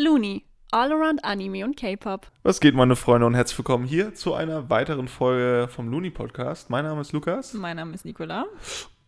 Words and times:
Looney, 0.00 0.44
All 0.70 0.92
Around 0.92 1.24
Anime 1.24 1.64
und 1.64 1.76
K-Pop. 1.76 2.30
Was 2.44 2.60
geht, 2.60 2.76
meine 2.76 2.94
Freunde, 2.94 3.26
und 3.26 3.34
herzlich 3.34 3.58
willkommen 3.58 3.84
hier 3.84 4.14
zu 4.14 4.32
einer 4.32 4.70
weiteren 4.70 5.08
Folge 5.08 5.66
vom 5.66 5.88
Looney 5.88 6.10
Podcast. 6.10 6.70
Mein 6.70 6.84
Name 6.84 7.00
ist 7.00 7.10
Lukas. 7.10 7.52
Mein 7.54 7.78
Name 7.78 7.94
ist 7.94 8.04
Nicola. 8.04 8.46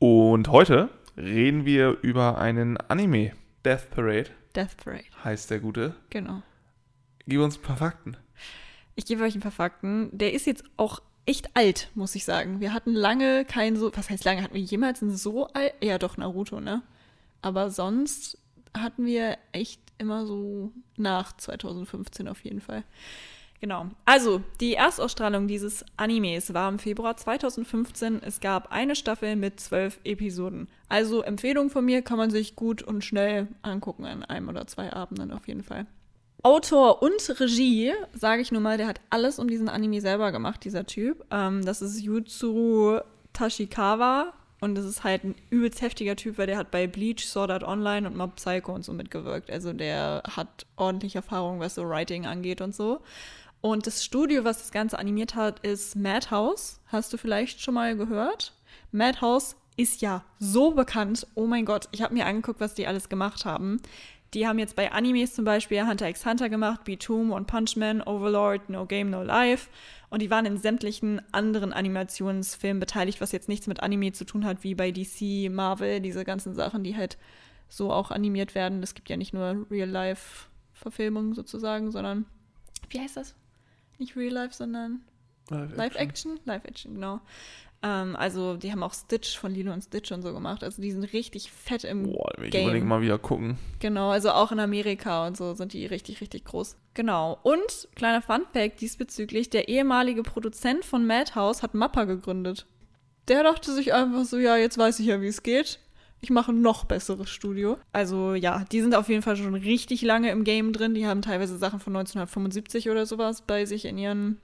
Und 0.01 0.49
heute 0.49 0.89
reden 1.17 1.65
wir 1.65 1.99
über 2.03 2.39
einen 2.39 2.77
Anime. 2.77 3.31
Death 3.65 3.89
Parade 3.93 4.31
Death 4.57 4.77
Parade, 4.83 5.05
heißt 5.23 5.53
der 5.53 5.61
gute. 5.61 5.95
genau. 6.11 6.43
Gib 7.29 7.41
uns 7.41 7.57
ein 7.57 7.63
paar 7.63 7.77
Fakten. 7.77 8.17
Ich 8.97 9.07
gebe 9.07 9.23
euch 9.23 9.37
ein 9.37 9.41
paar 9.41 9.53
Fakten. 9.53 10.09
Der 10.11 10.33
ist 10.33 10.45
jetzt 10.45 10.65
auch 10.77 11.01
echt 11.25 11.51
alt, 11.55 11.89
muss 11.95 12.17
ich 12.17 12.25
sagen. 12.25 12.59
Wir 12.59 12.75
hatten 12.75 12.95
lange 12.95 13.45
kein 13.45 13.77
so, 13.77 13.93
was 13.95 14.11
heißt 14.11 14.25
lange, 14.25 14.43
hatten 14.43 14.55
wir 14.55 14.61
jemals 14.61 15.03
einen 15.03 15.17
so 15.17 15.47
alt? 15.53 15.73
Ja, 15.81 15.99
doch, 15.99 16.17
Naruto, 16.17 16.59
ne? 16.59 16.83
Aber 17.43 17.71
sonst 17.71 18.39
hatten 18.77 19.07
wir 19.07 19.39
echt 19.53 19.81
immer 20.01 20.27
so 20.27 20.73
nach 20.97 21.37
2015 21.37 22.27
auf 22.29 22.43
jeden 22.45 22.61
Fall. 22.61 22.85
Genau. 23.61 23.89
Also, 24.07 24.43
die 24.61 24.75
Erstausstrahlung 24.75 25.47
dieses 25.47 25.85
Animes 25.99 26.55
war 26.55 26.71
im 26.71 26.79
Februar 26.79 27.19
2015. 27.19 28.23
Es 28.23 28.41
gab 28.41 28.73
eine 28.73 28.97
Staffel 28.97 29.37
mit 29.37 29.61
zwölf 29.61 30.01
Episoden. 30.03 30.69
Also, 30.89 31.23
Empfehlung 31.23 31.69
von 31.69 31.85
mir 31.85 32.01
kann 32.01 32.17
man 32.17 32.31
sich 32.31 32.57
gut 32.57 32.83
und 32.83 33.05
schnell 33.05 33.49
angucken 33.61 34.07
an 34.07 34.25
einem 34.25 34.49
oder 34.49 34.67
zwei 34.67 34.91
Abenden 34.91 35.31
auf 35.31 35.47
jeden 35.47 35.63
Fall. 35.63 35.87
Autor 36.43 37.03
und 37.03 37.39
Regie, 37.39 37.93
sage 38.15 38.41
ich 38.41 38.51
nur 38.51 38.63
mal, 38.63 38.79
der 38.79 38.87
hat 38.87 39.03
alles 39.11 39.39
um 39.39 39.47
diesen 39.47 39.69
Anime 39.69 40.01
selber 40.01 40.33
gemacht, 40.33 40.65
dieser 40.65 40.87
Typ. 40.87 41.23
Ähm, 41.31 41.63
das 41.63 41.83
ist 41.83 42.01
Yuzuru 42.01 43.01
Tashikawa. 43.35 44.33
Und 44.61 44.75
das 44.75 44.85
ist 44.85 45.05
halt 45.05 45.25
ein 45.25 45.35
übelst 45.49 45.81
heftiger 45.81 46.17
Typ, 46.17 46.37
weil 46.37 46.47
der 46.47 46.59
hat 46.59 46.71
bei 46.71 46.87
Bleach, 46.87 47.27
Sword 47.27 47.51
Art 47.51 47.65
Online 47.65 48.07
und 48.07 48.17
Mob 48.17 48.37
Psycho 48.37 48.75
und 48.75 48.85
so 48.85 48.93
mitgewirkt. 48.93 49.51
Also 49.51 49.73
der 49.73 50.23
hat 50.37 50.67
ordentlich 50.77 51.17
Erfahrung, 51.17 51.61
was 51.61 51.75
so 51.75 51.89
Writing 51.89 52.27
angeht 52.27 52.61
und 52.61 52.75
so. 52.75 53.01
Und 53.63 53.87
das 53.87 54.05
Studio, 54.05 54.45
was 54.45 54.59
das 54.59 54.71
Ganze 54.71 54.99
animiert 54.99 55.35
hat, 55.35 55.61
ist 55.61 55.97
Madhouse. 55.97 56.81
Hast 56.87 57.13
du 57.13 57.17
vielleicht 57.17 57.61
schon 57.61 57.75
mal 57.75 57.97
gehört? 57.97 58.55
Madhouse 58.93 59.57
ist 59.77 60.03
ja 60.03 60.25
so 60.39 60.73
bekannt. 60.73 61.27
Oh 61.35 61.47
mein 61.47 61.65
Gott, 61.65 61.89
ich 61.93 62.03
habe 62.03 62.15
mir 62.15 62.27
angeguckt, 62.27 62.61
was 62.61 62.75
die 62.75 62.87
alles 62.87 63.09
gemacht 63.09 63.45
haben. 63.45 63.81
Die 64.35 64.47
haben 64.47 64.59
jetzt 64.61 64.77
bei 64.77 64.93
Animes 64.93 65.35
zum 65.35 65.45
Beispiel 65.45 65.87
Hunter 65.87 66.09
x 66.09 66.25
Hunter 66.25 66.49
gemacht, 66.49 66.85
Beat-Tomb 66.85 67.33
und 67.33 67.47
Punchman, 67.47 68.01
Overlord, 68.01 68.71
No 68.71 68.87
Game, 68.87 69.11
No 69.11 69.23
Life. 69.23 69.69
Und 70.09 70.23
die 70.23 70.31
waren 70.31 70.47
in 70.47 70.57
sämtlichen 70.57 71.21
anderen 71.33 71.73
Animationsfilmen 71.73 72.81
beteiligt, 72.81 73.21
was 73.21 73.33
jetzt 73.33 73.49
nichts 73.49 73.67
mit 73.67 73.83
Anime 73.83 74.13
zu 74.13 74.25
tun 74.25 74.45
hat, 74.45 74.63
wie 74.63 74.75
bei 74.75 74.93
DC, 74.93 75.51
Marvel, 75.51 76.01
diese 76.01 76.25
ganzen 76.25 76.55
Sachen, 76.55 76.85
die 76.85 76.97
halt 76.97 77.19
so 77.69 77.93
auch 77.93 78.11
animiert 78.11 78.55
werden. 78.55 78.83
Es 78.83 78.95
gibt 78.95 79.09
ja 79.09 79.17
nicht 79.17 79.33
nur 79.33 79.67
Real-Life-Verfilmungen 79.71 81.35
sozusagen, 81.35 81.91
sondern, 81.91 82.27
wie 82.89 83.01
heißt 83.01 83.17
das? 83.17 83.35
Nicht 83.99 84.17
Real-Life, 84.17 84.55
sondern 84.55 85.01
Live-Action? 85.49 86.39
Live-Action, 86.45 86.95
genau. 86.95 87.21
Ähm, 87.83 88.15
also 88.17 88.57
die 88.57 88.71
haben 88.71 88.83
auch 88.83 88.93
Stitch 88.93 89.39
von 89.39 89.55
Lilo 89.55 89.73
und 89.73 89.83
Stitch 89.83 90.13
und 90.13 90.23
so 90.23 90.33
gemacht. 90.33 90.63
Also 90.63 90.83
die 90.83 90.93
sind 90.93 91.05
richtig 91.13 91.51
fett 91.51 91.85
im 91.85 92.13
Boah, 92.13 92.31
will 92.37 92.47
ich 92.47 92.51
Game. 92.51 92.67
unbedingt 92.67 92.87
mal 92.87 93.01
wieder 93.01 93.19
gucken. 93.19 93.59
Genau, 93.79 94.11
also 94.11 94.31
auch 94.31 94.53
in 94.53 94.61
Amerika 94.61 95.27
und 95.27 95.37
so 95.37 95.55
sind 95.55 95.73
die 95.73 95.87
richtig, 95.87 96.21
richtig 96.21 96.45
groß. 96.45 96.77
Genau. 96.95 97.39
Und 97.43 97.89
kleiner 97.95 98.21
Funfact 98.21 98.81
diesbezüglich, 98.81 99.49
der 99.49 99.69
ehemalige 99.69 100.23
Produzent 100.23 100.85
von 100.85 101.07
Madhouse 101.07 101.63
hat 101.63 101.75
Mappa 101.75 102.05
gegründet. 102.05 102.67
Der 103.29 103.43
dachte 103.45 103.73
sich 103.73 103.95
einfach 103.95 104.25
so, 104.25 104.39
ja, 104.39 104.57
jetzt 104.57 104.77
weiß 104.77 104.99
ich 105.01 105.07
ja, 105.07 105.21
wie 105.23 105.29
es 105.29 105.43
geht. 105.43 105.79
Ich 106.23 106.29
mache 106.29 106.53
ein 106.53 106.61
noch 106.61 106.85
besseres 106.85 107.31
Studio. 107.31 107.79
Also 107.93 108.35
ja, 108.35 108.65
die 108.71 108.83
sind 108.83 108.95
auf 108.95 109.09
jeden 109.09 109.23
Fall 109.23 109.37
schon 109.37 109.55
richtig 109.55 110.03
lange 110.03 110.31
im 110.31 110.45
Game 110.45 110.75
drin. 110.75 110.93
Die 110.95 111.07
haben 111.07 111.23
teilweise 111.23 111.57
Sachen 111.57 111.81
von 111.81 111.97
1975 111.97 112.91
oder 112.91 113.07
sowas 113.07 113.41
bei 113.41 113.65
sich 113.65 113.87
in 113.87 113.97
ihren, 113.97 114.39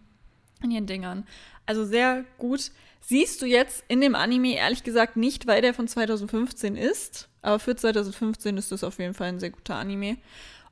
in 0.63 0.71
ihren 0.71 0.87
Dingern. 0.87 1.27
Also 1.67 1.85
sehr 1.85 2.25
gut. 2.39 2.71
Siehst 3.09 3.41
du 3.41 3.47
jetzt 3.47 3.85
in 3.87 4.01
dem 4.01 4.17
Anime 4.17 4.57
ehrlich 4.57 4.83
gesagt 4.83 5.17
nicht, 5.17 5.47
weil 5.47 5.63
der 5.63 5.75
von 5.75 5.87
2015 5.87 6.75
ist. 6.75 7.29
Aber 7.41 7.61
für 7.61 7.77
2015 7.77 8.57
ist 8.57 8.73
das 8.73 8.83
auf 8.83 8.99
jeden 8.99 9.15
Fall 9.15 9.29
ein 9.29 9.39
sehr 9.39 9.51
guter 9.51 9.77
Anime. 9.77 10.17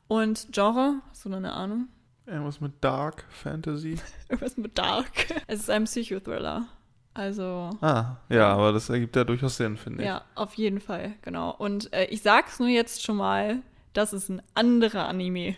Und 0.09 0.49
Genre, 0.50 0.97
hast 1.11 1.25
du 1.25 1.28
noch 1.28 1.37
eine 1.37 1.53
Ahnung? 1.53 1.87
Irgendwas 2.27 2.61
mit 2.61 2.73
Dark 2.83 3.25
Fantasy. 3.31 3.99
Irgendwas 4.28 4.56
mit 4.56 4.77
Dark. 4.77 5.12
Es 5.47 5.61
ist 5.61 5.71
ein 5.71 5.84
Psychothriller. 5.84 6.67
Also, 7.12 7.71
Ah, 7.81 8.17
ja, 8.28 8.53
aber 8.53 8.73
das 8.73 8.89
ergibt 8.89 9.15
ja 9.15 9.23
durchaus 9.23 9.56
Sinn, 9.56 9.77
finde 9.77 10.03
ich. 10.03 10.09
ja, 10.09 10.25
auf 10.34 10.55
jeden 10.55 10.81
Fall, 10.81 11.15
genau. 11.23 11.50
Und 11.53 11.93
äh, 11.93 12.06
ich 12.06 12.23
sag's 12.23 12.59
nur 12.59 12.69
jetzt 12.69 13.05
schon 13.05 13.15
mal, 13.17 13.62
das 13.93 14.12
ist 14.12 14.28
ein 14.28 14.43
anderer 14.55 15.06
Anime 15.06 15.55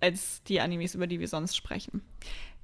als 0.00 0.44
die 0.44 0.60
Animes, 0.60 0.94
über 0.94 1.08
die 1.08 1.18
wir 1.18 1.26
sonst 1.26 1.56
sprechen. 1.56 2.02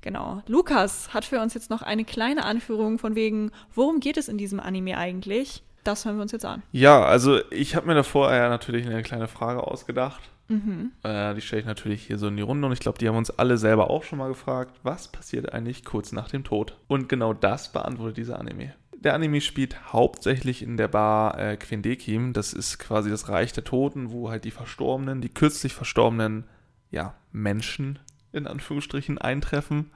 Genau. 0.02 0.42
Lukas 0.46 1.14
hat 1.14 1.24
für 1.24 1.40
uns 1.40 1.54
jetzt 1.54 1.70
noch 1.70 1.80
eine 1.80 2.04
kleine 2.04 2.44
Anführung 2.44 2.98
von 2.98 3.14
wegen, 3.14 3.50
worum 3.74 4.00
geht 4.00 4.16
es 4.16 4.28
in 4.28 4.36
diesem 4.36 4.60
Anime 4.60 4.98
eigentlich? 4.98 5.62
Das 5.84 6.04
hören 6.04 6.16
wir 6.16 6.22
uns 6.22 6.32
jetzt 6.32 6.44
an. 6.44 6.62
Ja, 6.72 7.02
also 7.04 7.40
ich 7.50 7.74
habe 7.74 7.86
mir 7.86 7.94
davor 7.94 8.32
ja 8.32 8.48
natürlich 8.48 8.86
eine 8.86 9.02
kleine 9.02 9.28
Frage 9.28 9.66
ausgedacht. 9.66 10.20
Mhm. 10.48 10.92
Äh, 11.02 11.34
die 11.34 11.40
stelle 11.40 11.60
ich 11.60 11.66
natürlich 11.66 12.06
hier 12.06 12.18
so 12.18 12.28
in 12.28 12.36
die 12.36 12.42
Runde 12.42 12.66
und 12.66 12.72
ich 12.72 12.80
glaube, 12.80 12.98
die 12.98 13.08
haben 13.08 13.16
uns 13.16 13.30
alle 13.30 13.56
selber 13.56 13.90
auch 13.90 14.02
schon 14.02 14.18
mal 14.18 14.28
gefragt, 14.28 14.78
was 14.82 15.08
passiert 15.08 15.52
eigentlich 15.52 15.84
kurz 15.84 16.12
nach 16.12 16.28
dem 16.28 16.44
Tod? 16.44 16.76
Und 16.88 17.08
genau 17.08 17.32
das 17.32 17.72
beantwortet 17.72 18.18
dieser 18.18 18.38
Anime. 18.38 18.74
Der 18.92 19.14
Anime 19.14 19.40
spielt 19.40 19.92
hauptsächlich 19.92 20.62
in 20.62 20.76
der 20.76 20.88
Bar 20.88 21.38
äh, 21.38 21.56
Quendekim. 21.56 22.32
Das 22.32 22.52
ist 22.52 22.78
quasi 22.78 23.10
das 23.10 23.28
Reich 23.28 23.52
der 23.52 23.64
Toten, 23.64 24.12
wo 24.12 24.30
halt 24.30 24.44
die 24.44 24.52
Verstorbenen, 24.52 25.20
die 25.20 25.28
kürzlich 25.28 25.74
verstorbenen, 25.74 26.44
ja, 26.90 27.14
Menschen 27.32 27.98
in 28.32 28.46
Anführungsstrichen 28.46 29.18
eintreffen, 29.18 29.90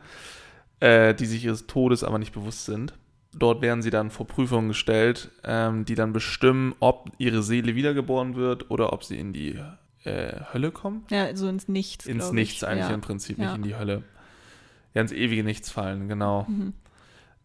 äh, 0.80 1.14
die 1.14 1.26
sich 1.26 1.44
ihres 1.44 1.66
Todes 1.66 2.04
aber 2.04 2.18
nicht 2.18 2.32
bewusst 2.32 2.64
sind. 2.66 2.94
Dort 3.34 3.60
werden 3.60 3.82
sie 3.82 3.90
dann 3.90 4.10
vor 4.10 4.26
Prüfungen 4.26 4.68
gestellt, 4.68 5.30
ähm, 5.44 5.84
die 5.84 5.94
dann 5.94 6.12
bestimmen, 6.12 6.74
ob 6.80 7.10
ihre 7.18 7.42
Seele 7.42 7.74
wiedergeboren 7.74 8.34
wird 8.34 8.70
oder 8.70 8.92
ob 8.92 9.04
sie 9.04 9.18
in 9.18 9.32
die 9.34 9.58
äh, 10.04 10.40
Hölle 10.52 10.70
kommen. 10.70 11.04
Ja, 11.10 11.34
so 11.36 11.48
ins 11.48 11.68
Nichts. 11.68 12.06
Ins 12.06 12.32
Nichts 12.32 12.62
ich. 12.62 12.68
eigentlich 12.68 12.88
ja. 12.88 12.94
im 12.94 13.00
Prinzip, 13.02 13.38
Ja. 13.38 13.44
nicht 13.48 13.56
in 13.56 13.62
die 13.64 13.76
Hölle. 13.76 14.04
Ja, 14.94 15.02
ins 15.02 15.12
ewige 15.12 15.44
Nichts 15.44 15.70
fallen, 15.70 16.08
genau. 16.08 16.46
Mhm. 16.48 16.72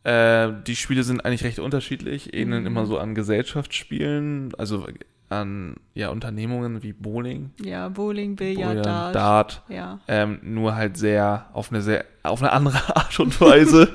Äh, 0.04 0.54
die 0.66 0.76
Spiele 0.78 1.04
sind 1.04 1.26
eigentlich 1.26 1.44
recht 1.44 1.60
unterschiedlich, 1.60 2.34
ähneln 2.34 2.62
Mhm. 2.62 2.68
immer 2.68 2.86
so 2.86 2.98
an 2.98 3.14
Gesellschaftsspielen, 3.14 4.54
also 4.58 4.88
an 5.32 5.76
ja, 5.94 6.10
Unternehmungen 6.10 6.84
wie 6.84 6.94
Bowling, 6.94 7.52
Ja, 7.64 7.90
Bowling, 7.90 8.36
Billard, 8.36 8.86
Dart. 8.86 9.16
Dart, 9.16 9.62
Ja. 9.70 10.00
ähm, 10.08 10.40
nur 10.44 10.76
halt 10.76 10.98
sehr 10.98 11.48
auf 11.54 11.72
eine 11.72 11.82
sehr 11.82 12.06
auf 12.24 12.42
eine 12.42 12.52
andere 12.52 12.78
Art 12.96 13.20
und 13.20 13.40
Weise. 13.42 13.90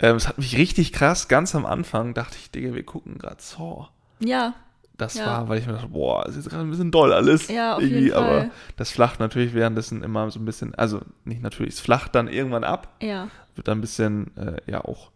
ähm, 0.00 0.16
es 0.16 0.28
hat 0.28 0.38
mich 0.38 0.56
richtig 0.56 0.92
krass. 0.92 1.28
Ganz 1.28 1.54
am 1.54 1.66
Anfang 1.66 2.14
dachte 2.14 2.36
ich, 2.38 2.50
Digga, 2.50 2.74
wir 2.74 2.84
gucken 2.84 3.18
gerade 3.18 3.36
Saw. 3.40 3.88
Ja, 4.20 4.54
Das 4.96 5.14
Ja. 5.14 5.26
war, 5.26 5.48
weil 5.48 5.58
ich 5.58 5.66
mir 5.66 5.72
dachte, 5.72 5.88
boah, 5.88 6.24
ist 6.26 6.36
jetzt 6.36 6.48
gerade 6.50 6.62
ein 6.62 6.70
bisschen 6.70 6.90
doll 6.92 7.12
alles. 7.12 7.48
Ja, 7.48 7.74
auf 7.76 7.82
irgendwie, 7.82 7.98
jeden 8.04 8.14
Fall. 8.14 8.40
Aber 8.40 8.50
das 8.76 8.90
flacht 8.92 9.18
natürlich 9.20 9.52
währenddessen 9.54 10.02
immer 10.04 10.30
so 10.30 10.38
ein 10.38 10.44
bisschen, 10.44 10.72
also 10.76 11.00
nicht 11.24 11.42
natürlich, 11.42 11.74
es 11.74 11.80
flacht 11.80 12.14
dann 12.14 12.28
irgendwann 12.28 12.62
ab, 12.64 12.88
ja. 13.02 13.28
wird 13.56 13.66
dann 13.66 13.78
ein 13.78 13.80
bisschen, 13.80 14.36
äh, 14.36 14.56
ja, 14.70 14.84
auch 14.84 15.10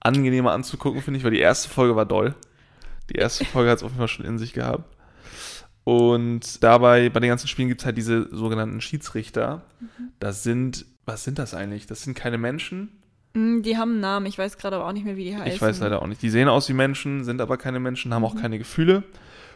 angenehmer 0.00 0.52
anzugucken, 0.52 1.00
finde 1.02 1.18
ich, 1.18 1.24
weil 1.24 1.30
die 1.30 1.38
erste 1.40 1.68
Folge 1.70 1.96
war 1.96 2.04
doll. 2.06 2.34
Die 3.10 3.14
erste 3.16 3.44
Folge 3.44 3.70
hat 3.70 3.78
es 3.78 3.82
auf 3.84 3.90
jeden 3.90 3.98
Fall 3.98 4.08
schon 4.08 4.26
in 4.26 4.38
sich 4.38 4.52
gehabt. 4.52 4.96
Und 5.84 6.62
dabei, 6.64 7.08
bei 7.10 7.20
den 7.20 7.28
ganzen 7.28 7.46
Spielen 7.48 7.68
gibt 7.68 7.80
es 7.82 7.86
halt 7.86 7.96
diese 7.96 8.28
sogenannten 8.34 8.80
Schiedsrichter. 8.80 9.62
Mhm. 9.80 9.86
Das 10.18 10.42
sind, 10.42 10.84
was 11.04 11.22
sind 11.24 11.38
das 11.38 11.54
eigentlich? 11.54 11.86
Das 11.86 12.02
sind 12.02 12.14
keine 12.14 12.38
Menschen. 12.38 13.00
Mm, 13.34 13.62
Die 13.62 13.76
haben 13.76 13.92
einen 13.92 14.00
Namen, 14.00 14.26
ich 14.26 14.36
weiß 14.38 14.58
gerade 14.58 14.76
aber 14.76 14.88
auch 14.88 14.92
nicht 14.92 15.04
mehr, 15.04 15.16
wie 15.16 15.24
die 15.24 15.36
heißen. 15.36 15.52
Ich 15.52 15.62
weiß 15.62 15.78
leider 15.80 16.02
auch 16.02 16.08
nicht. 16.08 16.22
Die 16.22 16.30
sehen 16.30 16.48
aus 16.48 16.68
wie 16.68 16.72
Menschen, 16.72 17.22
sind 17.22 17.40
aber 17.40 17.56
keine 17.56 17.78
Menschen, 17.78 18.12
haben 18.12 18.24
auch 18.24 18.34
Mhm. 18.34 18.40
keine 18.40 18.58
Gefühle. 18.58 19.04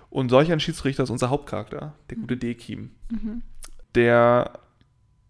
Und 0.09 0.29
solch 0.29 0.53
ein 0.53 0.61
Schiedsrichter 0.61 1.03
ist 1.03 1.11
unser 1.11 1.31
Hauptcharakter, 1.31 1.95
der 2.11 2.17
gute 2.17 2.37
Dekim. 2.37 2.91
Mhm. 3.11 3.43
Der 3.97 4.53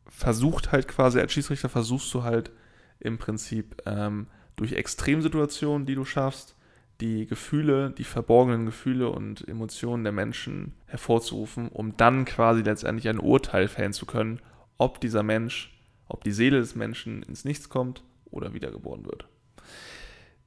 versucht 0.06 0.72
halt 0.72 0.88
quasi, 0.88 1.18
als 1.20 1.32
Schiedsrichter 1.32 1.68
versuchst 1.68 2.12
du 2.12 2.24
halt 2.24 2.50
im 2.98 3.16
Prinzip 3.16 3.80
ähm, 3.86 4.26
durch 4.56 4.72
Extremsituationen, 4.72 5.86
die 5.86 5.94
du 5.94 6.04
schaffst, 6.04 6.56
die 7.00 7.26
Gefühle, 7.26 7.90
die 7.90 8.04
verborgenen 8.04 8.66
Gefühle 8.66 9.08
und 9.08 9.46
Emotionen 9.48 10.04
der 10.04 10.12
Menschen 10.12 10.74
hervorzurufen, 10.86 11.68
um 11.68 11.96
dann 11.96 12.24
quasi 12.24 12.62
letztendlich 12.62 13.08
ein 13.08 13.18
Urteil 13.18 13.68
fällen 13.68 13.92
zu 13.92 14.06
können, 14.06 14.40
ob 14.78 15.00
dieser 15.00 15.22
Mensch, 15.22 15.78
ob 16.08 16.24
die 16.24 16.32
Seele 16.32 16.58
des 16.58 16.74
Menschen 16.74 17.22
ins 17.22 17.44
Nichts 17.44 17.68
kommt 17.68 18.02
oder 18.26 18.54
wiedergeboren 18.54 19.04
wird. 19.04 19.26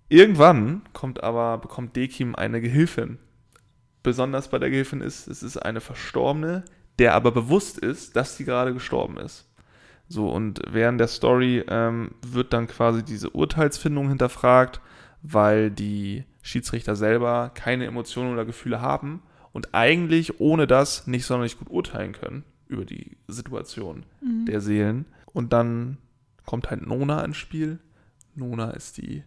Irgendwann 0.10 0.82
kommt 0.94 1.24
aber, 1.24 1.58
bekommt 1.58 1.96
Dekim 1.96 2.36
eine 2.36 2.62
Gehilfin. 2.62 3.18
Besonders 4.04 4.50
bei 4.50 4.60
der 4.60 4.70
Gehilfin 4.70 5.02
ist, 5.02 5.28
es 5.28 5.44
ist 5.44 5.58
eine 5.58 5.82
Verstorbene, 5.82 6.66
der 7.00 7.16
aber 7.16 7.32
bewusst 7.32 7.80
ist, 7.80 8.16
dass 8.16 8.38
sie 8.38 8.46
gerade 8.46 8.74
gestorben 8.74 9.18
ist. 9.18 9.50
So, 10.08 10.30
und 10.30 10.62
während 10.70 11.00
der 11.00 11.08
Story 11.08 11.64
ähm, 11.68 12.12
wird 12.22 12.54
dann 12.54 12.68
quasi 12.68 13.04
diese 13.04 13.30
Urteilsfindung 13.32 14.10
hinterfragt, 14.10 14.82
weil 15.24 15.72
die 15.72 16.26
Schiedsrichter 16.44 16.96
selber 16.96 17.50
keine 17.56 17.86
Emotionen 17.86 18.32
oder 18.34 18.46
Gefühle 18.46 18.82
haben 18.82 19.24
und 19.52 19.74
eigentlich 19.74 20.40
ohne 20.40 20.68
das 20.68 21.08
nicht 21.08 21.26
sonderlich 21.26 21.58
gut 21.58 21.70
urteilen 21.72 22.12
können 22.12 22.44
über 22.68 22.86
die 22.86 23.18
Situation 23.28 24.06
Mhm. 24.22 24.46
der 24.46 24.62
Seelen. 24.62 25.06
Und 25.34 25.52
dann 25.54 25.98
kommt 26.46 26.70
halt 26.70 26.86
Nona 26.86 27.24
ins 27.26 27.38
Spiel. 27.38 27.80
Nona 28.36 28.70
ist 28.72 28.98
die, 28.98 29.24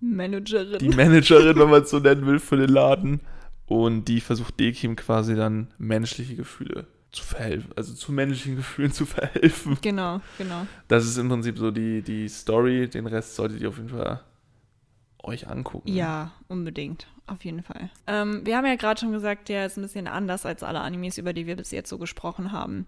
Managerin. 0.00 0.78
die 0.78 0.88
Managerin, 0.88 1.56
wenn 1.58 1.70
man 1.70 1.82
es 1.82 1.90
so 1.90 1.98
nennen 1.98 2.26
will, 2.26 2.38
für 2.38 2.56
den 2.56 2.68
Laden. 2.70 3.20
Und 3.66 4.06
die 4.06 4.20
versucht 4.20 4.58
Dekim 4.60 4.96
quasi 4.96 5.34
dann 5.34 5.68
menschliche 5.78 6.34
Gefühle 6.36 6.86
zu 7.10 7.22
verhelfen, 7.24 7.70
also 7.76 7.94
zu 7.94 8.10
menschlichen 8.12 8.56
Gefühlen 8.62 8.92
zu 8.92 9.06
verhelfen. 9.06 9.78
genau, 9.82 10.20
genau. 10.38 10.66
Das 10.88 11.04
ist 11.04 11.16
im 11.18 11.28
Prinzip 11.28 11.58
so 11.58 11.70
die, 11.70 12.02
die 12.02 12.28
Story. 12.28 12.88
Den 12.88 13.06
Rest 13.06 13.34
solltet 13.36 13.60
ihr 13.60 13.68
auf 13.68 13.76
jeden 13.76 13.90
Fall 13.90 14.20
euch 15.22 15.48
angucken. 15.48 15.88
Ja, 15.88 16.32
unbedingt. 16.48 17.06
Auf 17.26 17.44
jeden 17.44 17.62
Fall. 17.62 17.88
Ähm, 18.06 18.44
wir 18.44 18.56
haben 18.56 18.66
ja 18.66 18.74
gerade 18.74 19.00
schon 19.00 19.12
gesagt, 19.12 19.48
der 19.48 19.66
ist 19.66 19.76
ein 19.76 19.82
bisschen 19.82 20.08
anders 20.08 20.44
als 20.44 20.62
alle 20.62 20.80
Animes, 20.80 21.18
über 21.18 21.32
die 21.32 21.46
wir 21.46 21.56
bis 21.56 21.70
jetzt 21.70 21.88
so 21.88 21.96
gesprochen 21.96 22.52
haben. 22.52 22.86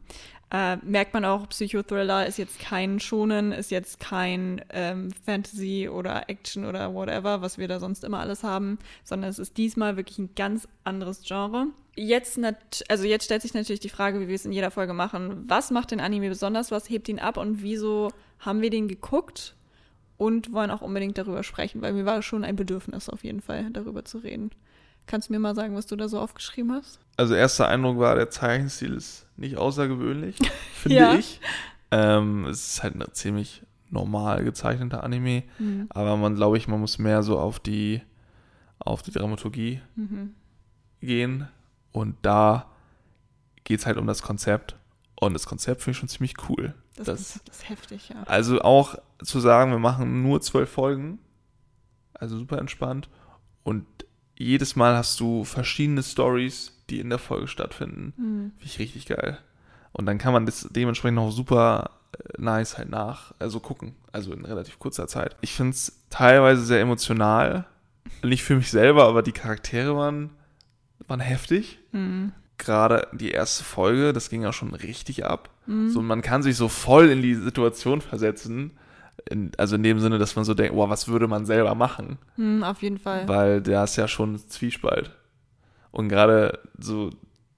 Äh, 0.51 0.77
merkt 0.79 1.15
man 1.15 1.25
auch, 1.25 1.49
Psychothriller 1.49 2.27
ist 2.27 2.39
jetzt 2.39 2.59
kein 2.59 3.01
Shonen, 3.01 3.53
ist 3.53 3.71
jetzt 3.71 4.01
kein 4.01 4.65
ähm, 4.71 5.11
Fantasy 5.25 5.89
oder 5.89 6.29
Action 6.29 6.65
oder 6.65 6.93
whatever, 6.95 7.43
was 7.43 7.59
wir 7.59 7.69
da 7.69 7.79
sonst 7.79 8.05
immer 8.05 8.19
alles 8.19 8.43
haben, 8.43 8.79
sondern 9.05 9.31
es 9.31 9.39
ist 9.39 9.57
diesmal 9.57 9.97
wirklich 9.97 10.19
ein 10.19 10.35
ganz 10.35 10.69
anderes 10.83 11.23
Genre. 11.23 11.69
Jetzt, 11.97 12.41
also 12.89 13.05
jetzt 13.05 13.25
stellt 13.25 13.43
sich 13.43 13.55
natürlich 13.55 13.81
die 13.81 13.89
Frage, 13.89 14.21
wie 14.21 14.29
wir 14.29 14.35
es 14.35 14.45
in 14.45 14.53
jeder 14.53 14.73
Folge 14.73 14.95
machen. 14.95 15.45
Was 15.47 15.71
macht 15.71 15.93
den 15.93 16.01
Anime 16.01 16.29
besonders? 16.29 16.73
Was 16.73 16.91
hebt 16.91 17.09
ihn 17.09 17.21
ab? 17.21 17.37
Und 17.37 17.63
wieso 17.63 18.11
haben 18.41 18.63
wir 18.63 18.71
den 18.71 18.89
geguckt? 18.89 19.55
Und 20.17 20.53
wollen 20.53 20.71
auch 20.71 20.81
unbedingt 20.83 21.19
darüber 21.19 21.43
sprechen, 21.43 21.83
weil 21.83 21.93
mir 21.93 22.05
war 22.07 22.23
schon 22.23 22.45
ein 22.45 22.57
Bedürfnis 22.57 23.09
auf 23.09 23.25
jeden 23.25 23.41
Fall, 23.41 23.71
darüber 23.71 24.05
zu 24.05 24.19
reden. 24.19 24.51
Kannst 25.07 25.29
du 25.29 25.33
mir 25.35 25.39
mal 25.39 25.55
sagen, 25.55 25.75
was 25.75 25.87
du 25.87 25.97
da 25.97 26.09
so 26.09 26.19
aufgeschrieben 26.19 26.73
hast? 26.73 26.99
Also 27.17 27.35
erster 27.35 27.69
Eindruck 27.69 27.99
war, 27.99 28.15
der 28.15 28.31
Zeichenstil 28.31 28.95
ist 28.95 29.27
nicht 29.37 29.57
außergewöhnlich, 29.59 30.39
finde 30.75 30.97
Ja. 30.99 31.15
ich. 31.15 31.41
Ähm, 31.91 32.47
es 32.47 32.67
ist 32.69 32.83
halt 32.83 32.95
ein 32.95 33.05
ziemlich 33.13 33.63
normal 33.91 34.43
gezeichneter 34.45 35.05
Anime, 35.05 35.45
Mhm. 35.59 35.87
aber 35.91 36.17
man 36.17 36.35
glaube 36.35 36.57
ich, 36.57 36.67
man 36.69 36.81
muss 36.81 36.99
mehr 36.99 37.23
so 37.23 37.39
auf 37.39 37.61
die 37.61 38.01
auf 38.79 39.03
die 39.03 39.13
Dramaturgie 39.13 39.81
Mhm. 39.95 40.35
gehen 41.01 41.49
und 41.93 42.17
da 42.23 42.67
geht 43.63 43.81
es 43.81 43.87
halt 43.87 43.97
um 43.99 44.07
das 44.07 44.23
Konzept 44.23 44.77
und 45.17 45.33
das 45.35 45.47
Konzept 45.47 45.83
finde 45.83 45.93
ich 45.93 45.99
schon 45.99 46.09
ziemlich 46.09 46.35
cool. 46.49 46.75
Das, 46.97 47.07
Das- 47.07 47.21
ist, 47.21 47.49
das 47.49 47.57
ist 47.59 47.69
heftig, 47.69 48.09
ja. 48.11 48.23
Also 48.25 48.61
auch 48.61 48.97
zu 49.23 49.41
sagen, 49.41 49.71
wir 49.71 49.79
machen 49.79 50.23
nur 50.23 50.41
zwölf 50.41 50.71
Folgen, 50.71 51.19
also 52.15 52.37
super 52.39 52.59
entspannt. 52.59 53.09
Und 53.63 53.87
jedes 54.37 54.77
Mal 54.77 54.97
hast 54.97 55.19
du 55.21 55.45
verschiedene 55.45 56.03
Stories, 56.03 56.73
die 56.91 57.01
in 57.01 57.09
der 57.11 57.19
Folge 57.19 57.49
stattfinden. 57.49 58.13
Mhm. 58.17 58.53
Finde 58.59 58.65
ich 58.65 58.79
richtig 58.79 59.07
geil. 59.07 59.39
Und 59.93 60.07
dann 60.07 60.19
kann 60.19 60.33
man 60.33 60.45
das 60.45 60.69
dementsprechend 60.71 61.19
auch 61.21 61.31
super 61.31 61.91
äh, 62.13 62.41
nice 62.43 62.77
halt 62.77 62.91
nach, 62.91 63.33
also 63.39 63.61
gucken, 63.61 63.95
also 64.13 64.33
in 64.33 64.45
relativ 64.45 64.79
kurzer 64.79 65.07
Zeit. 65.07 65.37
Ich 65.41 65.53
finde 65.55 65.71
es 65.73 66.01
teilweise 66.11 66.65
sehr 66.65 66.81
emotional. 66.81 67.67
Nicht 68.23 68.43
für 68.43 68.57
mich 68.57 68.71
selber, 68.71 69.05
aber 69.05 69.23
die 69.23 69.33
Charaktere 69.33 69.97
waren, 69.97 70.31
waren 71.07 71.21
heftig. 71.21 71.79
Mhm. 71.93 72.33
Gerade 72.59 73.09
die 73.13 73.31
erste 73.31 73.65
Folge, 73.65 74.13
das 74.13 74.31
ging 74.31 74.43
ja 74.43 74.53
schon 74.53 74.75
richtig 74.75 75.25
ab. 75.25 75.51
Mhm. 75.67 75.91
So, 75.91 76.03
man 76.03 76.23
kann 76.23 76.43
sich 76.43 76.57
so 76.57 76.69
voll 76.69 77.11
in 77.11 77.23
die 77.23 77.35
Situation 77.35 78.01
versetzen. 78.01 78.73
In, 79.31 79.53
also 79.57 79.77
in 79.77 79.83
dem 79.83 79.99
Sinne, 80.01 80.19
dass 80.19 80.37
man 80.37 80.45
so 80.45 80.55
denkt, 80.55 80.77
wow, 80.77 80.89
was 80.89 81.09
würde 81.09 81.29
man 81.29 81.47
selber 81.47 81.75
machen? 81.75 82.19
Mhm, 82.37 82.63
auf 82.63 82.83
jeden 82.83 82.99
Fall. 82.99 83.27
Weil 83.29 83.61
da 83.63 83.85
ist 83.85 83.97
ja 83.97 84.07
schon 84.07 84.39
Zwiespalt. 84.39 85.11
Und 85.91 86.09
gerade 86.09 86.61
so, 86.79 87.11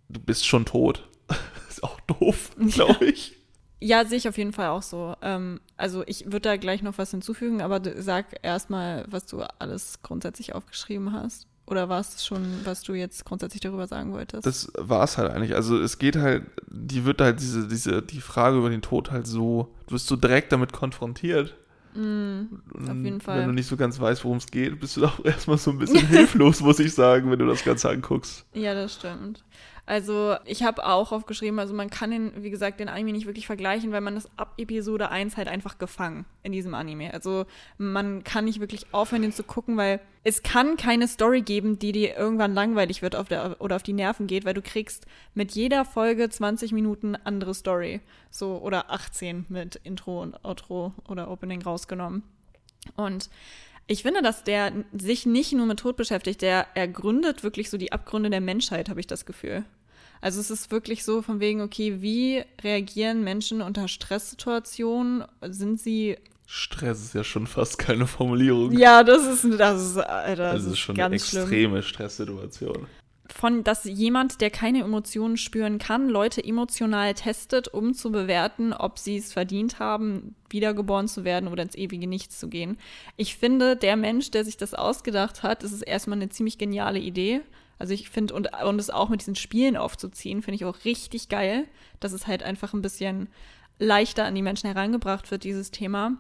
du 0.09 0.21
bist 0.21 0.47
schon 0.47 0.65
tot. 0.65 1.09
ist 1.69 1.83
auch 1.83 1.99
doof, 2.01 2.51
glaube 2.59 3.07
ich. 3.07 3.37
Ja, 3.81 4.05
sehe 4.07 4.19
ich 4.19 4.29
auf 4.29 4.39
jeden 4.39 4.53
Fall 4.53 4.69
auch 4.69 4.83
so. 4.83 5.15
Ähm, 5.21 5.61
also 5.77 6.03
ich 6.07 6.25
würde 6.27 6.41
da 6.41 6.57
gleich 6.57 6.83
noch 6.83 6.97
was 6.99 7.11
hinzufügen, 7.11 7.61
aber 7.61 7.81
sag 7.97 8.27
erstmal, 8.43 9.05
was 9.09 9.27
du 9.27 9.43
alles 9.59 10.01
grundsätzlich 10.03 10.55
aufgeschrieben 10.55 11.13
hast. 11.13 11.47
Oder 11.67 11.89
war 11.89 12.01
es 12.01 12.25
schon, 12.25 12.61
was 12.65 12.83
du 12.83 12.95
jetzt 12.95 13.25
grundsätzlich 13.25 13.61
darüber 13.61 13.87
sagen 13.89 14.13
wolltest? 14.13 14.47
Das 14.47 14.71
war 14.79 15.03
es 15.03 15.19
halt 15.19 15.33
eigentlich. 15.33 15.55
Also 15.55 15.81
es 15.81 15.99
geht 15.99 16.17
halt, 16.17 16.45
die 16.69 17.05
wird 17.05 17.21
halt 17.21 17.41
diese, 17.41 17.67
diese, 17.67 18.03
die 18.03 18.21
Frage 18.21 18.59
über 18.59 18.71
den 18.71 18.83
Tod 18.83 19.11
halt 19.11 19.27
so, 19.27 19.75
du 19.87 19.95
wirst 19.95 20.07
so 20.07 20.17
direkt 20.17 20.53
damit 20.53 20.73
konfrontiert. 20.73 21.57
Mhm, 21.97 22.61
auf 22.89 22.97
jeden 22.97 23.21
Fall. 23.21 23.41
Wenn 23.41 23.47
du 23.49 23.55
nicht 23.55 23.67
so 23.67 23.77
ganz 23.77 23.99
weißt, 23.99 24.23
worum 24.25 24.37
es 24.37 24.47
geht, 24.47 24.79
bist 24.79 24.97
du 24.97 25.01
doch 25.01 25.25
erstmal 25.25 25.59
so 25.59 25.71
ein 25.71 25.79
bisschen 25.79 26.07
hilflos, 26.09 26.61
muss 26.61 26.79
ich 26.79 26.95
sagen, 26.95 27.31
wenn 27.31 27.39
du 27.39 27.47
das 27.47 27.65
Ganze 27.65 27.89
anguckst. 27.89 28.45
Ja, 28.53 28.75
das 28.75 28.95
stimmt. 28.95 29.45
Also 29.89 30.35
ich 30.45 30.65
habe 30.65 30.85
auch 30.85 31.13
aufgeschrieben, 31.13 31.61
also 31.61 31.73
man 31.73 31.91
kann 31.91 32.11
den, 32.11 32.43
wie 32.43 32.51
gesagt, 32.51 32.81
den 32.81 32.89
Anime 32.89 33.13
nicht 33.13 33.27
wirklich 33.27 33.47
vergleichen, 33.47 33.93
weil 33.93 34.01
man 34.01 34.17
ist 34.17 34.29
ab 34.37 34.55
Episode 34.59 35.11
1 35.11 35.37
halt 35.37 35.47
einfach 35.47 35.79
gefangen 35.79 36.25
in 36.43 36.51
diesem 36.51 36.75
Anime. 36.75 37.15
Also 37.15 37.47
man 37.79 38.25
kann 38.25 38.47
nicht 38.47 38.59
wirklich 38.59 38.93
aufhören, 38.93 39.23
den 39.23 39.33
zu 39.33 39.45
gucken, 39.45 39.77
weil 39.77 40.01
es 40.25 40.43
kann 40.43 40.77
keine 40.77 41.07
Story 41.07 41.43
geben, 41.43 41.79
die 41.79 41.93
dir 41.93 42.17
irgendwann 42.17 42.53
langweilig 42.53 43.01
wird 43.01 43.15
auf 43.15 43.29
der, 43.29 43.61
oder 43.61 43.77
auf 43.77 43.85
die 43.85 43.93
Nerven 43.93 44.27
geht, 44.27 44.45
weil 44.45 44.55
du 44.55 44.63
kriegst 44.63 45.07
mit 45.35 45.53
jeder 45.53 45.85
Folge 45.85 46.29
20 46.29 46.73
Minuten 46.73 47.15
andere 47.15 47.55
Story. 47.55 48.01
So, 48.29 48.59
oder 48.59 48.91
18 48.91 49.47
mit 49.49 49.77
Intro 49.85 50.21
und 50.21 50.45
Outro 50.45 50.95
oder 51.09 51.31
Opening 51.31 51.63
rausgenommen. 51.63 52.25
Und 52.97 53.31
ich 53.87 54.03
finde, 54.03 54.21
dass 54.21 54.43
der 54.43 54.73
sich 54.93 55.27
nicht 55.27 55.53
nur 55.53 55.67
mit 55.67 55.79
Tod 55.79 55.97
beschäftigt, 55.97 56.43
der 56.43 56.67
ergründet 56.75 57.45
wirklich 57.45 57.71
so 57.71 57.79
die 57.79 57.93
Abgründe 57.93 58.31
der 58.31 58.41
Menschheit, 58.41 58.89
habe 58.89 58.99
ich 58.99 59.07
das 59.07 59.27
Gefühl. 59.27 59.65
Also 60.21 60.41
es 60.41 60.51
ist 60.51 60.71
wirklich 60.71 61.05
so 61.05 61.23
von 61.23 61.41
wegen, 61.41 61.61
okay, 61.61 62.01
wie 62.01 62.43
reagieren 62.63 63.23
Menschen 63.25 63.63
unter 63.63 63.89
Stresssituationen? 63.89 65.25
Sind 65.43 65.81
sie. 65.81 66.17
Stress 66.47 67.03
ist 67.03 67.15
ja 67.15 67.25
schon 67.25 67.47
fast 67.47 67.79
keine 67.79 68.07
Formulierung. 68.07 68.73
Ja, 68.73 69.03
das 69.03 69.27
ist, 69.27 69.59
das 69.59 69.83
ist, 69.83 69.97
Alter, 69.99 70.43
das 70.45 70.53
also 70.53 70.67
es 70.69 70.73
ist 70.75 70.79
schon 70.79 70.99
eine 70.99 71.11
ganz 71.11 71.29
schlimm. 71.29 71.43
extreme 71.43 71.83
Stresssituation. 71.83 72.87
von, 73.29 73.65
dass 73.65 73.85
jemand, 73.85 74.41
der 74.41 74.51
keine 74.51 74.81
Emotionen 74.83 75.37
spüren 75.37 75.79
kann, 75.79 76.09
Leute 76.09 76.43
emotional 76.43 77.15
testet, 77.15 77.69
um 77.69 77.95
zu 77.95 78.11
bewerten, 78.13 78.73
ob 78.73 78.99
sie 78.99 79.17
es 79.17 79.33
verdient 79.33 79.79
haben, 79.79 80.35
wiedergeboren 80.49 81.09
zu 81.09 81.25
werden 81.25 81.49
oder 81.49 81.65
ins 81.65 81.75
ewige 81.75 82.07
Nichts 82.07 82.39
zu 82.39 82.49
gehen. 82.49 82.79
Ich 83.17 83.37
finde, 83.37 83.77
der 83.77 83.97
Mensch, 83.97 84.31
der 84.31 84.45
sich 84.45 84.57
das 84.57 84.75
ausgedacht 84.75 85.43
hat, 85.43 85.63
das 85.63 85.73
ist 85.73 85.83
erstmal 85.83 86.19
eine 86.19 86.29
ziemlich 86.29 86.59
geniale 86.59 86.99
Idee. 86.99 87.43
Also 87.79 87.93
ich 87.93 88.09
finde, 88.11 88.35
und, 88.35 88.51
und 88.65 88.79
es 88.79 88.91
auch 88.91 89.09
mit 89.09 89.21
diesen 89.21 89.35
Spielen 89.35 89.77
aufzuziehen, 89.77 90.43
finde 90.43 90.57
ich 90.57 90.65
auch 90.65 90.85
richtig 90.85 91.29
geil, 91.29 91.65
dass 92.01 92.13
es 92.13 92.27
halt 92.27 92.43
einfach 92.43 92.73
ein 92.73 92.83
bisschen 92.83 93.29
leichter 93.79 94.25
an 94.25 94.35
die 94.35 94.43
Menschen 94.43 94.73
herangebracht 94.73 95.31
wird, 95.31 95.45
dieses 95.45 95.71
Thema. 95.71 96.17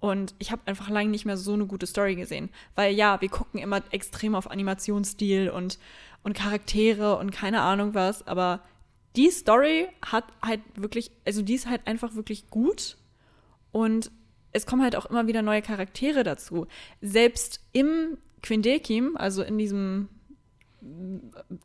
Und 0.00 0.34
ich 0.38 0.52
habe 0.52 0.62
einfach 0.66 0.88
lange 0.90 1.10
nicht 1.10 1.24
mehr 1.24 1.36
so 1.36 1.52
eine 1.52 1.66
gute 1.66 1.86
Story 1.86 2.16
gesehen. 2.16 2.50
Weil 2.74 2.94
ja, 2.94 3.20
wir 3.20 3.28
gucken 3.28 3.60
immer 3.60 3.82
extrem 3.90 4.34
auf 4.34 4.50
Animationsstil 4.50 5.48
und, 5.50 5.78
und 6.22 6.34
Charaktere 6.34 7.16
und 7.16 7.30
keine 7.30 7.62
Ahnung 7.62 7.94
was, 7.94 8.26
aber 8.26 8.60
die 9.16 9.30
Story 9.30 9.88
hat 10.02 10.24
halt 10.42 10.60
wirklich, 10.74 11.10
also 11.24 11.40
die 11.40 11.54
ist 11.54 11.66
halt 11.66 11.86
einfach 11.86 12.14
wirklich 12.14 12.50
gut 12.50 12.98
und 13.72 14.10
es 14.52 14.66
kommen 14.66 14.82
halt 14.82 14.96
auch 14.96 15.06
immer 15.06 15.26
wieder 15.26 15.42
neue 15.42 15.62
Charaktere 15.62 16.22
dazu. 16.22 16.66
Selbst 17.00 17.60
im 17.72 18.18
Quindekim, 18.42 19.16
also 19.16 19.42
in 19.42 19.58
diesem 19.58 20.08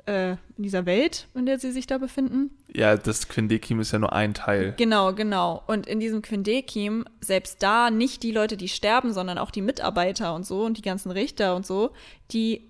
äh, 0.06 0.32
in 0.58 0.64
dieser 0.64 0.86
Welt, 0.86 1.28
in 1.34 1.46
der 1.46 1.60
sie 1.60 1.72
sich 1.72 1.88
da 1.88 1.98
befinden, 1.98 2.52
Ja, 2.74 2.96
das 2.96 3.28
Quindekim 3.28 3.80
ist 3.80 3.92
ja 3.92 4.00
nur 4.00 4.14
ein 4.14 4.34
Teil. 4.34 4.74
Genau, 4.78 5.14
genau. 5.14 5.64
Und 5.68 5.88
in 5.88 6.00
diesem 6.00 6.22
Quindekim, 6.22 7.06
selbst 7.20 7.62
da 7.62 7.90
nicht 7.90 8.24
die 8.24 8.32
Leute, 8.32 8.58
die 8.58 8.70
sterben, 8.70 9.14
sondern 9.14 9.38
auch 9.38 9.52
die 9.52 9.62
Mitarbeiter 9.62 10.34
und 10.36 10.46
so 10.46 10.64
und 10.64 10.78
die 10.78 10.82
ganzen 10.82 11.12
Richter 11.12 11.56
und 11.56 11.66
so, 11.66 11.92
die, 12.32 12.70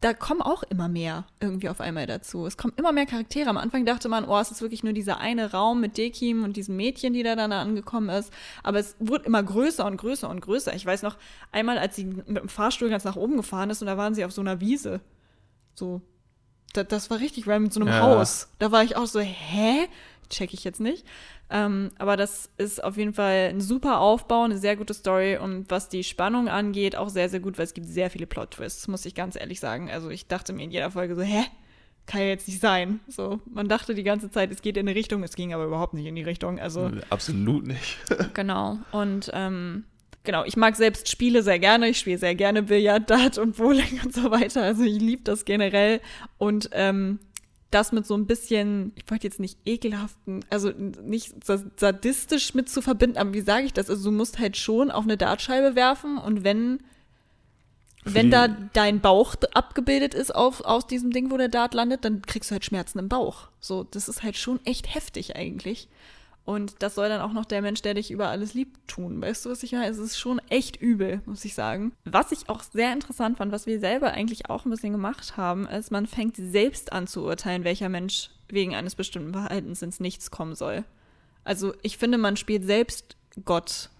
da 0.00 0.14
kommen 0.14 0.40
auch 0.40 0.62
immer 0.62 0.88
mehr 0.88 1.26
irgendwie 1.40 1.68
auf 1.68 1.80
einmal 1.80 2.06
dazu. 2.06 2.46
Es 2.46 2.56
kommen 2.56 2.74
immer 2.76 2.92
mehr 2.92 3.06
Charaktere. 3.06 3.50
Am 3.50 3.58
Anfang 3.58 3.84
dachte 3.84 4.08
man, 4.08 4.24
oh, 4.24 4.38
es 4.38 4.50
ist 4.50 4.62
wirklich 4.62 4.82
nur 4.82 4.92
dieser 4.92 5.18
eine 5.18 5.52
Raum 5.52 5.80
mit 5.80 5.98
Dekim 5.98 6.44
und 6.44 6.56
diesem 6.56 6.76
Mädchen, 6.76 7.12
die 7.12 7.22
da 7.22 7.36
dann 7.36 7.52
angekommen 7.52 8.08
ist. 8.08 8.32
Aber 8.62 8.78
es 8.78 8.96
wurde 8.98 9.26
immer 9.26 9.42
größer 9.42 9.84
und 9.84 9.96
größer 9.96 10.30
und 10.30 10.40
größer. 10.40 10.74
Ich 10.74 10.86
weiß 10.86 11.02
noch 11.02 11.16
einmal, 11.52 11.78
als 11.78 11.96
sie 11.96 12.04
mit 12.04 12.28
dem 12.28 12.48
Fahrstuhl 12.48 12.88
ganz 12.88 13.04
nach 13.04 13.16
oben 13.16 13.36
gefahren 13.36 13.70
ist 13.70 13.82
und 13.82 13.86
da 13.86 13.96
waren 13.96 14.14
sie 14.14 14.24
auf 14.24 14.32
so 14.32 14.40
einer 14.40 14.60
Wiese. 14.60 15.00
So. 15.80 16.00
Das, 16.72 16.86
das 16.88 17.10
war 17.10 17.18
richtig 17.18 17.48
random 17.48 17.62
mit 17.64 17.72
so 17.72 17.80
einem 17.80 17.88
Ja. 17.88 18.02
Haus. 18.02 18.48
Da 18.58 18.70
war 18.70 18.84
ich 18.84 18.96
auch 18.96 19.06
so, 19.06 19.18
hä? 19.18 19.88
Check 20.28 20.54
ich 20.54 20.62
jetzt 20.62 20.78
nicht. 20.78 21.04
Ähm, 21.50 21.90
aber 21.98 22.16
das 22.16 22.50
ist 22.58 22.84
auf 22.84 22.96
jeden 22.96 23.12
Fall 23.14 23.48
ein 23.50 23.60
super 23.60 23.98
Aufbau, 23.98 24.44
eine 24.44 24.58
sehr 24.58 24.76
gute 24.76 24.94
Story 24.94 25.36
und 25.36 25.68
was 25.68 25.88
die 25.88 26.04
Spannung 26.04 26.48
angeht, 26.48 26.94
auch 26.94 27.08
sehr, 27.08 27.28
sehr 27.28 27.40
gut, 27.40 27.58
weil 27.58 27.64
es 27.64 27.74
gibt 27.74 27.88
sehr 27.88 28.08
viele 28.10 28.28
Plot-Twists, 28.28 28.86
muss 28.86 29.04
ich 29.04 29.16
ganz 29.16 29.34
ehrlich 29.34 29.58
sagen. 29.58 29.90
Also 29.90 30.10
ich 30.10 30.28
dachte 30.28 30.52
mir 30.52 30.62
in 30.62 30.70
jeder 30.70 30.92
Folge 30.92 31.16
so, 31.16 31.22
hä? 31.22 31.42
Kann 32.06 32.20
ja 32.20 32.28
jetzt 32.28 32.46
nicht 32.46 32.60
sein. 32.60 33.00
So, 33.08 33.40
man 33.52 33.68
dachte 33.68 33.94
die 33.94 34.04
ganze 34.04 34.30
Zeit, 34.30 34.52
es 34.52 34.62
geht 34.62 34.76
in 34.76 34.86
eine 34.88 34.96
Richtung, 34.96 35.24
es 35.24 35.34
ging 35.34 35.52
aber 35.52 35.64
überhaupt 35.64 35.94
nicht 35.94 36.06
in 36.06 36.14
die 36.14 36.22
Richtung. 36.22 36.60
Also 36.60 36.90
Absolut 37.08 37.66
nicht. 37.66 37.98
Genau. 38.34 38.78
Und 38.92 39.30
ähm, 39.34 39.84
genau, 40.24 40.44
ich 40.44 40.56
mag 40.56 40.76
selbst 40.76 41.08
Spiele 41.08 41.42
sehr 41.42 41.58
gerne. 41.58 41.88
Ich 41.88 41.98
spiele 41.98 42.18
sehr 42.18 42.34
gerne 42.34 42.62
Billard, 42.62 43.08
Dart 43.10 43.38
und 43.38 43.56
Bowling 43.56 44.00
und 44.04 44.14
so 44.14 44.30
weiter. 44.30 44.62
Also 44.62 44.82
ich 44.82 45.00
liebe 45.00 45.22
das 45.22 45.44
generell. 45.44 46.00
Und 46.38 46.70
ähm, 46.72 47.18
das 47.70 47.92
mit 47.92 48.06
so 48.06 48.14
ein 48.16 48.26
bisschen, 48.26 48.92
ich 48.96 49.08
wollte 49.10 49.26
jetzt 49.26 49.40
nicht 49.40 49.58
ekelhaften, 49.64 50.44
also 50.50 50.70
nicht 50.70 51.34
sadistisch 51.44 52.54
mit 52.54 52.68
zu 52.68 52.82
verbinden, 52.82 53.16
aber 53.16 53.32
wie 53.32 53.40
sage 53.40 53.66
ich 53.66 53.72
das? 53.72 53.88
Also 53.88 54.10
du 54.10 54.16
musst 54.16 54.38
halt 54.38 54.56
schon 54.56 54.90
auf 54.90 55.04
eine 55.04 55.16
Dartscheibe 55.16 55.76
werfen 55.76 56.18
und 56.18 56.44
wenn 56.44 56.80
wenn 58.02 58.30
da 58.30 58.48
dein 58.48 59.00
Bauch 59.00 59.34
abgebildet 59.52 60.14
ist 60.14 60.34
auf, 60.34 60.62
aus 60.62 60.86
diesem 60.86 61.10
Ding, 61.10 61.30
wo 61.30 61.36
der 61.36 61.48
Dart 61.48 61.74
landet, 61.74 62.04
dann 62.04 62.22
kriegst 62.22 62.50
du 62.50 62.54
halt 62.54 62.64
Schmerzen 62.64 62.98
im 62.98 63.10
Bauch. 63.10 63.48
So, 63.60 63.84
das 63.84 64.08
ist 64.08 64.22
halt 64.22 64.38
schon 64.38 64.58
echt 64.64 64.94
heftig 64.94 65.36
eigentlich. 65.36 65.86
Und 66.44 66.82
das 66.82 66.94
soll 66.94 67.08
dann 67.08 67.20
auch 67.20 67.32
noch 67.32 67.44
der 67.44 67.62
Mensch, 67.62 67.82
der 67.82 67.94
dich 67.94 68.10
über 68.10 68.28
alles 68.28 68.54
liebt, 68.54 68.88
tun. 68.88 69.20
Weißt 69.22 69.44
du, 69.44 69.50
was 69.50 69.62
ich 69.62 69.72
meine? 69.72 69.86
Es 69.86 69.98
ist 69.98 70.18
schon 70.18 70.40
echt 70.48 70.76
übel, 70.76 71.20
muss 71.26 71.44
ich 71.44 71.54
sagen. 71.54 71.92
Was 72.04 72.32
ich 72.32 72.48
auch 72.48 72.62
sehr 72.62 72.92
interessant 72.92 73.38
fand, 73.38 73.52
was 73.52 73.66
wir 73.66 73.78
selber 73.78 74.12
eigentlich 74.12 74.50
auch 74.50 74.64
ein 74.64 74.70
bisschen 74.70 74.92
gemacht 74.92 75.36
haben, 75.36 75.66
ist, 75.66 75.90
man 75.90 76.06
fängt 76.06 76.36
selbst 76.36 76.92
an 76.92 77.06
zu 77.06 77.22
urteilen, 77.24 77.64
welcher 77.64 77.88
Mensch 77.88 78.30
wegen 78.48 78.74
eines 78.74 78.94
bestimmten 78.94 79.32
Verhaltens 79.32 79.82
ins 79.82 80.00
Nichts 80.00 80.30
kommen 80.30 80.54
soll. 80.54 80.84
Also 81.44 81.72
ich 81.82 81.98
finde, 81.98 82.18
man 82.18 82.36
spielt 82.36 82.64
selbst 82.64 83.16
Gott 83.44 83.90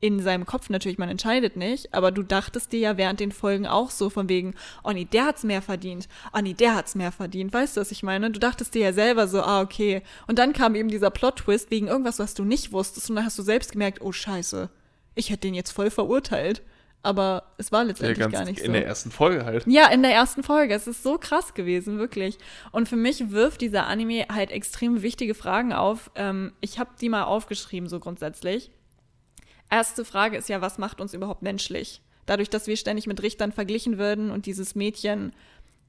in 0.00 0.20
seinem 0.20 0.46
Kopf 0.46 0.70
natürlich, 0.70 0.98
man 0.98 1.10
entscheidet 1.10 1.56
nicht, 1.56 1.92
aber 1.92 2.10
du 2.10 2.22
dachtest 2.22 2.72
dir 2.72 2.80
ja 2.80 2.96
während 2.96 3.20
den 3.20 3.32
Folgen 3.32 3.66
auch 3.66 3.90
so 3.90 4.08
von 4.08 4.28
wegen, 4.28 4.54
oh 4.82 4.92
nee, 4.92 5.04
der 5.04 5.26
hat's 5.26 5.44
mehr 5.44 5.60
verdient, 5.60 6.08
oh 6.32 6.40
nee, 6.40 6.54
der 6.54 6.74
hat's 6.74 6.94
mehr 6.94 7.12
verdient, 7.12 7.52
weißt 7.52 7.76
du, 7.76 7.82
was 7.82 7.90
ich 7.90 8.02
meine? 8.02 8.30
Du 8.30 8.40
dachtest 8.40 8.74
dir 8.74 8.80
ja 8.80 8.92
selber 8.94 9.28
so, 9.28 9.42
ah, 9.42 9.60
okay. 9.60 10.02
Und 10.26 10.38
dann 10.38 10.54
kam 10.54 10.74
eben 10.74 10.88
dieser 10.88 11.10
Plot-Twist 11.10 11.70
wegen 11.70 11.88
irgendwas, 11.88 12.18
was 12.18 12.34
du 12.34 12.44
nicht 12.44 12.72
wusstest 12.72 13.10
und 13.10 13.16
dann 13.16 13.26
hast 13.26 13.38
du 13.38 13.42
selbst 13.42 13.72
gemerkt, 13.72 14.00
oh 14.00 14.12
scheiße, 14.12 14.70
ich 15.14 15.28
hätte 15.28 15.42
den 15.42 15.54
jetzt 15.54 15.70
voll 15.70 15.90
verurteilt. 15.90 16.62
Aber 17.02 17.54
es 17.56 17.72
war 17.72 17.84
letztendlich 17.84 18.18
ja, 18.18 18.28
gar 18.28 18.44
nicht 18.44 18.58
so. 18.58 18.64
In 18.66 18.74
der 18.74 18.86
ersten 18.86 19.10
Folge 19.10 19.46
halt. 19.46 19.66
Ja, 19.66 19.88
in 19.88 20.02
der 20.02 20.12
ersten 20.12 20.42
Folge. 20.42 20.74
Es 20.74 20.86
ist 20.86 21.02
so 21.02 21.16
krass 21.16 21.54
gewesen, 21.54 21.98
wirklich. 21.98 22.36
Und 22.72 22.90
für 22.90 22.96
mich 22.96 23.30
wirft 23.30 23.62
dieser 23.62 23.86
Anime 23.86 24.26
halt 24.30 24.50
extrem 24.50 25.00
wichtige 25.00 25.34
Fragen 25.34 25.72
auf. 25.72 26.10
Ähm, 26.14 26.52
ich 26.60 26.78
habe 26.78 26.90
die 27.00 27.08
mal 27.08 27.24
aufgeschrieben, 27.24 27.88
so 27.88 28.00
grundsätzlich 28.00 28.70
erste 29.70 30.04
Frage 30.04 30.36
ist 30.36 30.48
ja, 30.48 30.60
was 30.60 30.78
macht 30.78 31.00
uns 31.00 31.14
überhaupt 31.14 31.42
menschlich? 31.42 32.02
Dadurch, 32.26 32.50
dass 32.50 32.66
wir 32.66 32.76
ständig 32.76 33.06
mit 33.06 33.22
Richtern 33.22 33.52
verglichen 33.52 33.98
würden 33.98 34.30
und 34.30 34.46
dieses 34.46 34.74
Mädchen 34.74 35.32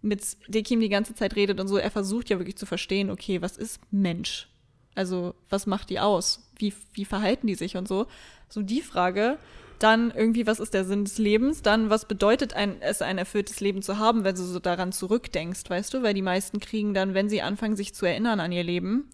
mit 0.02 0.38
Dekim 0.48 0.80
die 0.80 0.90
ganze 0.90 1.14
Zeit 1.14 1.36
redet 1.36 1.60
und 1.60 1.68
so, 1.68 1.78
er 1.78 1.92
versucht 1.92 2.30
ja 2.30 2.40
wirklich 2.40 2.58
zu 2.58 2.66
verstehen, 2.66 3.10
okay, 3.10 3.42
was 3.42 3.58
ist 3.58 3.80
Mensch? 3.92 4.48
Also, 4.96 5.36
was 5.50 5.68
macht 5.68 5.90
die 5.90 6.00
aus? 6.00 6.48
Wie, 6.58 6.74
wie 6.94 7.06
verhalten 7.06 7.48
die 7.48 7.56
sich 7.56 7.78
und 7.78 7.88
so? 7.88 8.08
So 8.50 8.62
die 8.62 8.82
Frage. 8.82 9.38
Dann 9.80 10.12
irgendwie, 10.12 10.46
was 10.46 10.60
ist 10.60 10.74
der 10.74 10.86
Sinn 10.86 11.06
des 11.06 11.18
Lebens? 11.18 11.64
Dann, 11.64 11.90
was 11.90 12.08
bedeutet 12.08 12.54
ein, 12.54 12.82
es, 12.82 13.02
ein 13.02 13.18
erfülltes 13.18 13.62
Leben 13.62 13.82
zu 13.82 13.98
haben, 13.98 14.24
wenn 14.24 14.36
du 14.36 14.44
so 14.44 14.60
daran 14.60 14.92
zurückdenkst, 14.92 15.68
weißt 15.68 15.94
du? 15.94 16.04
Weil 16.04 16.14
die 16.14 16.22
meisten 16.22 16.60
kriegen 16.60 16.94
dann, 16.94 17.14
wenn 17.14 17.30
sie 17.30 17.42
anfangen, 17.42 17.76
sich 17.76 17.96
zu 17.96 18.06
erinnern 18.06 18.40
an 18.40 18.52
ihr 18.52 18.64
Leben, 18.64 19.10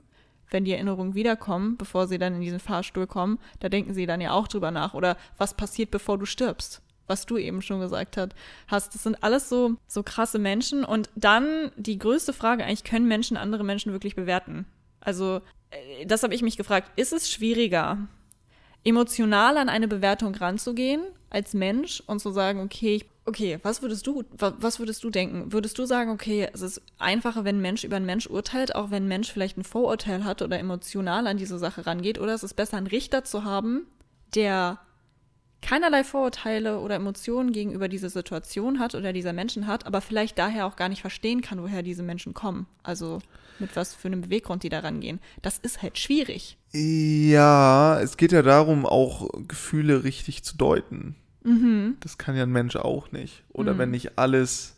wenn 0.50 0.66
die 0.66 0.74
Erinnerungen 0.74 1.16
wiederkommen, 1.16 1.77
bevor 1.77 2.08
sie 2.08 2.18
dann 2.18 2.36
in 2.36 2.42
diesen 2.42 2.60
Fahrstuhl 2.60 3.08
kommen, 3.08 3.39
da 3.60 3.70
denken 3.70 3.94
sie 3.94 4.06
dann 4.06 4.22
ja 4.22 4.32
auch 4.32 4.48
drüber 4.48 4.72
nach. 4.72 4.94
Oder 4.94 5.18
was 5.38 5.54
passiert, 5.54 5.92
bevor 5.92 6.18
du 6.18 6.25
stirbst? 6.25 6.82
Was 7.08 7.25
du 7.25 7.38
eben 7.38 7.62
schon 7.62 7.80
gesagt 7.80 8.18
hast. 8.68 8.96
Das 8.96 9.04
sind 9.04 9.24
alles 9.24 9.48
so, 9.50 9.75
so 9.88 10.04
krasse 10.04 10.39
Menschen. 10.39 10.84
Und 10.84 11.10
dann 11.16 11.72
die 11.77 11.98
größte 11.98 12.34
Frage 12.34 12.66
eigentlich, 12.66 12.84
können 12.84 13.08
Menschen 13.08 13.38
andere 13.38 13.63
Menschen 13.63 13.94
wirklich 13.94 14.16
bewerten? 14.16 14.66
Also, 15.00 15.42
äh, 15.70 16.06
das 16.06 16.24
habe 16.24 16.36
ich 16.36 16.42
mich 16.42 16.58
gefragt. 16.58 16.92
Ist 16.98 17.13
es 17.13 17.32
schwieriger, 17.32 17.98
emotional 18.84 19.58
an 19.58 19.70
eine 19.70 19.88
Bewertung 19.88 20.36
ranzugehen 20.36 21.01
als 21.30 21.54
Mensch 21.54 22.02
und 22.08 22.20
zu 22.20 22.32
sagen, 22.32 22.62
okay, 22.62 22.96
ich 22.96 23.06
Okay, 23.28 23.60
was 23.62 23.82
würdest 23.82 24.08
du, 24.08 24.24
was 24.38 24.80
würdest 24.80 25.04
du 25.04 25.10
denken? 25.10 25.52
Würdest 25.52 25.78
du 25.78 25.86
sagen, 25.86 26.12
okay, 26.12 26.48
es 26.54 26.62
ist 26.62 26.82
einfacher, 26.98 27.44
wenn 27.44 27.58
ein 27.58 27.62
Mensch 27.62 27.84
über 27.84 27.98
einen 27.98 28.06
Mensch 28.06 28.26
urteilt, 28.28 28.74
auch 28.74 28.90
wenn 28.90 29.04
ein 29.04 29.10
Mensch 29.10 29.30
vielleicht 29.34 29.58
ein 29.58 29.66
Vorurteil 29.66 30.24
hat 30.24 30.42
oder 30.42 30.58
emotional 30.58 31.28
an 31.28 31.36
diese 31.36 31.60
Sache 31.60 31.86
rangeht? 31.86 32.22
Oder 32.22 32.36
ist 32.36 32.44
es 32.44 32.54
besser, 32.54 32.78
einen 32.78 32.88
Richter 32.88 33.26
zu 33.26 33.44
haben, 33.44 33.86
der 34.34 34.80
keinerlei 35.62 36.06
Vorurteile 36.06 36.80
oder 36.80 36.96
Emotionen 36.96 37.52
gegenüber 37.52 37.90
dieser 37.90 38.10
Situation 38.10 38.80
hat 38.80 38.96
oder 38.96 39.12
dieser 39.12 39.34
Menschen 39.34 39.68
hat, 39.68 39.86
aber 39.86 40.00
vielleicht 40.00 40.40
daher 40.40 40.66
auch 40.66 40.78
gar 40.78 40.88
nicht 40.88 41.02
verstehen 41.02 41.42
kann, 41.42 41.62
woher 41.62 41.84
diese 41.84 42.04
Menschen 42.04 42.34
kommen? 42.34 42.66
Also 42.82 43.20
mit 43.60 43.76
was 43.76 43.94
für 43.94 44.08
einem 44.08 44.22
Beweggrund 44.22 44.64
die 44.64 44.70
da 44.70 44.80
rangehen. 44.80 45.20
Das 45.42 45.58
ist 45.58 45.82
halt 45.82 45.98
schwierig. 45.98 46.58
Ja, 46.74 48.00
es 48.02 48.18
geht 48.18 48.32
ja 48.32 48.42
darum, 48.42 48.86
auch 48.86 49.30
Gefühle 49.48 50.04
richtig 50.04 50.44
zu 50.44 50.58
deuten. 50.58 51.16
Mhm. 51.44 51.98
Das 52.02 52.18
kann 52.18 52.36
ja 52.36 52.44
ein 52.44 52.52
Mensch 52.52 52.76
auch 52.76 53.12
nicht. 53.12 53.44
Oder 53.50 53.74
mhm. 53.74 53.78
wenn 53.78 53.92
nicht 53.92 54.18
alles 54.18 54.76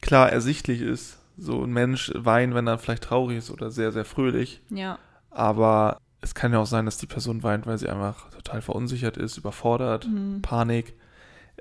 klar 0.00 0.30
ersichtlich 0.30 0.80
ist. 0.80 1.18
So 1.36 1.64
ein 1.64 1.70
Mensch 1.70 2.10
weint, 2.14 2.54
wenn 2.54 2.66
er 2.66 2.78
vielleicht 2.78 3.04
traurig 3.04 3.38
ist 3.38 3.50
oder 3.50 3.70
sehr, 3.70 3.92
sehr 3.92 4.06
fröhlich. 4.06 4.62
Ja. 4.70 4.98
Aber 5.30 5.98
es 6.22 6.34
kann 6.34 6.52
ja 6.52 6.58
auch 6.58 6.66
sein, 6.66 6.86
dass 6.86 6.96
die 6.96 7.06
Person 7.06 7.42
weint, 7.42 7.66
weil 7.66 7.76
sie 7.76 7.88
einfach 7.88 8.30
total 8.30 8.62
verunsichert 8.62 9.18
ist, 9.18 9.36
überfordert, 9.36 10.06
mhm. 10.06 10.40
Panik. 10.40 10.94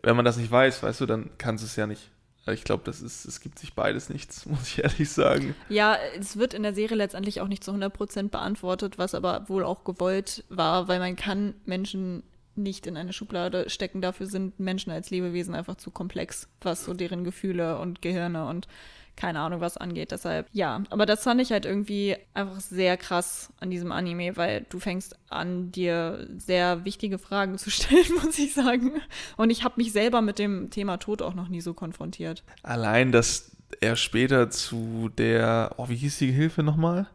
Wenn 0.01 0.15
man 0.15 0.25
das 0.25 0.37
nicht 0.37 0.51
weiß, 0.51 0.81
weißt 0.81 1.01
du, 1.01 1.05
dann 1.05 1.37
kann 1.37 1.55
es 1.55 1.75
ja 1.75 1.87
nicht. 1.87 2.11
Ich 2.47 2.63
glaube, 2.63 2.83
das 2.85 3.01
ist, 3.01 3.25
es 3.25 3.39
gibt 3.39 3.57
sich 3.57 3.73
beides 3.73 4.09
nichts, 4.09 4.45
muss 4.45 4.67
ich 4.67 4.83
ehrlich 4.83 5.09
sagen. 5.09 5.55
Ja, 5.69 5.97
es 6.17 6.37
wird 6.37 6.53
in 6.53 6.63
der 6.63 6.73
Serie 6.73 6.97
letztendlich 6.97 7.41
auch 7.41 7.47
nicht 7.47 7.63
zu 7.63 7.71
100% 7.71 8.29
beantwortet, 8.29 8.97
was 8.97 9.15
aber 9.15 9.49
wohl 9.49 9.63
auch 9.63 9.83
gewollt 9.83 10.43
war, 10.49 10.87
weil 10.87 10.99
man 10.99 11.15
kann 11.15 11.55
Menschen 11.65 12.23
nicht 12.55 12.87
in 12.87 12.97
eine 12.97 13.13
Schublade 13.13 13.69
stecken. 13.69 14.01
Dafür 14.01 14.27
sind 14.27 14.59
Menschen 14.59 14.91
als 14.91 15.09
Lebewesen 15.09 15.55
einfach 15.55 15.75
zu 15.75 15.91
komplex, 15.91 16.47
was 16.61 16.85
so 16.85 16.93
deren 16.93 17.23
Gefühle 17.23 17.79
und 17.79 18.01
Gehirne 18.01 18.45
und 18.47 18.67
keine 19.15 19.39
Ahnung 19.39 19.61
was 19.61 19.77
angeht. 19.77 20.11
Deshalb, 20.11 20.47
ja. 20.51 20.83
Aber 20.89 21.05
das 21.05 21.23
fand 21.23 21.41
ich 21.41 21.51
halt 21.51 21.65
irgendwie 21.65 22.15
einfach 22.33 22.59
sehr 22.59 22.97
krass 22.97 23.51
an 23.59 23.69
diesem 23.69 23.91
Anime, 23.91 24.35
weil 24.37 24.65
du 24.69 24.79
fängst 24.79 25.17
an, 25.29 25.71
dir 25.71 26.27
sehr 26.37 26.85
wichtige 26.85 27.17
Fragen 27.17 27.57
zu 27.57 27.69
stellen, 27.69 28.13
muss 28.23 28.37
ich 28.39 28.53
sagen. 28.53 29.01
Und 29.37 29.49
ich 29.49 29.63
habe 29.63 29.75
mich 29.77 29.91
selber 29.91 30.21
mit 30.21 30.39
dem 30.39 30.69
Thema 30.69 30.97
Tod 30.97 31.21
auch 31.21 31.33
noch 31.33 31.47
nie 31.47 31.61
so 31.61 31.73
konfrontiert. 31.73 32.43
Allein, 32.63 33.11
dass 33.11 33.55
er 33.81 33.95
später 33.95 34.49
zu 34.49 35.09
der, 35.17 35.73
oh, 35.77 35.89
wie 35.89 35.95
hieß 35.95 36.19
die 36.19 36.27
Gehilfe 36.27 36.63
nochmal? 36.63 37.07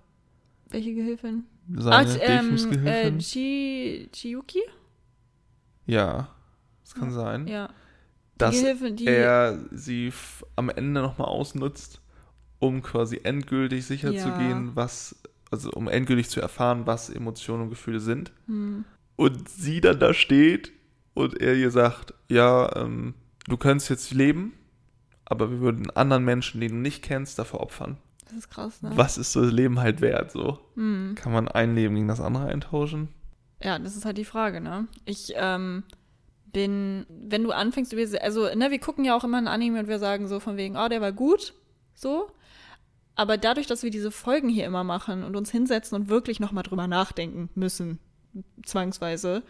Welche 0.68 0.94
Gehilfin? 0.94 1.44
Seine 1.76 1.96
Ach, 1.96 2.18
ähm, 2.20 2.56
äh, 2.84 3.18
Chi, 3.18 4.08
Chiyuki? 4.12 4.62
Ja, 5.86 6.28
das 6.82 6.94
kann 6.94 7.12
sein. 7.12 7.46
Ja. 7.46 7.70
Dass 8.40 8.54
Gehilfe, 8.54 8.92
die 8.92 9.06
er 9.06 9.58
sie 9.70 10.12
am 10.56 10.70
Ende 10.70 11.00
nochmal 11.00 11.28
ausnutzt, 11.28 12.00
um 12.58 12.82
quasi 12.82 13.20
endgültig 13.22 13.86
sicher 13.86 14.12
ja. 14.12 14.22
zu 14.22 14.30
gehen, 14.38 14.72
was, 14.74 15.16
also 15.50 15.70
um 15.72 15.88
endgültig 15.88 16.28
zu 16.28 16.40
erfahren, 16.40 16.86
was 16.86 17.10
Emotionen 17.10 17.64
und 17.64 17.70
Gefühle 17.70 18.00
sind. 18.00 18.32
Hm. 18.46 18.84
Und 19.16 19.48
sie 19.48 19.80
dann 19.80 20.00
da 20.00 20.14
steht 20.14 20.72
und 21.14 21.40
er 21.40 21.54
ihr 21.54 21.70
sagt, 21.70 22.14
ja, 22.28 22.74
ähm, 22.76 23.14
du 23.48 23.56
könntest 23.56 23.90
jetzt 23.90 24.12
leben, 24.12 24.52
aber 25.24 25.50
wir 25.50 25.60
würden 25.60 25.90
anderen 25.90 26.24
Menschen, 26.24 26.60
die 26.60 26.68
du 26.68 26.74
nicht 26.74 27.02
kennst, 27.02 27.38
dafür 27.38 27.60
opfern. 27.60 27.98
Das 28.24 28.38
ist 28.38 28.50
krass, 28.50 28.80
ne? 28.82 28.92
Was 28.94 29.18
ist 29.18 29.32
so 29.32 29.42
das 29.42 29.52
Leben 29.52 29.80
halt 29.80 30.00
wert, 30.00 30.30
so? 30.30 30.58
Hm. 30.74 31.14
Kann 31.16 31.32
man 31.32 31.48
ein 31.48 31.74
Leben 31.74 31.94
gegen 31.94 32.08
das 32.08 32.20
andere 32.20 32.46
eintauschen? 32.46 33.08
Ja, 33.62 33.78
das 33.78 33.96
ist 33.96 34.04
halt 34.04 34.18
die 34.18 34.24
Frage, 34.24 34.60
ne? 34.60 34.86
Ich 35.04 35.32
ähm, 35.34 35.82
bin, 36.52 37.06
wenn 37.08 37.44
du 37.44 37.50
anfängst, 37.50 37.94
also, 38.20 38.54
ne, 38.54 38.70
wir 38.70 38.78
gucken 38.78 39.04
ja 39.04 39.16
auch 39.16 39.24
immer 39.24 39.38
ein 39.38 39.48
Anime 39.48 39.80
und 39.80 39.88
wir 39.88 39.98
sagen 39.98 40.28
so 40.28 40.40
von 40.40 40.56
wegen, 40.56 40.76
oh, 40.76 40.88
der 40.88 41.00
war 41.00 41.12
gut, 41.12 41.54
so. 41.94 42.30
Aber 43.14 43.36
dadurch, 43.36 43.66
dass 43.66 43.82
wir 43.82 43.90
diese 43.90 44.10
Folgen 44.10 44.48
hier 44.48 44.64
immer 44.66 44.84
machen 44.84 45.24
und 45.24 45.36
uns 45.36 45.50
hinsetzen 45.50 45.96
und 45.96 46.08
wirklich 46.08 46.40
nochmal 46.40 46.62
drüber 46.62 46.86
nachdenken 46.86 47.50
müssen, 47.54 47.98
zwangsweise, 48.64 49.42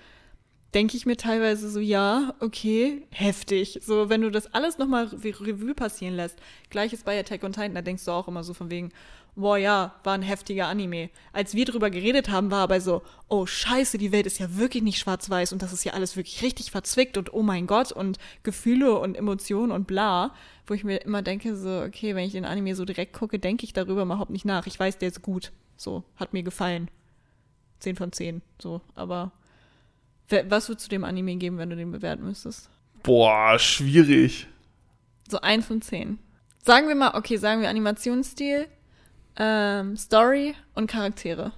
denke 0.74 0.96
ich 0.96 1.06
mir 1.06 1.16
teilweise 1.16 1.68
so, 1.68 1.80
ja, 1.80 2.34
okay, 2.40 3.06
heftig. 3.10 3.80
So, 3.82 4.08
wenn 4.08 4.22
du 4.22 4.30
das 4.30 4.52
alles 4.54 4.78
nochmal 4.78 5.06
Revue 5.06 5.74
passieren 5.74 6.14
lässt. 6.14 6.38
Gleiches 6.70 7.02
bei 7.02 7.18
Attack 7.18 7.42
on 7.44 7.52
Titan, 7.52 7.74
da 7.74 7.82
denkst 7.82 8.04
du 8.04 8.12
auch 8.12 8.28
immer 8.28 8.44
so 8.44 8.54
von 8.54 8.70
wegen, 8.70 8.90
boah 9.36 9.56
ja, 9.56 9.94
war 10.04 10.14
ein 10.14 10.22
heftiger 10.22 10.66
Anime. 10.66 11.10
Als 11.32 11.54
wir 11.54 11.64
drüber 11.64 11.90
geredet 11.90 12.30
haben, 12.30 12.50
war 12.50 12.62
aber 12.62 12.80
so, 12.80 13.02
oh 13.28 13.46
scheiße, 13.46 13.98
die 13.98 14.12
Welt 14.12 14.26
ist 14.26 14.38
ja 14.38 14.56
wirklich 14.56 14.82
nicht 14.82 14.98
schwarz-weiß 14.98 15.52
und 15.52 15.62
das 15.62 15.72
ist 15.72 15.84
ja 15.84 15.92
alles 15.92 16.16
wirklich 16.16 16.42
richtig 16.42 16.70
verzwickt 16.70 17.16
und 17.16 17.32
oh 17.32 17.42
mein 17.42 17.66
Gott 17.66 17.92
und 17.92 18.18
Gefühle 18.42 18.98
und 18.98 19.16
Emotionen 19.16 19.72
und 19.72 19.86
bla, 19.86 20.34
wo 20.66 20.74
ich 20.74 20.84
mir 20.84 20.98
immer 20.98 21.22
denke, 21.22 21.56
so, 21.56 21.82
okay, 21.82 22.14
wenn 22.14 22.26
ich 22.26 22.32
den 22.32 22.44
Anime 22.44 22.74
so 22.74 22.84
direkt 22.84 23.12
gucke, 23.12 23.38
denke 23.38 23.64
ich 23.64 23.72
darüber 23.72 24.02
überhaupt 24.02 24.30
nicht 24.30 24.44
nach. 24.44 24.66
Ich 24.66 24.78
weiß, 24.78 24.98
der 24.98 25.08
ist 25.08 25.22
gut. 25.22 25.52
So, 25.76 26.04
hat 26.16 26.32
mir 26.32 26.42
gefallen. 26.42 26.90
Zehn 27.78 27.96
von 27.96 28.12
zehn, 28.12 28.42
so, 28.60 28.82
aber 28.94 29.32
was 30.48 30.68
würdest 30.68 30.86
du 30.86 30.90
dem 30.90 31.04
Anime 31.04 31.36
geben, 31.36 31.58
wenn 31.58 31.70
du 31.70 31.76
den 31.76 31.90
bewerten 31.90 32.24
müsstest? 32.24 32.70
Boah, 33.02 33.58
schwierig. 33.58 34.46
So 35.28 35.40
ein 35.40 35.62
von 35.62 35.80
zehn. 35.80 36.18
Sagen 36.62 36.88
wir 36.88 36.94
mal, 36.94 37.14
okay, 37.14 37.36
sagen 37.36 37.62
wir 37.62 37.70
Animationsstil, 37.70 38.68
ähm, 39.36 39.96
Story 39.96 40.54
und 40.74 40.90
Charaktere. 40.90 41.52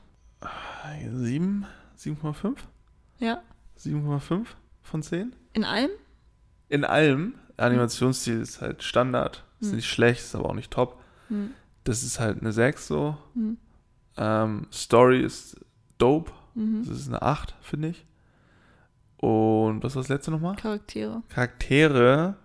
Sieben? 1.13 1.67
7,5? 1.99 2.57
Ja. 3.19 3.43
7,5 3.79 4.47
von 4.83 5.03
10? 5.03 5.35
In 5.53 5.65
allem? 5.65 5.91
In 6.69 6.85
allem. 6.85 7.35
Animationsstil 7.57 8.41
ist 8.41 8.61
halt 8.61 8.83
Standard. 8.83 9.45
Ist 9.61 9.69
hm. 9.69 9.77
nicht 9.77 9.89
schlecht, 9.89 10.21
ist 10.21 10.35
aber 10.35 10.51
auch 10.51 10.55
nicht 10.55 10.71
top. 10.71 11.01
Hm. 11.29 11.53
Das 11.85 12.03
ist 12.03 12.19
halt 12.19 12.41
eine 12.41 12.53
6 12.53 12.87
so. 12.87 13.17
Hm. 13.35 13.59
Ähm, 14.17 14.67
Story 14.73 15.21
ist 15.21 15.61
dope. 15.99 16.33
Mhm. 16.55 16.85
Das 16.87 16.99
ist 16.99 17.09
eine 17.09 17.23
8, 17.23 17.55
finde 17.61 17.89
ich. 17.89 18.05
Und 19.17 19.83
was 19.83 19.95
war 19.95 20.03
das 20.03 20.09
letzte 20.09 20.31
nochmal? 20.31 20.57
Charaktere. 20.57 21.23
Charaktere. 21.29 22.37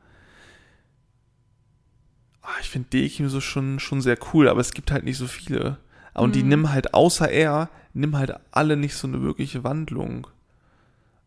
Ah, 2.49 2.55
ich 2.61 2.69
finde 2.69 2.87
Dekim 2.89 3.27
so 3.27 3.41
schon, 3.41 3.79
schon 3.79 3.99
sehr 4.01 4.17
cool, 4.33 4.47
aber 4.47 4.61
es 4.61 4.73
gibt 4.73 4.89
halt 4.91 5.03
nicht 5.03 5.17
so 5.17 5.27
viele. 5.27 5.77
Und 6.13 6.33
die 6.33 6.43
Mhm. 6.43 6.49
nimm 6.49 6.71
halt, 6.71 6.93
außer 6.93 7.29
er, 7.29 7.69
nimm 7.93 8.15
halt 8.17 8.33
alle 8.51 8.77
nicht 8.77 8.95
so 8.95 9.05
eine 9.07 9.21
wirkliche 9.21 9.65
Wandlung. 9.65 10.27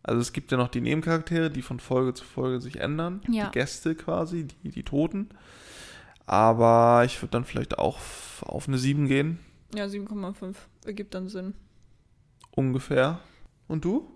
Also 0.02 0.18
es 0.22 0.32
gibt 0.32 0.50
ja 0.50 0.56
noch 0.56 0.68
die 0.68 0.80
Nebencharaktere, 0.80 1.50
die 1.50 1.60
von 1.60 1.78
Folge 1.78 2.14
zu 2.14 2.24
Folge 2.24 2.60
sich 2.62 2.80
ändern. 2.80 3.20
Ja. 3.28 3.46
Die 3.46 3.52
Gäste 3.52 3.94
quasi, 3.94 4.46
die, 4.64 4.70
die 4.70 4.82
Toten. 4.82 5.28
Aber 6.26 7.02
ich 7.04 7.20
würde 7.20 7.32
dann 7.32 7.44
vielleicht 7.44 7.78
auch 7.78 7.98
auf 8.40 8.66
eine 8.68 8.78
7 8.78 9.06
gehen, 9.06 9.38
Ja, 9.74 9.84
7,5. 9.88 10.54
Ergibt 10.86 11.12
dann 11.14 11.28
Sinn. 11.28 11.52
ungefähr. 12.52 13.20
Und 13.68 13.84
du? 13.84 14.08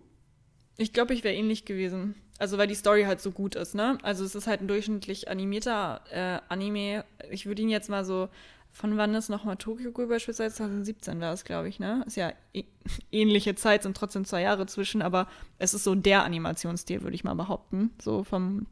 Ich 0.79 0.93
glaube, 0.93 1.13
ich 1.15 1.23
wäre 1.23 1.35
ähnlich 1.35 1.65
gewesen. 1.67 2.15
Also, 2.39 2.59
weil 2.59 2.67
die 2.67 2.75
Story 2.75 3.05
halt 3.05 3.21
so 3.21 3.31
gut 3.31 3.55
ist, 3.55 3.75
ne? 3.75 3.99
Also, 4.03 4.25
es 4.25 4.35
ist 4.35 4.47
halt 4.47 4.61
ein 4.61 4.69
durchschnittlich 4.69 5.29
animierter 5.29 6.01
äh, 6.11 6.41
Anime. 6.49 7.05
Ich 7.31 7.47
würde 7.47 7.63
ihn 7.63 7.69
jetzt 7.69 7.89
mal 7.89 8.05
so. 8.05 8.29
Von 8.77 8.97
wann 8.97 9.15
ist 9.15 9.29
nochmal 9.29 9.57
Tokyo 9.57 9.93
Ghoul 9.93 10.09
beispielsweise? 10.09 10.57
2017 10.57 11.21
war 11.21 11.33
es, 11.33 11.45
glaube 11.45 11.69
ich, 11.69 11.79
ne? 11.79 12.03
Ist 12.09 12.17
ja 12.17 12.33
ä- 12.53 12.65
ähnliche 13.13 13.55
Zeit, 13.55 13.85
sind 13.85 13.97
trotzdem 13.97 14.25
zwei 14.25 14.43
Jahre 14.43 14.67
zwischen, 14.67 15.01
aber 15.01 15.29
es 15.61 15.75
ist 15.75 15.85
so 15.85 15.95
der 15.95 16.25
Animationsstil, 16.25 17.03
würde 17.03 17.15
ich 17.15 17.23
mal 17.23 17.35
behaupten. 17.35 17.91
So 18.03 18.25
vom, 18.25 18.67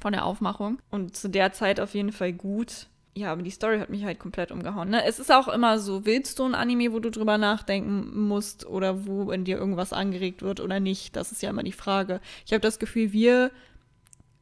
von 0.00 0.12
der 0.12 0.24
Aufmachung. 0.24 0.80
Und 0.90 1.16
zu 1.16 1.28
der 1.28 1.52
Zeit 1.52 1.78
auf 1.78 1.94
jeden 1.94 2.10
Fall 2.10 2.32
gut. 2.32 2.88
Ja, 3.16 3.32
aber 3.32 3.40
die 3.40 3.50
Story 3.50 3.78
hat 3.78 3.88
mich 3.88 4.04
halt 4.04 4.18
komplett 4.18 4.52
umgehauen. 4.52 4.90
Ne? 4.90 5.02
Es 5.06 5.18
ist 5.18 5.32
auch 5.32 5.48
immer 5.48 5.78
so, 5.78 6.04
willst 6.04 6.38
du 6.38 6.44
ein 6.44 6.54
Anime, 6.54 6.92
wo 6.92 6.98
du 6.98 7.10
drüber 7.10 7.38
nachdenken 7.38 8.28
musst 8.28 8.66
oder 8.66 9.06
wo 9.06 9.30
in 9.30 9.44
dir 9.44 9.56
irgendwas 9.56 9.94
angeregt 9.94 10.42
wird 10.42 10.60
oder 10.60 10.80
nicht? 10.80 11.16
Das 11.16 11.32
ist 11.32 11.40
ja 11.40 11.48
immer 11.48 11.62
die 11.62 11.72
Frage. 11.72 12.20
Ich 12.44 12.52
habe 12.52 12.60
das 12.60 12.78
Gefühl, 12.78 13.14
wir, 13.14 13.52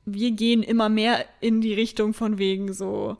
wir 0.07 0.33
gehen 0.33 0.65
immer 0.65 0.89
mehr 0.89 1.25
in 1.41 1.61
die 1.61 1.73
Richtung 1.73 2.15
von 2.15 2.39
wegen 2.39 2.73
so, 2.73 3.17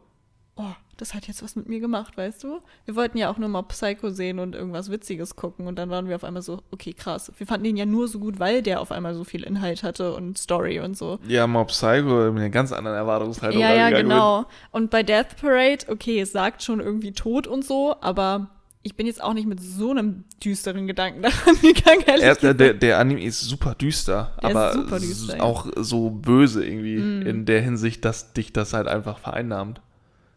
oh, 0.57 0.63
das 0.97 1.13
hat 1.15 1.27
jetzt 1.27 1.43
was 1.43 1.57
mit 1.57 1.69
mir 1.69 1.81
gemacht, 1.81 2.17
weißt 2.17 2.45
du? 2.45 2.61
Wir 2.85 2.95
wollten 2.95 3.19
ja 3.19 3.29
auch 3.29 3.39
nur 3.39 3.49
mal 3.49 3.63
Psycho 3.63 4.11
sehen 4.11 4.39
und 4.39 4.55
irgendwas 4.55 4.91
Witziges 4.91 5.35
gucken 5.35 5.67
und 5.67 5.77
dann 5.77 5.91
waren 5.91 6.09
wir 6.09 6.15
auf 6.15 6.23
einmal 6.23 6.43
so, 6.43 6.63
okay, 6.71 6.93
krass. 6.93 7.33
Wir 7.37 7.47
fanden 7.49 7.67
ihn 7.67 7.77
ja 7.77 7.85
nur 7.87 8.07
so 8.07 8.21
gut, 8.21 8.39
weil 8.39 8.63
der 8.63 8.81
auf 8.81 8.93
einmal 8.93 9.15
so 9.15 9.25
viel 9.25 9.43
Inhalt 9.43 9.83
hatte 9.83 10.15
und 10.15 10.39
Story 10.39 10.79
und 10.79 10.97
so. 10.97 11.19
Ja, 11.27 11.49
Mob 11.49 11.69
Psycho 11.69 12.31
mit 12.33 12.41
einer 12.43 12.51
ganz 12.51 12.71
anderen 12.71 12.97
Erwartungshaltung. 12.97 13.61
Ja, 13.61 13.75
ja, 13.75 13.83
rangegangen 13.87 14.09
bin. 14.09 14.17
genau. 14.17 14.45
Und 14.71 14.91
bei 14.91 15.03
Death 15.03 15.37
Parade, 15.41 15.87
okay, 15.89 16.21
es 16.21 16.31
sagt 16.31 16.63
schon 16.63 16.79
irgendwie 16.79 17.11
tot 17.13 17.49
und 17.49 17.65
so, 17.65 17.97
aber 18.01 18.51
ich 18.85 18.95
bin 18.95 19.07
jetzt 19.07 19.23
auch 19.25 19.33
nicht 19.35 19.49
mit 19.49 19.61
so 19.61 19.91
einem 19.91 20.23
düsteren 20.45 20.87
Gedanken 20.87 21.23
daran 21.23 21.57
gegangen, 21.61 22.03
ehrlich 22.07 22.25
Er, 22.25 22.35
der, 22.37 22.55
der, 22.55 22.75
der 22.75 22.99
Anime 23.01 23.25
ist 23.25 23.41
super 23.41 23.75
düster, 23.75 24.37
Der 24.43 24.51
ist 24.51 24.57
aber 24.57 24.73
super 24.75 25.01
düster, 25.01 25.37
ja. 25.39 25.43
auch 25.43 25.67
so 25.75 26.11
böse 26.11 26.65
irgendwie 26.65 26.99
Mm. 26.99 27.23
in 27.27 27.47
der 27.47 27.63
Hinsicht, 27.63 28.05
dass 28.05 28.33
dich 28.35 28.53
das 28.53 28.73
halt 28.75 28.87
einfach 28.87 29.19
vereinnahmt. 29.19 29.81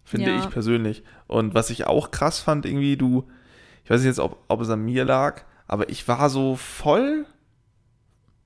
Finde 0.08 0.32
Ja. 0.32 0.40
ich 0.40 0.50
persönlich. 0.50 1.04
Und 1.28 1.54
was 1.54 1.70
ich 1.70 1.86
auch 1.86 2.12
krass 2.12 2.40
fand, 2.40 2.66
irgendwie, 2.66 2.96
du, 2.96 3.28
ich 3.84 3.90
weiß 3.90 4.00
nicht 4.00 4.08
jetzt, 4.08 4.20
ob, 4.20 4.42
ob 4.48 4.62
es 4.62 4.70
an 4.70 4.86
mir 4.86 5.04
lag, 5.04 5.42
aber 5.68 5.90
ich 5.90 6.08
war 6.08 6.30
so 6.30 6.56
voll 6.56 7.26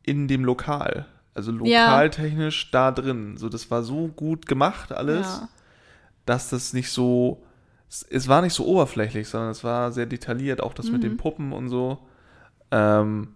in 0.02 0.28
dem 0.28 0.44
Lokal. 0.44 1.06
Also 1.36 1.52
Ja. 1.52 1.58
lokaltechnisch 1.86 2.72
da 2.72 2.90
drin. 2.92 3.38
So, 3.38 3.48
das 3.48 3.70
war 3.70 3.84
so 3.84 4.08
gut 4.08 4.48
gemacht 4.48 4.92
alles, 4.92 5.28
Ja. 5.28 5.50
dass 6.26 6.50
das 6.50 6.74
nicht 6.74 6.90
so. 6.90 7.44
Es, 8.10 8.28
war 8.28 8.42
nicht 8.42 8.54
so 8.54 8.66
oberflächlich, 8.66 9.28
sondern 9.30 9.52
es 9.52 9.64
war 9.64 9.92
sehr 9.92 10.08
detailliert, 10.08 10.64
auch 10.64 10.74
das 10.74 10.88
mit 10.88 11.04
Mhm. 11.04 11.10
den 11.10 11.18
Puppen 11.18 11.52
und 11.54 11.70
so. 11.70 12.00
Ähm, 12.72 13.36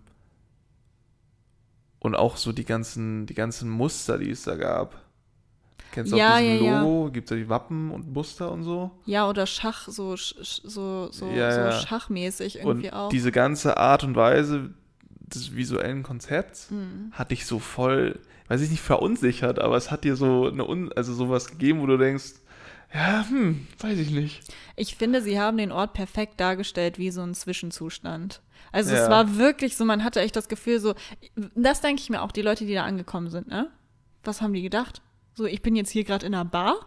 und 2.00 2.16
auch 2.16 2.38
so 2.38 2.51
die 2.53 2.66
ganzen, 2.66 3.27
die 3.27 3.33
ganzen 3.35 3.70
Muster, 3.70 4.18
die 4.18 4.31
es 4.31 4.44
da 4.44 4.55
gab. 4.55 5.00
Kennst 5.96 6.12
du 6.12 6.18
Ja, 6.18 6.34
auch 6.34 6.40
diesem 6.40 6.60
ja, 6.60 6.66
ja. 6.66 6.81
Logo? 6.81 7.10
Gibt 7.12 7.31
es 7.31 7.48
Wappen 7.48 7.90
und 7.90 8.12
Muster 8.12 8.51
und 8.51 8.64
so? 8.64 8.92
Ja, 9.05 9.29
oder 9.29 9.48
Schach, 9.48 9.88
so, 9.88 10.18
so, 10.18 11.10
so, 11.10 11.27
Ja, 11.29 11.51
so 11.51 11.62
ja. 11.62 11.72
schachmäßig 11.72 12.60
Und 12.60 12.68
irgendwie 12.68 12.92
auch. 12.92 13.08
diese 13.10 13.31
ganze 13.31 13.77
Art 13.77 14.03
und 14.03 14.14
Weise 14.18 14.72
des 15.22 15.55
visuellen 15.55 16.03
Konzepts 16.03 16.70
Mhm. 16.70 17.14
hat 17.14 17.31
dich 17.31 17.46
so 17.46 17.60
voll, 17.60 18.20
weiß 18.50 18.60
ich 18.60 18.72
nicht, 18.72 18.81
verunsichert, 18.81 19.60
aber 19.60 19.77
es 19.77 19.90
hat 19.90 20.03
dir 20.03 20.18
so 20.18 20.48
eine, 20.48 20.68
Un 20.68 20.92
also 20.94 21.14
sowas 21.14 21.48
gegeben, 21.48 21.79
wo 21.79 21.86
du 21.86 21.98
denkst, 21.98 22.34
ja, 22.94 23.25
hm, 23.29 23.66
weiß 23.79 23.98
ich 23.98 24.12
nicht. 24.12 24.42
Ich 24.75 24.98
finde, 24.98 25.22
sie 25.22 25.40
haben 25.40 25.58
den 25.58 25.72
Ort 25.72 25.94
perfekt 25.94 26.42
dargestellt 26.42 26.98
wie 27.00 27.10
so 27.10 27.22
ein 27.22 27.34
Zwischenzustand. 27.34 28.42
Also 28.74 28.94
Ja. 28.94 29.01
es 29.01 29.10
war 29.10 29.38
wirklich 29.38 29.77
so, 29.77 29.86
man 29.86 30.03
hatte 30.03 30.20
echt 30.20 30.36
das 30.36 30.50
Gefühl 30.50 30.81
so, 30.81 30.94
das 31.55 31.79
denke 31.79 32.01
ich 32.01 32.10
mir 32.10 32.22
auch, 32.22 32.34
die 32.34 32.42
Leute, 32.42 32.66
die 32.66 32.74
da 32.74 32.84
angekommen 32.84 33.29
sind, 33.29 33.48
ne? 33.48 33.70
Was 34.25 34.42
haben 34.42 34.51
die 34.51 34.62
gedacht? 34.62 35.01
So, 35.35 35.45
ich 35.45 35.61
bin 35.61 35.75
jetzt 35.75 35.91
hier 35.91 36.05
gerade 36.05 36.25
in 36.25 36.33
einer 36.33 36.45
Bar? 36.45 36.77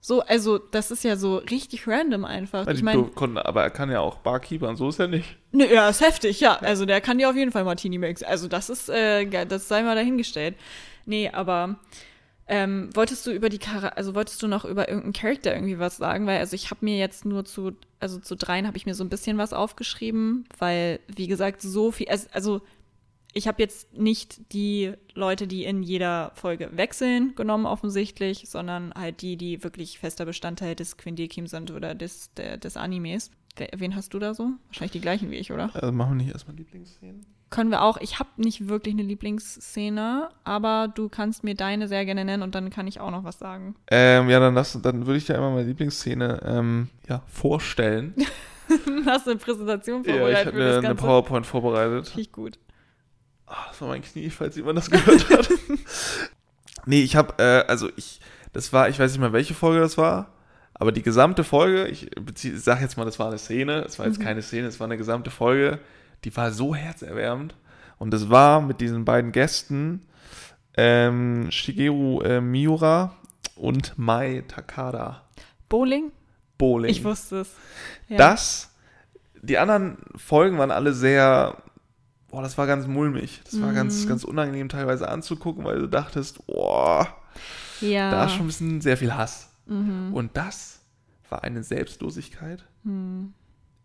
So, 0.00 0.22
also 0.22 0.58
das 0.58 0.90
ist 0.90 1.04
ja 1.04 1.16
so 1.16 1.36
richtig 1.36 1.86
random 1.86 2.24
einfach. 2.24 2.66
Ich 2.68 2.78
die 2.78 2.82
meine, 2.82 3.02
konnten, 3.04 3.36
aber 3.36 3.62
er 3.62 3.70
kann 3.70 3.90
ja 3.90 4.00
auch 4.00 4.16
Barkeeper 4.18 4.68
und 4.68 4.76
so 4.76 4.88
ist 4.88 4.98
er 4.98 5.08
nicht. 5.08 5.36
ne, 5.52 5.72
ja, 5.72 5.88
ist 5.88 6.00
heftig, 6.00 6.40
ja. 6.40 6.56
Also 6.56 6.86
der 6.86 7.00
kann 7.00 7.18
dir 7.18 7.28
auf 7.28 7.36
jeden 7.36 7.52
Fall 7.52 7.64
Martini 7.64 7.98
mixen. 7.98 8.26
Also 8.26 8.48
das 8.48 8.70
ist, 8.70 8.88
äh, 8.88 9.26
das 9.44 9.68
sei 9.68 9.82
mal 9.82 9.94
dahingestellt. 9.94 10.54
Nee, 11.04 11.28
aber 11.28 11.78
ähm, 12.46 12.88
wolltest 12.94 13.26
du 13.26 13.30
über 13.30 13.50
die 13.50 13.58
Chara 13.58 13.88
also 13.88 14.14
wolltest 14.14 14.42
du 14.42 14.46
noch 14.46 14.64
über 14.64 14.88
irgendeinen 14.88 15.12
Charakter 15.12 15.52
irgendwie 15.52 15.78
was 15.78 15.98
sagen? 15.98 16.26
Weil 16.26 16.38
also 16.38 16.54
ich 16.54 16.70
habe 16.70 16.84
mir 16.84 16.96
jetzt 16.96 17.26
nur 17.26 17.44
zu, 17.44 17.72
also 18.00 18.18
zu 18.20 18.36
dreien 18.36 18.66
habe 18.66 18.78
ich 18.78 18.86
mir 18.86 18.94
so 18.94 19.04
ein 19.04 19.10
bisschen 19.10 19.36
was 19.36 19.52
aufgeschrieben, 19.52 20.46
weil 20.58 21.00
wie 21.08 21.26
gesagt 21.26 21.60
so 21.60 21.90
viel, 21.90 22.08
also, 22.08 22.28
also 22.32 22.62
ich 23.38 23.46
habe 23.46 23.62
jetzt 23.62 23.96
nicht 23.96 24.52
die 24.52 24.92
Leute, 25.14 25.46
die 25.46 25.64
in 25.64 25.84
jeder 25.84 26.32
Folge 26.34 26.70
wechseln, 26.72 27.34
genommen 27.36 27.66
offensichtlich, 27.66 28.48
sondern 28.48 28.92
halt 28.94 29.22
die, 29.22 29.36
die 29.36 29.62
wirklich 29.62 30.00
fester 30.00 30.24
Bestandteil 30.24 30.74
des 30.74 30.96
Quindekim 30.96 31.46
sind 31.46 31.70
oder 31.70 31.94
des, 31.94 32.34
der, 32.34 32.56
des 32.56 32.76
Animes. 32.76 33.30
Wen 33.76 33.94
hast 33.94 34.12
du 34.12 34.18
da 34.18 34.34
so? 34.34 34.50
Wahrscheinlich 34.66 34.90
die 34.90 35.00
gleichen 35.00 35.30
wie 35.30 35.36
ich, 35.36 35.52
oder? 35.52 35.70
Also 35.72 35.92
machen 35.92 36.18
wir 36.18 36.24
nicht 36.24 36.32
erstmal 36.32 36.56
Lieblingsszenen? 36.56 37.26
Können 37.50 37.70
wir 37.70 37.82
auch. 37.82 37.96
Ich 37.98 38.18
habe 38.18 38.28
nicht 38.36 38.68
wirklich 38.68 38.94
eine 38.94 39.04
Lieblingsszene, 39.04 40.28
aber 40.42 40.88
du 40.92 41.08
kannst 41.08 41.44
mir 41.44 41.54
deine 41.54 41.86
sehr 41.86 42.04
gerne 42.04 42.24
nennen 42.24 42.42
und 42.42 42.56
dann 42.56 42.70
kann 42.70 42.88
ich 42.88 43.00
auch 43.00 43.10
noch 43.12 43.22
was 43.22 43.38
sagen. 43.38 43.76
Ähm, 43.90 44.28
ja, 44.28 44.40
dann, 44.40 44.54
lass, 44.54 44.78
dann 44.82 45.06
würde 45.06 45.18
ich 45.18 45.26
dir 45.26 45.36
einmal 45.36 45.52
meine 45.52 45.68
Lieblingsszene 45.68 46.40
ähm, 46.44 46.88
ja, 47.08 47.22
vorstellen. 47.26 48.14
Hast 49.06 49.26
du 49.26 49.30
eine 49.30 49.38
Präsentation 49.38 50.02
ja, 50.02 50.10
ich 50.10 50.18
vorbereitet 50.18 50.46
habe 50.54 50.78
eine, 50.78 50.88
eine? 50.88 50.94
PowerPoint 50.96 51.46
vorbereitet. 51.46 52.06
Richtig 52.06 52.32
gut. 52.32 52.58
Ah, 53.48 53.66
das 53.68 53.80
war 53.80 53.88
mein 53.88 54.02
Knie, 54.02 54.30
falls 54.30 54.56
jemand 54.56 54.78
das 54.78 54.90
gehört 54.90 55.28
hat. 55.30 55.48
nee, 56.86 57.02
ich 57.02 57.16
habe, 57.16 57.34
äh, 57.42 57.64
also 57.66 57.88
ich, 57.96 58.20
das 58.52 58.72
war, 58.72 58.88
ich 58.88 58.98
weiß 58.98 59.10
nicht 59.12 59.20
mehr, 59.20 59.32
welche 59.32 59.54
Folge 59.54 59.80
das 59.80 59.96
war, 59.98 60.32
aber 60.74 60.92
die 60.92 61.02
gesamte 61.02 61.44
Folge, 61.44 61.86
ich 61.88 62.10
bezie- 62.16 62.56
sag 62.56 62.80
jetzt 62.80 62.96
mal, 62.96 63.04
das 63.04 63.18
war 63.18 63.28
eine 63.28 63.38
Szene, 63.38 63.80
es 63.86 63.98
war 63.98 64.06
jetzt 64.06 64.18
Mhm. 64.18 64.24
keine 64.24 64.42
Szene, 64.42 64.66
es 64.68 64.78
war 64.80 64.86
eine 64.86 64.96
gesamte 64.96 65.30
Folge, 65.30 65.78
die 66.24 66.36
war 66.36 66.52
so 66.52 66.74
herzerwärmend. 66.74 67.54
Und 67.98 68.12
das 68.12 68.30
war 68.30 68.60
mit 68.60 68.80
diesen 68.80 69.04
beiden 69.04 69.32
Gästen, 69.32 70.02
ähm, 70.76 71.50
Shigeru 71.50 72.20
äh, 72.22 72.40
Miura 72.40 73.16
und 73.56 73.98
Mai 73.98 74.44
Takada. 74.46 75.22
Bowling? 75.68 76.12
Bowling. 76.58 76.90
Ich 76.90 77.02
wusste 77.02 77.40
es. 77.40 77.50
Ja. 78.08 78.18
Das, 78.18 78.70
die 79.42 79.58
anderen 79.58 79.98
Folgen 80.16 80.58
waren 80.58 80.70
alle 80.70 80.92
sehr, 80.92 81.56
boah, 82.28 82.42
das 82.42 82.58
war 82.58 82.66
ganz 82.66 82.86
mulmig. 82.86 83.40
Das 83.44 83.60
war 83.60 83.72
ganz, 83.72 84.04
Mhm. 84.04 84.08
ganz 84.08 84.24
unangenehm 84.24 84.68
teilweise 84.68 85.08
anzugucken, 85.08 85.64
weil 85.64 85.78
du 85.78 85.88
dachtest, 85.88 86.46
boah, 86.46 87.08
Ja. 87.80 88.10
da 88.10 88.24
ist 88.26 88.32
schon 88.32 88.42
ein 88.44 88.46
bisschen 88.48 88.80
sehr 88.80 88.96
viel 88.96 89.14
Hass. 89.14 89.50
Mhm. 89.66 90.12
Und 90.14 90.36
das 90.36 90.80
war 91.30 91.44
eine 91.44 91.62
Selbstlosigkeit 91.62 92.64
Mhm. 92.84 93.32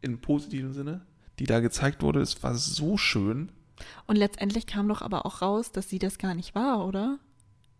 im 0.02 0.20
positiven 0.20 0.74
Sinne, 0.74 1.02
die 1.40 1.46
da 1.46 1.60
gezeigt 1.60 2.02
wurde. 2.02 2.22
Es 2.22 2.42
war 2.44 2.56
so 2.56 2.98
schön. 2.98 3.52
Und 4.08 4.16
letztendlich 4.18 4.68
kam 4.68 4.88
doch 4.88 5.02
aber 5.02 5.26
auch 5.26 5.42
raus, 5.42 5.72
dass 5.72 5.90
sie 5.90 6.00
das 6.00 6.18
gar 6.18 6.36
nicht 6.36 6.56
war, 6.56 6.86
oder? 6.86 7.20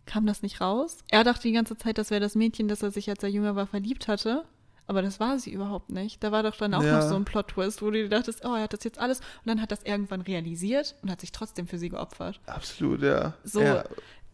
Kam 0.06 0.26
das 0.26 0.42
nicht 0.42 0.60
raus? 0.60 0.98
Er 1.12 1.24
dachte 1.24 1.44
die 1.44 1.54
ganze 1.54 1.78
Zeit, 1.78 1.98
das 1.98 2.10
wäre 2.10 2.20
das 2.20 2.36
Mädchen, 2.36 2.68
das 2.68 2.82
er 2.84 2.92
sich, 2.92 3.10
als 3.10 3.24
er 3.24 3.30
jünger 3.30 3.56
war, 3.56 3.68
verliebt 3.68 4.08
hatte. 4.10 4.44
Aber 4.88 5.02
das 5.02 5.20
war 5.20 5.40
sie 5.40 5.52
überhaupt 5.52 5.90
nicht. 5.90 6.24
Da 6.24 6.32
war 6.32 6.44
doch 6.44 6.56
dann 6.58 6.74
auch 6.74 6.84
Ja. 6.84 6.98
noch 6.98 7.02
so 7.02 7.16
ein 7.16 7.24
Plot-Twist, 7.26 7.82
wo 7.82 7.86
du 7.86 8.04
dir 8.04 8.10
dachtest, 8.10 8.44
oh, 8.46 8.54
er 8.56 8.64
hat 8.64 8.74
das 8.74 8.84
jetzt 8.84 9.00
alles. 9.00 9.20
Und 9.20 9.26
dann 9.48 9.62
hat 9.62 9.72
das 9.72 9.84
irgendwann 9.84 10.22
realisiert 10.22 10.96
und 11.02 11.10
hat 11.10 11.22
sich 11.22 11.32
trotzdem 11.32 11.68
für 11.68 11.78
sie 11.78 11.90
geopfert. 11.90 12.40
Absolut, 12.48 13.02
ja. 13.02 13.34
So, 13.44 13.62
ja. 13.62 13.84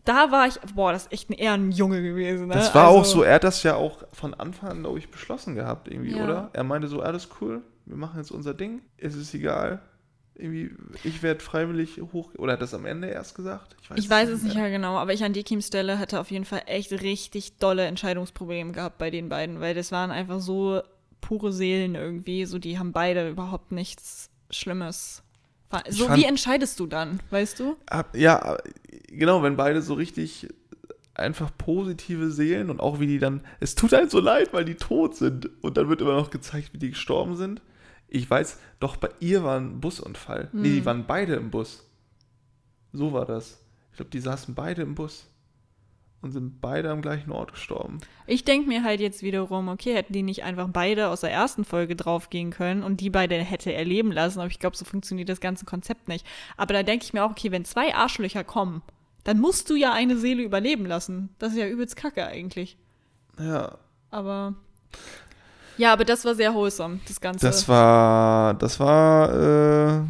Da 0.06 0.32
war 0.32 0.48
ich, 0.48 0.56
boah, 0.74 0.92
das 0.92 1.04
ist 1.04 1.12
echt 1.14 1.30
ein 1.30 1.34
Ehrenjunge 1.34 2.02
gewesen. 2.02 2.48
Ne? 2.48 2.56
Das 2.56 2.74
war 2.74 2.88
also, 2.88 3.00
auch 3.00 3.06
so, 3.06 3.22
er 3.24 3.36
hat 3.36 3.44
das 3.44 3.62
ja 3.64 3.76
auch 3.76 4.04
von 4.12 4.34
Anfang 4.34 4.70
an, 4.72 4.80
glaube 4.82 4.98
ich, 4.98 5.12
beschlossen 5.12 5.54
gehabt, 5.56 5.88
irgendwie, 5.88 6.16
Ja. 6.18 6.24
oder? 6.24 6.50
Er 6.54 6.64
meinte 6.64 6.88
so, 6.88 7.02
alles 7.02 7.28
cool, 7.42 7.62
wir 7.86 7.98
machen 7.98 8.18
jetzt 8.18 8.32
unser 8.32 8.54
Ding, 8.56 8.82
es 8.98 9.16
ist 9.16 9.34
egal. 9.36 9.82
Irgendwie, 10.40 10.72
ich 11.04 11.22
werde 11.22 11.42
freiwillig 11.42 12.00
hoch, 12.14 12.32
oder 12.38 12.54
hat 12.54 12.62
das 12.62 12.74
am 12.74 12.86
Ende 12.86 13.10
erst 13.10 13.36
gesagt? 13.36 13.76
Ich 13.96 14.10
weiß 14.10 14.30
es 14.30 14.42
nicht 14.42 14.56
mehr 14.56 14.72
genau, 14.72 14.98
aber 14.98 15.14
ich 15.14 15.24
an 15.24 15.34
Dekims 15.34 15.68
Stelle 15.68 15.98
hätte 16.00 16.20
auf 16.20 16.32
jeden 16.32 16.46
Fall 16.46 16.62
echt 16.66 16.92
richtig 16.92 17.58
dolle 17.58 17.86
Entscheidungsprobleme 17.86 18.72
gehabt 18.72 18.98
bei 18.98 19.10
den 19.10 19.28
beiden, 19.28 19.60
weil 19.60 19.76
das 19.76 19.92
waren 19.92 20.12
einfach 20.12 20.40
so 20.40 20.82
pure 21.20 21.52
Seelen 21.52 21.96
irgendwie. 21.96 22.46
So, 22.46 22.58
die 22.58 22.80
haben 22.80 22.94
beide 22.94 23.30
überhaupt 23.30 23.74
nichts 23.74 24.30
Schlimmes. 24.50 25.24
Ich 25.88 25.98
So, 25.98 26.06
fand- 26.06 26.18
wie 26.18 26.24
entscheidest 26.26 26.80
du 26.80 26.88
dann, 26.88 27.20
weißt 27.32 27.60
du? 27.60 27.76
Ab- 27.88 28.16
Ja, 28.16 28.58
genau, 29.08 29.44
wenn 29.44 29.58
beide 29.58 29.82
so 29.82 29.94
richtig 29.96 30.48
einfach 31.16 31.52
positive 31.58 32.32
Seelen 32.32 32.70
und 32.70 32.80
auch 32.80 33.02
wie 33.02 33.08
die 33.08 33.20
dann, 33.20 33.42
es 33.60 33.76
tut 33.76 33.92
halt 33.92 34.10
so 34.10 34.22
leid, 34.22 34.54
weil 34.54 34.64
die 34.64 34.76
tot 34.76 35.16
sind 35.18 35.50
und 35.62 35.76
dann 35.76 35.90
wird 35.90 36.00
immer 36.02 36.14
noch 36.16 36.30
gezeigt, 36.30 36.70
wie 36.74 36.78
die 36.78 36.92
gestorben 36.92 37.36
sind. 37.36 37.62
Ich 38.10 38.30
weiß, 38.30 38.60
doch 38.80 38.98
bei 38.98 39.10
ihr 39.20 39.44
war 39.44 39.60
ein 39.60 39.80
Busunfall. 39.80 40.50
Nee, 40.52 40.76
die 40.76 40.86
waren 40.86 41.06
beide 41.06 41.36
im 41.36 41.52
Bus. 41.52 41.86
So 42.92 43.14
war 43.14 43.26
das. 43.26 43.62
Ich 43.92 43.98
glaube, 43.98 44.12
die 44.12 44.20
saßen 44.20 44.56
beide 44.56 44.82
im 44.82 44.96
Bus 44.96 45.28
und 46.22 46.32
sind 46.32 46.60
beide 46.60 46.90
am 46.90 47.02
gleichen 47.02 47.32
Ort 47.32 47.54
gestorben. 47.54 48.00
Ich 48.28 48.44
denke 48.44 48.68
mir 48.68 48.84
halt 48.84 49.00
jetzt 49.00 49.24
wiederum, 49.24 49.70
okay, 49.70 49.94
hätten 49.94 50.14
die 50.14 50.24
nicht 50.24 50.44
einfach 50.44 50.68
beide 50.70 51.10
aus 51.10 51.22
der 51.22 51.32
ersten 51.32 51.64
Folge 51.64 51.96
draufgehen 51.96 52.52
können 52.52 52.84
und 52.84 53.00
die 53.00 53.10
beide 53.10 53.36
hätte 53.36 53.72
er 53.72 53.86
leben 53.86 54.12
lassen, 54.12 54.40
aber 54.40 54.50
ich 54.50 54.60
glaube, 54.60 54.76
so 54.76 54.86
funktioniert 54.86 55.30
das 55.30 55.40
ganze 55.40 55.66
Konzept 55.66 56.08
nicht. 56.08 56.26
Aber 56.58 56.74
da 56.74 56.84
denke 56.84 57.06
ich 57.06 57.14
mir 57.14 57.24
auch, 57.24 57.32
okay, 57.32 57.52
wenn 57.52 57.66
zwei 57.66 57.94
Arschlöcher 57.96 58.44
kommen, 58.44 58.82
dann 59.24 59.40
musst 59.40 59.70
du 59.70 59.76
ja 59.76 59.94
eine 59.94 60.18
Seele 60.18 60.44
überleben 60.44 60.86
lassen. 60.86 61.30
Das 61.40 61.54
ist 61.54 61.58
ja 61.58 61.68
übelst 61.68 61.96
kacke 61.96 62.26
eigentlich. 62.26 62.78
Ja, 63.40 63.78
Aber. 64.12 64.56
Ja, 65.80 65.94
aber 65.94 66.04
das 66.04 66.26
war 66.26 66.36
sehr 66.36 66.54
wholesome, 66.54 67.00
das 67.08 67.22
Ganze. 67.22 67.46
das 67.46 67.68
war, 67.70 68.54
das 68.56 68.82
war, 68.82 69.30
äh, 69.30 70.02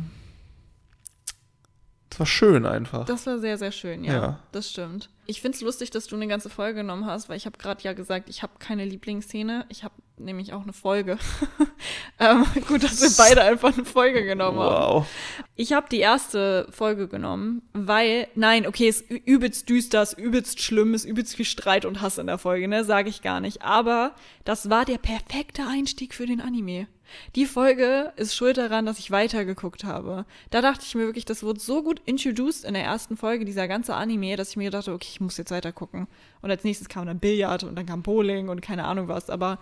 war 2.20 2.26
schön 2.26 2.66
einfach. 2.66 3.06
Das 3.06 3.26
war 3.26 3.40
sehr, 3.40 3.58
sehr 3.58 3.72
schön, 3.72 4.04
ja. 4.04 4.14
Ja. 4.14 4.40
Das 4.52 4.70
stimmt. 4.70 5.10
Ich 5.26 5.42
finde 5.42 5.56
es 5.56 5.62
lustig, 5.62 5.92
dass 5.92 6.08
du 6.08 6.16
eine 6.16 6.28
ganze 6.28 6.50
Folge 6.50 6.80
genommen 6.82 7.06
hast, 7.06 7.30
weil 7.30 7.38
ich 7.38 7.46
habe 7.46 7.58
gerade 7.58 7.84
ja 7.84 7.94
gesagt, 7.94 8.30
ich 8.30 8.42
habe 8.42 8.54
keine 8.60 8.84
Lieblingsszene. 8.86 9.66
Ich 9.70 9.84
habe 9.84 9.94
nämlich 10.18 10.54
auch 10.54 10.64
eine 10.64 10.74
Folge. 10.74 11.18
ähm, 12.20 12.46
gut, 12.68 12.84
dass 12.84 13.02
wir 13.02 13.12
beide 13.18 13.44
einfach 13.44 13.74
eine 13.74 13.86
Folge 13.86 14.24
genommen 14.26 14.60
haben. 14.60 14.94
wow. 14.96 15.08
Ich 15.56 15.74
habe 15.74 15.88
die 15.90 16.00
erste 16.00 16.68
Folge 16.72 17.08
genommen, 17.08 17.62
weil, 17.74 18.28
nein, 18.36 18.68
okay, 18.68 18.88
es 18.88 19.02
ist 19.02 19.28
übelst 19.28 19.70
düster, 19.70 20.02
es 20.02 20.14
ist 20.14 20.20
übelst 20.20 20.62
schlimm, 20.62 20.94
es 20.94 21.06
ist 21.06 21.12
übelst 21.12 21.36
viel 21.36 21.46
Streit 21.46 21.86
und 21.86 22.02
Hass 22.02 22.18
in 22.18 22.28
der 22.28 22.38
Folge, 22.38 22.68
ne, 22.68 22.84
sage 22.84 23.10
ich 23.10 23.22
gar 23.22 23.40
nicht. 23.40 23.62
Aber 23.62 24.16
das 24.46 24.70
war 24.70 24.86
der 24.86 24.98
perfekte 24.98 25.64
Einstieg 25.68 26.14
für 26.14 26.26
den 26.26 26.42
Anime. 26.42 26.88
Die 27.36 27.46
Folge 27.46 28.14
ist 28.16 28.36
schuld 28.36 28.58
daran, 28.58 28.86
dass 28.86 29.00
ich 29.00 29.12
weitergeguckt 29.12 29.84
habe. 29.84 30.26
Da 30.50 30.62
dachte 30.62 30.84
ich 30.86 30.96
mir 30.96 31.06
wirklich, 31.06 31.26
das 31.26 31.44
wurde 31.44 31.60
so 31.60 31.84
gut 31.84 32.02
introduced 32.06 32.66
in 32.66 32.74
der 32.74 32.84
ersten 32.84 33.18
Folge, 33.18 33.46
dieser 33.46 33.68
ganze 33.68 33.96
Anime, 33.96 34.36
dass 34.36 34.52
ich 34.52 34.58
mir 34.58 34.66
gedacht 34.66 34.88
habe, 34.88 34.96
okay, 34.96 35.10
ich 35.12 35.22
muss 35.22 35.38
jetzt 35.38 35.52
weitergucken. 35.52 36.08
Und 36.42 36.52
als 36.52 36.64
nächstes 36.64 36.90
kam 36.90 37.06
dann 37.06 37.20
Billard 37.20 37.64
und 37.64 37.76
dann 37.76 37.86
kam 37.86 38.04
Bowling 38.04 38.50
und 38.50 38.62
keine 38.62 38.86
Ahnung 38.86 39.08
was. 39.08 39.30
Aber 39.30 39.60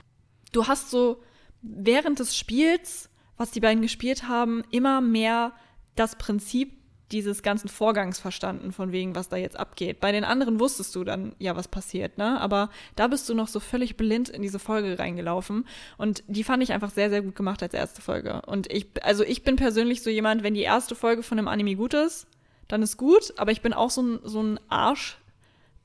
du 0.51 0.67
hast 0.67 0.89
so 0.89 1.21
während 1.61 2.19
des 2.19 2.35
Spiels, 2.37 3.09
was 3.37 3.51
die 3.51 3.59
beiden 3.59 3.81
gespielt 3.81 4.27
haben, 4.27 4.63
immer 4.71 5.01
mehr 5.01 5.53
das 5.95 6.15
Prinzip 6.17 6.76
dieses 7.11 7.41
ganzen 7.41 7.69
Vorgangs 7.69 8.19
verstanden, 8.19 8.71
von 8.71 8.91
wegen, 8.91 9.15
was 9.15 9.29
da 9.29 9.37
jetzt 9.37 9.57
abgeht. 9.57 9.99
Bei 9.99 10.11
den 10.11 10.23
anderen 10.23 10.59
wusstest 10.59 10.93
du 10.95 11.03
dann, 11.03 11.33
ja, 11.39 11.55
was 11.55 11.67
passiert, 11.67 12.17
ne? 12.17 12.39
Aber 12.41 12.69
da 12.95 13.07
bist 13.07 13.29
du 13.29 13.33
noch 13.33 13.47
so 13.47 13.59
völlig 13.59 13.95
blind 13.95 14.29
in 14.29 14.41
diese 14.41 14.59
Folge 14.59 14.99
reingelaufen. 14.99 15.65
Und 15.97 16.23
die 16.27 16.43
fand 16.43 16.61
ich 16.63 16.73
einfach 16.73 16.91
sehr, 16.91 17.09
sehr 17.09 17.21
gut 17.21 17.35
gemacht 17.35 17.63
als 17.63 17.73
erste 17.73 18.01
Folge. 18.01 18.41
Und 18.45 18.71
ich, 18.71 18.87
also 19.03 19.23
ich 19.23 19.43
bin 19.43 19.55
persönlich 19.55 20.01
so 20.01 20.09
jemand, 20.09 20.43
wenn 20.43 20.53
die 20.53 20.61
erste 20.61 20.95
Folge 20.95 21.23
von 21.23 21.37
einem 21.37 21.47
Anime 21.47 21.75
gut 21.75 21.93
ist, 21.93 22.27
dann 22.67 22.81
ist 22.81 22.97
gut, 22.97 23.33
aber 23.37 23.51
ich 23.51 23.61
bin 23.61 23.73
auch 23.73 23.89
so 23.89 24.01
ein, 24.01 24.19
so 24.23 24.43
ein 24.43 24.59
Arsch, 24.67 25.17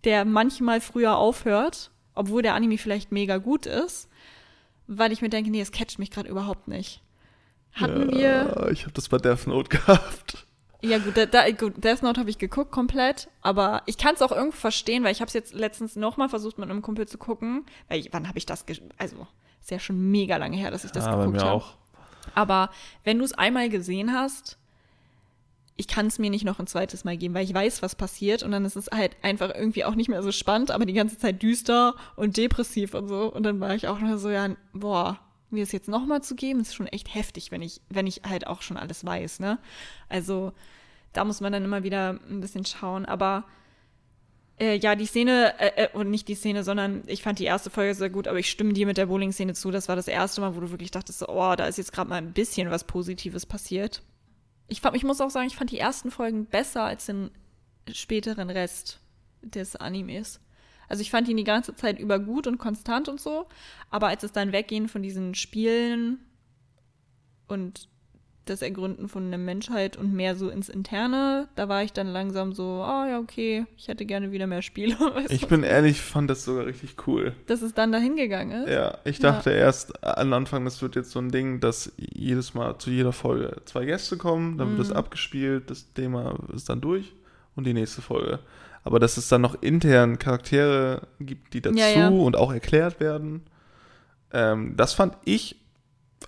der 0.03 0.25
manchmal 0.25 0.81
früher 0.81 1.17
aufhört, 1.17 1.93
obwohl 2.15 2.43
der 2.43 2.55
Anime 2.55 2.79
vielleicht 2.79 3.13
mega 3.13 3.39
gut 3.39 3.67
ist, 3.67 4.09
weil 4.89 5.13
ich 5.13 5.23
mir 5.23 5.29
denke, 5.29 5.51
nee, 5.51 5.61
es 5.61 5.71
catcht 5.71 6.01
mich 6.01 6.11
gerade 6.11 6.29
überhaupt 6.29 6.67
nicht. 6.67 7.01
Hatten 7.73 8.11
wir. 8.11 8.21
Ja, 8.21 8.69
ich 8.69 8.83
habe 8.83 8.93
das 8.93 9.09
bei 9.09 9.19
Death 9.19 9.47
Note 9.47 9.69
gehabt. 9.77 10.47
Ja, 10.83 10.99
gut, 10.99 11.17
da, 11.17 11.27
da, 11.27 11.49
gut 11.53 11.83
Death 11.83 12.03
Note 12.03 12.19
habe 12.19 12.29
ich 12.29 12.39
geguckt 12.39 12.73
komplett, 12.73 13.29
aber 13.41 13.83
ich 13.87 13.97
kann 13.99 14.15
es 14.17 14.23
auch 14.23 14.33
irgendwo 14.33 14.57
verstehen, 14.57 15.05
weil 15.05 15.13
ich 15.13 15.21
habe 15.21 15.29
es 15.29 15.33
jetzt 15.33 15.55
letztens 15.55 15.95
nochmal 15.95 16.29
versucht, 16.29 16.59
mit 16.59 16.69
einem 16.69 16.83
Kumpel 16.83 17.07
zu 17.07 17.19
gucken. 17.19 17.65
Weil 17.89 18.01
ich, 18.01 18.13
wann 18.13 18.27
habe 18.27 18.39
ich 18.39 18.47
das? 18.47 18.65
Also, 18.99 19.27
ist 19.61 19.71
ja 19.71 19.79
schon 19.79 20.11
mega 20.11 20.37
lange 20.37 20.57
her, 20.57 20.73
dass 20.73 20.85
ich 20.85 20.91
das 20.91 21.07
ja, 21.07 21.15
bei 21.15 21.25
geguckt 21.25 21.43
habe. 21.43 21.53
auch. 21.53 21.75
Aber 22.35 22.71
wenn 23.05 23.19
du 23.19 23.25
es 23.25 23.33
einmal 23.33 23.69
gesehen 23.69 24.13
hast, 24.13 24.59
ich 25.77 25.89
kann 25.89 26.07
es 26.07 26.19
mir 26.19 26.31
nicht 26.31 26.45
noch 26.45 26.59
ein 26.59 26.67
zweites 26.67 27.05
Mal 27.05 27.17
geben, 27.17 27.35
weil 27.35 27.45
ich 27.45 27.55
weiß, 27.55 27.83
was 27.83 27.95
passiert 27.95 28.43
und 28.43 28.51
dann 28.51 28.65
ist 28.65 28.77
es 28.77 28.89
halt 28.93 29.17
einfach 29.23 29.55
irgendwie 29.55 29.85
auch 29.85 29.95
nicht 29.95 30.09
mehr 30.09 30.23
so 30.23 30.33
spannend, 30.33 30.71
aber 30.71 30.85
die 30.85 30.93
ganze 30.93 31.19
Zeit 31.19 31.43
düster 31.43 31.95
und 32.17 32.37
depressiv 32.37 32.95
und 32.95 33.09
so. 33.09 33.33
Und 33.33 33.45
dann 33.45 33.61
war 33.61 33.75
ich 33.75 33.89
auch 33.89 33.99
nur 34.01 34.19
so, 34.19 34.31
ja, 34.31 34.49
boah, 34.73 35.19
mir 35.53 35.63
das 35.63 35.73
jetzt 35.73 35.89
nochmal 35.89 36.23
zu 36.23 36.35
geben, 36.35 36.61
ist 36.61 36.75
schon 36.75 36.87
echt 36.87 37.15
heftig, 37.15 37.51
wenn 37.51 37.63
ich, 37.63 37.81
wenn 37.89 38.07
ich 38.07 38.23
halt 38.29 38.47
auch 38.47 38.63
schon 38.63 38.77
alles 38.77 39.05
weiß, 39.05 39.41
ne? 39.41 39.59
Also, 40.09 40.53
da 41.13 41.25
muss 41.25 41.41
man 41.41 41.53
dann 41.53 41.65
immer 41.65 41.83
wieder 41.83 42.19
ein 42.29 42.41
bisschen 42.41 42.65
schauen, 42.65 43.05
aber 43.05 43.45
äh, 44.59 44.77
ja, 44.77 44.95
die 44.95 45.07
Szene, 45.07 45.59
äh, 45.59 45.85
äh, 45.85 45.89
und 45.93 46.11
nicht 46.11 46.29
die 46.29 46.35
Szene, 46.35 46.63
sondern 46.63 47.03
ich 47.07 47.23
fand 47.23 47.39
die 47.39 47.45
erste 47.45 47.71
Folge 47.71 47.95
sehr 47.95 48.11
gut, 48.11 48.29
aber 48.29 48.39
ich 48.39 48.51
stimme 48.51 48.73
dir 48.73 48.87
mit 48.87 48.97
der 48.97 49.07
Bowling-Szene 49.07 49.55
zu. 49.55 49.71
Das 49.71 49.89
war 49.89 49.97
das 49.97 50.09
erste 50.09 50.41
Mal, 50.41 50.55
wo 50.55 50.61
du 50.61 50.71
wirklich 50.71 50.91
dachtest, 50.91 51.29
oh, 51.29 51.55
da 51.57 51.67
ist 51.67 51.79
jetzt 51.79 51.93
gerade 51.93 52.09
mal 52.09 52.17
ein 52.17 52.33
bisschen 52.33 52.71
was 52.71 52.85
Positives 52.85 53.47
passiert. 53.47 54.03
Ich, 54.69 54.81
fand, 54.81 54.97
ich 54.97 55.05
muss 55.05 55.21
auch 55.21 55.31
sagen, 55.31 55.47
ich 55.47 55.57
fand 55.57 55.71
die 55.71 55.79
ersten 55.79 56.11
Folgen 56.11 56.47
besser 56.47 56.85
als 56.85 57.07
den 57.07 57.31
späteren 57.91 58.51
Rest 58.51 59.01
des 59.43 59.75
Animes. 59.77 60.41
Also 60.93 61.01
ich 61.01 61.11
fand 61.11 61.27
ihn 61.27 61.39
die 61.39 61.45
ganze 61.45 61.75
Zeit 61.75 61.99
über 61.99 62.19
gut 62.19 62.47
und 62.47 62.59
konstant 62.59 63.09
und 63.09 63.19
so, 63.19 63.47
aber 63.89 64.09
als 64.09 64.25
es 64.25 64.33
dann 64.33 64.53
weggehen 64.53 64.89
von 64.89 65.03
diesen 65.03 65.35
Spielen 65.35 66.19
und 67.49 67.89
das 68.45 68.61
Ergründen 68.61 69.09
von 69.09 69.31
der 69.31 69.39
Menschheit 69.39 69.97
und 69.97 70.13
mehr 70.13 70.37
so 70.37 70.51
ins 70.51 70.69
Interne, 70.69 71.49
da 71.55 71.69
war 71.71 71.83
ich 71.83 71.95
dann 71.95 72.09
langsam 72.09 72.53
so, 72.53 72.83
ah 72.83 73.09
ja, 73.09 73.19
okay, 73.21 73.65
ich 73.79 73.89
hätte 73.89 74.05
gerne 74.05 74.33
wieder 74.33 74.47
mehr 74.47 74.61
Spiele. 74.61 74.97
Weißt 75.15 75.33
Ich 75.33 75.47
bin 75.47 75.63
ehrlich, 75.63 76.03
fand 76.03 76.29
das 76.29 76.45
sogar 76.45 76.67
richtig 76.67 77.07
cool. 77.07 77.35
Dass 77.47 77.63
es 77.63 77.73
dann 77.73 77.91
dahin 77.91 78.17
gegangen 78.17 78.65
ist. 78.65 78.71
Ja, 78.71 78.99
ich 79.05 79.19
dachte 79.19 79.51
erst 79.51 80.05
am 80.05 80.33
Anfang, 80.35 80.65
das 80.67 80.83
wird 80.83 80.95
jetzt 80.97 81.13
so 81.13 81.21
ein 81.21 81.31
Ding, 81.31 81.61
dass 81.61 81.91
jedes 81.97 82.53
Mal 82.53 82.77
zu 82.79 82.91
jeder 82.91 83.13
Folge 83.13 83.63
zwei 83.65 83.87
Gäste 83.87 84.19
kommen, 84.19 84.59
dann 84.59 84.69
wird 84.77 84.79
Mhm. 84.79 84.83
das 84.83 84.93
abgespielt, 84.93 85.71
das 85.71 85.91
Thema 85.95 86.39
ist 86.53 86.69
dann 86.69 86.83
durch 86.83 87.15
und 87.55 87.65
die 87.67 87.73
nächste 87.75 88.03
Folge. 88.03 88.41
Aber 88.85 88.99
dass 88.99 89.17
es 89.17 89.29
dann 89.29 89.41
noch 89.41 89.61
intern 89.63 90.19
Charaktere 90.19 91.07
gibt, 91.21 91.55
die 91.55 91.61
dazu 91.63 91.79
Ja, 91.79 91.89
ja. 91.89 92.09
und 92.09 92.37
auch 92.37 92.53
erklärt 92.53 92.99
werden, 93.01 93.43
ähm, 94.33 94.77
das 94.77 94.93
fand 94.95 95.17
ich 95.25 95.57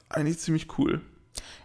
eigentlich 0.08 0.38
ziemlich 0.38 0.78
cool. 0.78 1.00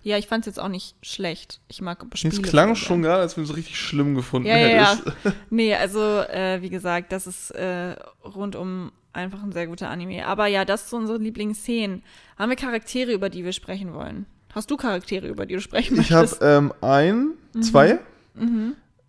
Ja, 0.02 0.18
ich 0.18 0.28
fand 0.28 0.44
es 0.44 0.48
jetzt 0.56 0.60
auch 0.60 0.70
nicht 0.70 0.96
schlecht. 1.04 1.60
Ich 1.68 1.82
mag 1.82 2.04
Spiele. 2.16 2.34
Es 2.34 2.42
klang 2.42 2.76
schon 2.76 3.02
gerade, 3.04 3.22
als 3.22 3.38
wenn 3.38 3.44
du 3.44 3.52
es 3.52 3.56
richtig 3.58 3.78
schlimm 3.80 4.16
gefunden 4.16 4.48
Ja, 4.48 4.58
ja, 4.58 4.68
ja. 4.68 4.96
hättest. 4.96 5.12
Nee, 5.52 5.76
also 5.76 6.00
äh, 6.02 6.60
wie 6.62 6.70
gesagt, 6.70 7.12
das 7.12 7.28
ist 7.28 7.52
äh, 7.52 7.96
rundum 8.24 8.92
einfach 9.14 9.44
ein 9.44 9.52
sehr 9.52 9.68
guter 9.68 9.90
Anime. 9.90 10.26
Aber 10.26 10.48
ja, 10.48 10.66
das 10.66 10.90
sind 10.90 11.00
unsere 11.00 11.20
Lieblingsszenen. 11.20 12.02
Haben 12.38 12.50
wir 12.50 12.56
Charaktere, 12.56 13.12
über 13.12 13.30
die 13.30 13.44
wir 13.44 13.52
sprechen 13.54 13.94
wollen? 13.94 14.26
Hast 14.56 14.72
du 14.72 14.78
Charaktere, 14.78 15.28
über 15.28 15.46
die 15.46 15.56
du 15.56 15.62
sprechen 15.62 16.00
Ich 16.00 16.12
habe 16.12 16.22
möchtest? 16.24 16.42
ähm, 16.42 16.74
ein, 16.82 17.32
Mhm. 17.54 17.62
zwei. 17.62 18.00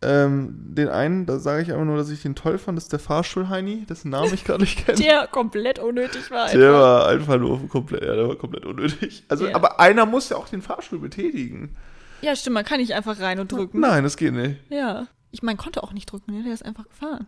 Ähm, 0.02 0.54
den 0.74 0.88
einen, 0.88 1.26
da 1.26 1.38
sage 1.38 1.62
ich 1.62 1.70
einfach 1.70 1.84
nur, 1.84 1.98
dass 1.98 2.08
ich 2.08 2.22
den 2.22 2.34
toll 2.34 2.56
fand, 2.56 2.78
das 2.78 2.84
ist 2.84 2.92
der 2.92 2.98
Fahrstuhl-Heini, 3.00 3.84
dessen 3.84 4.10
Namen 4.10 4.32
ich 4.32 4.44
gerade 4.44 4.62
nicht 4.62 4.86
kenne. 4.86 4.96
der 4.98 5.26
komplett 5.26 5.78
unnötig 5.78 6.30
war. 6.30 6.48
Der 6.48 6.68
einfach. 6.68 6.80
war 6.80 7.08
einfach 7.08 7.38
nur 7.38 7.68
komplett, 7.68 8.02
ja, 8.04 8.14
der 8.14 8.28
war 8.28 8.36
komplett 8.36 8.64
unnötig. 8.64 9.24
Also, 9.28 9.46
Ja. 9.46 9.54
aber 9.54 9.78
einer 9.78 10.06
muss 10.06 10.30
ja 10.30 10.36
auch 10.38 10.48
den 10.48 10.62
Fahrstuhl 10.62 11.00
betätigen. 11.00 11.76
Ja, 12.22 12.34
stimmt, 12.34 12.54
man 12.54 12.64
kann 12.64 12.80
nicht 12.80 12.94
einfach 12.94 13.20
rein 13.20 13.40
und 13.40 13.52
drücken. 13.52 13.80
Nein, 13.80 14.02
das 14.04 14.16
geht 14.16 14.32
nicht. 14.32 14.56
Ja. 14.70 15.06
Ich 15.32 15.42
meine, 15.42 15.58
konnte 15.58 15.82
auch 15.82 15.92
nicht 15.92 16.10
drücken, 16.10 16.32
ne? 16.34 16.42
der 16.44 16.54
ist 16.54 16.64
einfach 16.64 16.88
gefahren. 16.88 17.26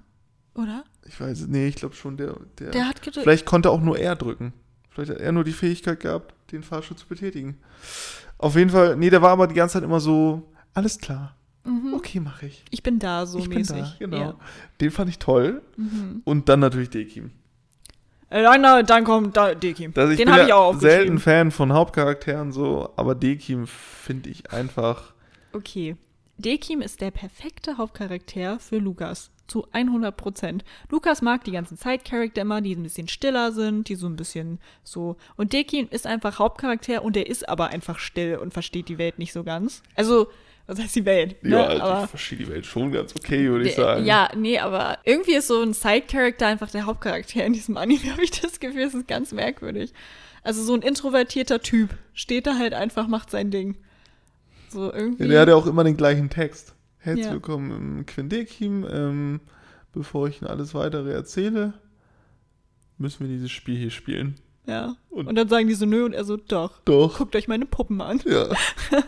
Oder? 0.54 0.84
Ich 1.06 1.20
weiß 1.20 1.40
es, 1.40 1.48
nee, 1.48 1.66
ich 1.68 1.76
glaube 1.76 1.94
schon, 1.94 2.16
der, 2.16 2.36
der, 2.58 2.70
Der 2.70 2.88
hat 2.88 3.02
gedrückt. 3.02 3.22
Vielleicht 3.24 3.46
konnte 3.46 3.70
auch 3.70 3.80
nur 3.80 3.98
er 3.98 4.16
drücken. 4.16 4.52
Vielleicht 4.90 5.10
hat 5.12 5.18
er 5.18 5.32
nur 5.32 5.44
die 5.44 5.52
Fähigkeit 5.52 6.00
gehabt, 6.00 6.34
den 6.52 6.62
Fahrstuhl 6.62 6.96
zu 6.96 7.06
betätigen. 7.06 7.58
Auf 8.38 8.56
jeden 8.56 8.70
Fall, 8.70 8.96
nee, 8.96 9.08
der 9.10 9.22
war 9.22 9.30
aber 9.30 9.46
die 9.46 9.54
ganze 9.54 9.74
Zeit 9.74 9.84
immer 9.84 10.00
so, 10.00 10.50
alles 10.74 10.98
klar. 10.98 11.36
Okay, 11.94 12.18
mache 12.20 12.46
ich. 12.46 12.64
Ich 12.70 12.82
bin 12.82 12.98
da 12.98 13.24
so 13.26 13.38
ich 13.38 13.48
mäßig. 13.48 13.76
bin 13.76 13.84
da, 13.84 13.94
genau. 13.98 14.16
Ja. 14.18 14.34
Den 14.80 14.90
fand 14.90 15.10
ich 15.10 15.18
toll. 15.18 15.62
Und 16.24 16.48
dann 16.48 16.60
natürlich 16.60 16.90
Dekim. 16.90 17.30
Äh, 18.30 18.42
Dann, 18.42 18.62
dann, 18.62 18.86
dann 18.86 19.04
kommt 19.04 19.36
da 19.36 19.54
Dekim. 19.54 19.92
Also 19.94 20.10
ich 20.12 20.16
Den 20.18 20.26
bin 20.26 20.34
habe 20.34 20.44
ich 20.46 20.52
auch 20.52 20.68
aufgeschrieben. 20.74 20.90
selten 20.98 21.18
Fan 21.18 21.50
von 21.50 21.72
Hauptcharakteren 21.72 22.50
so, 22.50 22.90
aber 22.96 23.14
Dekim 23.14 23.66
finde 23.66 24.30
ich 24.30 24.50
einfach. 24.52 25.12
Okay. 25.52 25.96
Dekim 26.38 26.80
ist 26.80 27.00
der 27.00 27.10
perfekte 27.10 27.76
Hauptcharakter 27.76 28.58
für 28.58 28.78
Lukas. 28.78 29.30
Zu 29.48 29.66
100 29.72 30.16
Prozent. 30.16 30.64
Lukas 30.88 31.20
mag 31.20 31.44
die 31.44 31.50
ganzen 31.52 31.76
Side-Charakter 31.76 32.40
immer, 32.40 32.62
die 32.62 32.74
ein 32.74 32.82
bisschen 32.82 33.06
stiller 33.06 33.52
sind, 33.52 33.88
die 33.88 33.96
so 33.96 34.06
ein 34.06 34.16
bisschen 34.16 34.58
so. 34.82 35.16
Und 35.36 35.52
Dekim 35.52 35.88
ist 35.90 36.06
einfach 36.06 36.38
Hauptcharakter 36.38 37.02
und 37.04 37.16
der 37.16 37.26
ist 37.28 37.46
aber 37.48 37.68
einfach 37.68 37.98
still 37.98 38.36
und 38.36 38.54
versteht 38.54 38.88
die 38.88 38.96
Welt 38.98 39.18
nicht 39.18 39.32
so 39.34 39.44
ganz. 39.44 39.82
Also, 39.94 40.28
was 40.72 40.82
heißt 40.82 40.96
die 40.96 41.04
Welt? 41.04 41.42
Ne? 41.42 41.50
Ja, 41.50 41.66
also 41.66 41.82
aber 41.82 42.04
ich 42.04 42.10
verstehe 42.10 42.38
die 42.38 42.48
Welt 42.48 42.64
schon 42.64 42.92
ganz 42.92 43.14
okay, 43.14 43.48
würde 43.50 43.68
ich 43.68 43.74
sagen. 43.74 44.04
Ja, 44.06 44.30
nee, 44.34 44.58
aber 44.58 44.98
irgendwie 45.04 45.34
ist 45.34 45.48
so 45.48 45.60
ein 45.62 45.74
Side-Charakter 45.74 46.46
einfach 46.46 46.70
der 46.70 46.86
Hauptcharakter 46.86 47.44
in 47.44 47.52
diesem 47.52 47.76
Anime, 47.76 48.00
habe 48.12 48.24
ich 48.24 48.30
das 48.30 48.58
Gefühl, 48.58 48.82
es 48.82 48.94
ist 48.94 49.06
ganz 49.06 49.32
merkwürdig. 49.32 49.92
Also 50.42 50.62
so 50.62 50.74
ein 50.74 50.82
introvertierter 50.82 51.60
Typ 51.60 51.90
steht 52.14 52.46
da 52.46 52.58
halt 52.58 52.74
einfach, 52.74 53.06
macht 53.06 53.30
sein 53.30 53.50
Ding. 53.50 53.76
So 54.70 54.92
irgendwie. 54.92 55.24
Ja, 55.24 55.28
der 55.28 55.40
hat 55.42 55.48
ja 55.48 55.54
auch 55.54 55.66
immer 55.66 55.84
den 55.84 55.96
gleichen 55.96 56.30
Text. 56.30 56.74
Herzlich 56.98 57.26
Ja. 57.26 57.32
willkommen 57.32 57.70
im 57.98 58.06
Quindekim. 58.06 58.86
Ähm, 58.90 59.40
bevor 59.92 60.28
ich 60.28 60.40
Ihnen 60.40 60.50
alles 60.50 60.74
weitere 60.74 61.12
erzähle, 61.12 61.74
müssen 62.96 63.20
wir 63.20 63.28
dieses 63.28 63.50
Spiel 63.50 63.76
hier 63.76 63.90
spielen. 63.90 64.36
Ja. 64.66 64.96
Und- 65.10 65.26
Und, 65.28 65.34
dann 65.34 65.48
sagen 65.48 65.68
die 65.68 65.74
so, 65.74 65.86
nö, 65.86 66.04
und 66.04 66.12
er 66.14 66.24
so, 66.24 66.36
doch. 66.36 66.78
Doch. 66.84 67.18
Guckt 67.18 67.34
euch 67.36 67.48
meine 67.48 67.66
Puppen 67.66 68.00
an. 68.00 68.20
Ja. 68.24 68.48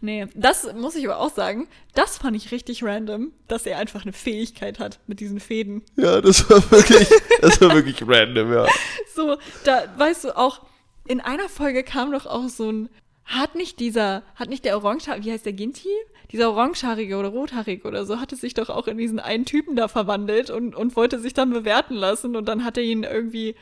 Nee, 0.00 0.26
das 0.34 0.72
muss 0.74 0.96
ich 0.96 1.04
aber 1.08 1.18
auch 1.20 1.32
sagen, 1.32 1.68
das 1.94 2.18
fand 2.18 2.36
ich 2.36 2.50
richtig 2.50 2.82
random, 2.82 3.30
dass 3.46 3.64
er 3.66 3.78
einfach 3.78 4.02
eine 4.02 4.12
Fähigkeit 4.12 4.80
hat 4.80 4.98
mit 5.06 5.20
diesen 5.20 5.38
Fäden. 5.38 5.82
Ja, 5.96 6.20
das 6.20 6.50
war 6.50 6.68
wirklich, 6.72 7.08
das 7.40 7.60
war 7.60 7.72
wirklich 7.72 8.02
random, 8.06 8.52
ja. 8.52 8.66
So, 9.14 9.36
da 9.64 9.84
weißt 9.96 10.24
du 10.24 10.36
auch, 10.36 10.62
in 11.06 11.20
einer 11.20 11.48
Folge 11.48 11.84
kam 11.84 12.10
doch 12.10 12.26
auch 12.26 12.48
so 12.48 12.70
ein, 12.70 12.88
hat 13.24 13.54
nicht 13.54 13.78
dieser, 13.78 14.24
hat 14.34 14.48
nicht 14.48 14.64
der 14.64 14.76
Orangehaarige, 14.76 15.24
wie 15.26 15.32
heißt 15.32 15.46
der 15.46 15.52
Ginti? 15.52 15.88
Dieser 16.32 16.50
Orangehaarige 16.50 17.16
oder 17.16 17.28
Rothaarige 17.28 17.86
oder 17.86 18.04
so, 18.04 18.18
hatte 18.20 18.34
sich 18.34 18.54
doch 18.54 18.70
auch 18.70 18.88
in 18.88 18.98
diesen 18.98 19.20
einen 19.20 19.44
Typen 19.44 19.76
da 19.76 19.86
verwandelt 19.86 20.50
und, 20.50 20.74
und 20.74 20.96
wollte 20.96 21.20
sich 21.20 21.32
dann 21.32 21.50
bewerten 21.50 21.94
lassen 21.94 22.34
und 22.34 22.46
dann 22.46 22.64
hat 22.64 22.76
er 22.76 22.82
ihn 22.82 23.04
irgendwie, 23.04 23.54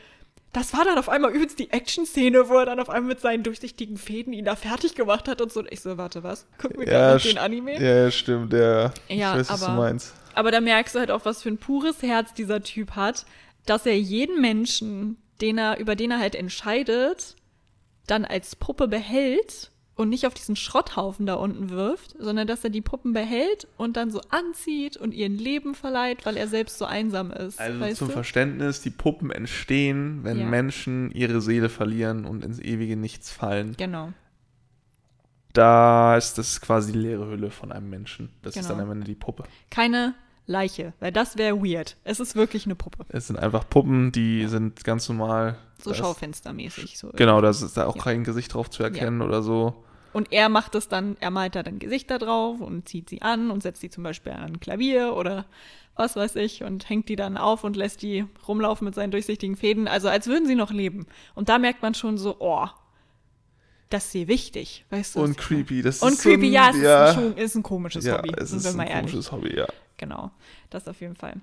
das 0.53 0.73
war 0.73 0.83
dann 0.83 0.97
auf 0.97 1.07
einmal 1.09 1.31
übelst 1.31 1.59
die 1.59 1.69
Action-Szene, 1.71 2.49
wo 2.49 2.55
er 2.57 2.65
dann 2.65 2.79
auf 2.79 2.89
einmal 2.89 3.09
mit 3.09 3.21
seinen 3.21 3.43
durchsichtigen 3.43 3.97
Fäden 3.97 4.33
ihn 4.33 4.45
da 4.45 4.55
fertig 4.55 4.95
gemacht 4.95 5.27
hat 5.27 5.41
und 5.41 5.51
so. 5.51 5.61
Und 5.61 5.71
ich 5.71 5.79
so, 5.81 5.97
warte, 5.97 6.23
was? 6.23 6.45
Guck 6.57 6.77
mir 6.77 6.85
Ja, 6.85 6.91
gerade 7.11 7.23
den 7.23 7.37
Anime. 7.37 7.73
Ja, 7.81 8.03
ja, 8.05 8.11
stimmt, 8.11 8.51
ja. 8.53 8.91
Ja, 9.07 9.33
ich 9.33 9.39
weiß, 9.39 9.49
was 9.49 9.59
du 9.61 9.65
aber- 9.67 9.75
meinst. 9.75 10.13
Aber 10.33 10.51
da 10.51 10.61
merkst 10.61 10.95
du 10.95 10.99
halt 10.99 11.11
auch, 11.11 11.25
was 11.25 11.41
für 11.43 11.49
ein 11.49 11.57
pures 11.57 12.01
Herz 12.01 12.33
dieser 12.33 12.61
Typ 12.63 12.91
hat, 12.91 13.25
dass 13.65 13.85
er 13.85 13.97
jeden 13.97 14.39
Menschen, 14.41 15.17
den 15.41 15.57
er, 15.57 15.77
über 15.79 15.95
den 15.95 16.11
er 16.11 16.19
halt 16.19 16.35
entscheidet, 16.35 17.35
dann 18.07 18.25
als 18.25 18.55
Puppe 18.55 18.87
behält 18.87 19.70
und 20.01 20.09
nicht 20.09 20.25
auf 20.27 20.33
diesen 20.33 20.55
Schrotthaufen 20.55 21.25
da 21.25 21.35
unten 21.35 21.69
wirft, 21.69 22.15
sondern 22.19 22.47
dass 22.47 22.63
er 22.63 22.69
die 22.69 22.81
Puppen 22.81 23.13
behält 23.13 23.67
und 23.77 23.95
dann 23.97 24.11
so 24.11 24.19
anzieht 24.29 24.97
und 24.97 25.13
ihren 25.13 25.37
Leben 25.37 25.75
verleiht, 25.75 26.25
weil 26.25 26.37
er 26.37 26.47
selbst 26.47 26.77
so 26.77 26.85
einsam 26.85 27.31
ist. 27.31 27.59
Also 27.59 27.93
zum 27.93 28.07
du? 28.07 28.13
Verständnis, 28.13 28.81
die 28.81 28.89
Puppen 28.89 29.31
entstehen, 29.31 30.23
wenn 30.23 30.39
Ja. 30.39 30.45
Menschen 30.45 31.11
ihre 31.11 31.41
Seele 31.41 31.69
verlieren 31.69 32.25
und 32.25 32.43
ins 32.43 32.59
ewige 32.59 32.97
Nichts 32.97 33.31
fallen. 33.31 33.75
Genau. 33.77 34.11
Da 35.53 36.15
ist 36.17 36.37
das 36.37 36.61
quasi 36.61 36.93
die 36.93 36.99
leere 36.99 37.27
Hülle 37.27 37.51
von 37.51 37.71
einem 37.71 37.89
Menschen. 37.89 38.29
Das 38.41 38.55
ist 38.55 38.63
Genau. 38.67 38.75
dann 38.79 38.85
am 38.85 38.91
Ende 38.93 39.05
die 39.05 39.15
Puppe. 39.15 39.43
Keine 39.69 40.13
Leiche, 40.47 40.93
weil 40.99 41.11
das 41.11 41.37
wäre 41.37 41.61
weird. 41.61 41.97
Es 42.03 42.19
ist 42.19 42.35
wirklich 42.35 42.65
eine 42.65 42.75
Puppe. 42.75 43.05
Es 43.09 43.27
sind 43.27 43.37
einfach 43.37 43.69
Puppen, 43.69 44.11
die 44.11 44.47
sind 44.47 44.83
ganz 44.83 45.07
normal. 45.09 45.57
So 45.83 45.91
ist- 45.91 45.97
schaufenstermäßig. 45.97 46.97
So 46.97 47.09
Genau, 47.15 47.41
da 47.41 47.49
ist 47.49 47.75
da 47.75 47.85
auch 47.85 47.97
Ja. 47.97 48.01
kein 48.03 48.23
Gesicht 48.23 48.53
drauf 48.53 48.69
zu 48.69 48.81
erkennen 48.83 49.21
oder 49.21 49.41
so. 49.41 49.83
Und 50.13 50.31
er 50.31 50.49
macht 50.49 50.75
es 50.75 50.87
dann, 50.87 51.17
er 51.19 51.31
malt 51.31 51.55
da 51.55 51.63
dann 51.63 51.79
Gesichter 51.79 52.19
drauf 52.19 52.59
und 52.59 52.87
zieht 52.87 53.09
sie 53.09 53.21
an 53.21 53.51
und 53.51 53.63
setzt 53.63 53.81
die 53.81 53.89
zum 53.89 54.03
Beispiel 54.03 54.33
an 54.33 54.43
ein 54.43 54.59
Klavier 54.59 55.15
oder 55.15 55.45
was 55.95 56.15
weiß 56.15 56.35
ich 56.37 56.63
und 56.63 56.89
hängt 56.89 57.09
die 57.09 57.15
dann 57.15 57.37
auf 57.37 57.63
und 57.63 57.75
lässt 57.75 58.01
die 58.01 58.25
rumlaufen 58.47 58.85
mit 58.85 58.95
seinen 58.95 59.11
durchsichtigen 59.11 59.55
Fäden. 59.55 59.87
Also 59.87 60.09
als 60.09 60.27
würden 60.27 60.47
sie 60.47 60.55
noch 60.55 60.71
leben. 60.71 61.05
Und 61.35 61.49
da 61.49 61.59
merkt 61.59 61.81
man 61.81 61.93
schon 61.93 62.17
so, 62.17 62.37
oh, 62.39 62.67
das 63.89 64.05
ist 64.05 64.11
sie 64.11 64.27
wichtig, 64.27 64.85
weißt 64.89 65.15
du? 65.15 65.21
Und 65.21 65.37
creepy. 65.37 65.81
Das 65.81 66.01
Und 66.01 66.13
ist 66.13 66.21
creepy, 66.21 66.41
so 66.41 66.47
ein, 66.47 66.53
ja, 66.53 66.69
es 66.69 66.81
ja, 66.81 67.09
ist, 67.09 67.17
ein, 67.17 67.37
ist 67.37 67.55
ein 67.55 67.63
komisches 67.63 68.05
ja, 68.05 68.17
Hobby, 68.17 68.31
es 68.37 68.51
ist 68.51 68.65
ein 68.65 68.79
ehrlich. 68.79 69.11
komisches 69.11 69.31
Hobby, 69.31 69.55
ja. 69.55 69.67
Genau, 69.97 70.31
das 70.69 70.87
auf 70.87 70.99
jeden 71.01 71.15
Fall. 71.15 71.35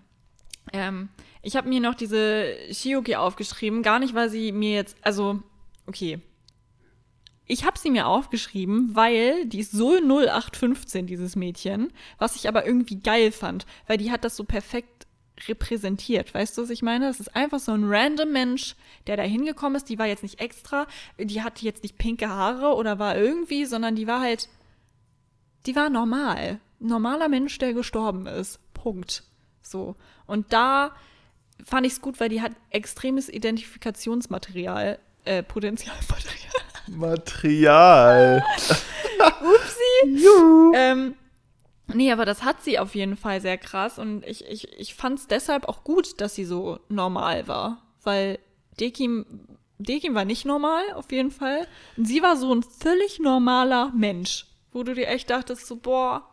Ähm, 0.72 1.10
ich 1.42 1.56
habe 1.56 1.68
mir 1.68 1.80
noch 1.80 1.94
diese 1.94 2.54
Shioki 2.72 3.16
aufgeschrieben, 3.16 3.82
gar 3.82 3.98
nicht, 3.98 4.14
weil 4.14 4.30
sie 4.30 4.52
mir 4.52 4.74
jetzt, 4.74 4.96
also, 5.02 5.42
okay. 5.86 6.20
Ich 7.48 7.64
habe 7.64 7.78
sie 7.78 7.90
mir 7.90 8.06
aufgeschrieben, 8.06 8.94
weil 8.94 9.46
die 9.46 9.60
ist 9.60 9.72
so 9.72 9.96
0815, 9.96 11.06
dieses 11.06 11.34
Mädchen, 11.34 11.92
was 12.18 12.36
ich 12.36 12.46
aber 12.46 12.66
irgendwie 12.66 13.00
geil 13.00 13.32
fand, 13.32 13.66
weil 13.86 13.96
die 13.96 14.10
hat 14.12 14.24
das 14.24 14.36
so 14.36 14.44
perfekt 14.44 15.06
repräsentiert. 15.46 16.34
Weißt 16.34 16.56
du, 16.58 16.62
was 16.62 16.70
ich 16.70 16.82
meine? 16.82 17.06
Das 17.06 17.20
ist 17.20 17.34
einfach 17.34 17.58
so 17.58 17.72
ein 17.72 17.84
random 17.84 18.32
Mensch, 18.32 18.76
der 19.06 19.16
da 19.16 19.22
hingekommen 19.22 19.76
ist. 19.76 19.88
Die 19.88 19.98
war 19.98 20.06
jetzt 20.06 20.22
nicht 20.22 20.40
extra, 20.40 20.86
die 21.18 21.42
hatte 21.42 21.64
jetzt 21.64 21.82
nicht 21.82 21.96
pinke 21.96 22.28
Haare 22.28 22.74
oder 22.74 22.98
war 22.98 23.16
irgendwie, 23.16 23.64
sondern 23.64 23.96
die 23.96 24.06
war 24.06 24.20
halt 24.20 24.48
die 25.66 25.76
war 25.76 25.90
normal. 25.90 26.60
Normaler 26.78 27.28
Mensch, 27.28 27.58
der 27.58 27.74
gestorben 27.74 28.26
ist. 28.26 28.58
Punkt. 28.72 29.24
So. 29.60 29.96
Und 30.26 30.52
da 30.52 30.94
fand 31.64 31.86
ich 31.86 31.94
es 31.94 32.00
gut, 32.00 32.20
weil 32.20 32.28
die 32.28 32.40
hat 32.40 32.52
extremes 32.70 33.28
Identifikationsmaterial, 33.28 34.98
äh, 35.24 35.42
Potenzialmaterial. 35.42 36.67
Material. 36.90 38.44
ähm, 40.74 41.14
nee, 41.92 42.12
aber 42.12 42.24
das 42.24 42.42
hat 42.42 42.62
sie 42.62 42.78
auf 42.78 42.94
jeden 42.94 43.16
Fall 43.16 43.40
sehr 43.40 43.58
krass 43.58 43.98
und 43.98 44.24
ich, 44.26 44.44
ich, 44.46 44.72
ich 44.78 44.94
fand 44.94 45.18
es 45.18 45.26
deshalb 45.26 45.68
auch 45.68 45.84
gut, 45.84 46.20
dass 46.20 46.34
sie 46.34 46.44
so 46.44 46.80
normal 46.88 47.48
war. 47.48 47.82
Weil 48.02 48.38
Dekim, 48.80 49.26
Dekim 49.78 50.14
war 50.14 50.24
nicht 50.24 50.44
normal, 50.44 50.82
auf 50.94 51.12
jeden 51.12 51.30
Fall. 51.30 51.66
Und 51.96 52.06
sie 52.06 52.22
war 52.22 52.36
so 52.36 52.54
ein 52.54 52.62
völlig 52.62 53.18
normaler 53.18 53.92
Mensch, 53.94 54.46
wo 54.72 54.82
du 54.82 54.94
dir 54.94 55.08
echt 55.08 55.30
dachtest, 55.30 55.66
so, 55.66 55.76
boah, 55.76 56.28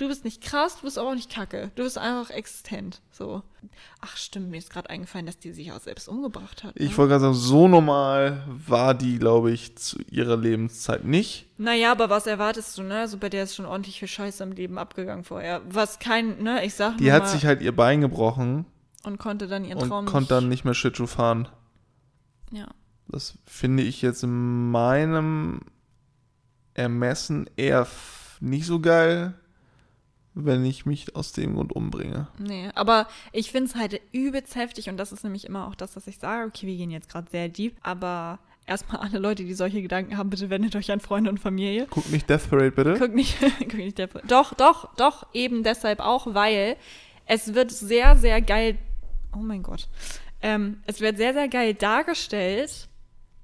du 0.00 0.08
bist 0.08 0.24
nicht 0.24 0.42
krass, 0.42 0.76
du 0.76 0.82
bist 0.82 0.98
aber 0.98 1.10
auch 1.10 1.14
nicht 1.14 1.30
kacke. 1.30 1.70
Du 1.74 1.82
bist 1.82 1.98
einfach 1.98 2.30
existent. 2.30 3.00
So. 3.10 3.42
Ach, 4.00 4.16
stimmt, 4.16 4.50
mir 4.50 4.56
ist 4.56 4.70
gerade 4.70 4.88
eingefallen, 4.88 5.26
dass 5.26 5.38
die 5.38 5.52
sich 5.52 5.72
auch 5.72 5.80
selbst 5.80 6.08
umgebracht 6.08 6.64
hat. 6.64 6.74
Ich 6.76 6.92
ne? 6.92 6.96
wollte 6.96 7.10
gerade 7.10 7.20
sagen, 7.22 7.34
so 7.34 7.68
normal 7.68 8.42
war 8.48 8.94
die, 8.94 9.18
glaube 9.18 9.50
ich, 9.50 9.76
zu 9.76 9.98
ihrer 10.10 10.36
Lebenszeit 10.36 11.04
nicht. 11.04 11.46
Naja, 11.58 11.92
aber 11.92 12.08
was 12.08 12.26
erwartest 12.26 12.78
du, 12.78 12.82
ne? 12.82 13.00
Also 13.00 13.18
bei 13.18 13.28
der 13.28 13.44
ist 13.44 13.54
schon 13.54 13.66
ordentlich 13.66 13.98
viel 13.98 14.08
Scheiße 14.08 14.42
im 14.42 14.52
Leben 14.52 14.78
abgegangen 14.78 15.24
vorher. 15.24 15.60
Was 15.68 15.98
kein, 15.98 16.42
ne, 16.42 16.64
ich 16.64 16.74
sag 16.74 16.96
Die 16.96 17.12
hat 17.12 17.24
mal, 17.24 17.28
sich 17.28 17.44
halt 17.44 17.60
ihr 17.60 17.76
Bein 17.76 18.00
gebrochen 18.00 18.64
und 19.04 19.18
konnte 19.18 19.48
dann 19.48 19.64
ihren 19.64 19.78
und 19.78 19.88
Traum 19.88 20.06
konnte 20.06 20.34
dann 20.34 20.48
nicht 20.48 20.64
mehr 20.64 20.74
Schlittschuh 20.74 21.06
fahren. 21.06 21.48
Ja. 22.50 22.68
Das 23.08 23.34
finde 23.46 23.82
ich 23.82 24.02
jetzt 24.02 24.22
in 24.22 24.70
meinem 24.70 25.60
Ermessen 26.74 27.50
eher 27.56 27.86
nicht 28.40 28.66
so 28.66 28.80
geil, 28.80 29.34
wenn 30.34 30.64
ich 30.64 30.86
mich 30.86 31.16
aus 31.16 31.32
dem 31.32 31.54
Grund 31.54 31.72
umbringe. 31.72 32.28
Nee, 32.38 32.70
aber 32.74 33.08
ich 33.32 33.50
find's 33.50 33.74
halt 33.74 34.00
übelst 34.12 34.54
heftig 34.54 34.88
und 34.88 34.96
das 34.96 35.12
ist 35.12 35.24
nämlich 35.24 35.44
immer 35.44 35.66
auch 35.66 35.74
das, 35.74 35.96
was 35.96 36.06
ich 36.06 36.18
sage. 36.18 36.46
Okay, 36.46 36.66
wir 36.66 36.76
gehen 36.76 36.90
jetzt 36.90 37.10
gerade 37.10 37.30
sehr 37.30 37.48
deep, 37.48 37.76
aber 37.82 38.38
erstmal 38.66 39.00
alle 39.00 39.18
Leute, 39.18 39.44
die 39.44 39.54
solche 39.54 39.82
Gedanken 39.82 40.16
haben, 40.16 40.30
bitte 40.30 40.50
wendet 40.50 40.76
euch 40.76 40.90
an 40.92 41.00
Freunde 41.00 41.30
und 41.30 41.38
Familie. 41.38 41.86
Guck 41.90 42.10
nicht 42.10 42.28
Death 42.30 42.48
Parade, 42.48 42.70
bitte. 42.70 42.94
Guck 42.98 43.14
nicht, 43.14 43.36
guck 43.58 43.74
nicht 43.74 43.98
der, 43.98 44.08
doch, 44.26 44.54
doch, 44.54 44.94
doch, 44.94 45.26
eben 45.32 45.62
deshalb 45.62 46.00
auch, 46.00 46.34
weil 46.34 46.76
es 47.26 47.54
wird 47.54 47.72
sehr, 47.72 48.16
sehr 48.16 48.40
geil, 48.40 48.78
oh 49.34 49.40
mein 49.40 49.62
Gott, 49.62 49.88
ähm, 50.42 50.80
es 50.86 51.00
wird 51.00 51.16
sehr, 51.16 51.32
sehr 51.34 51.48
geil 51.48 51.74
dargestellt, 51.74 52.88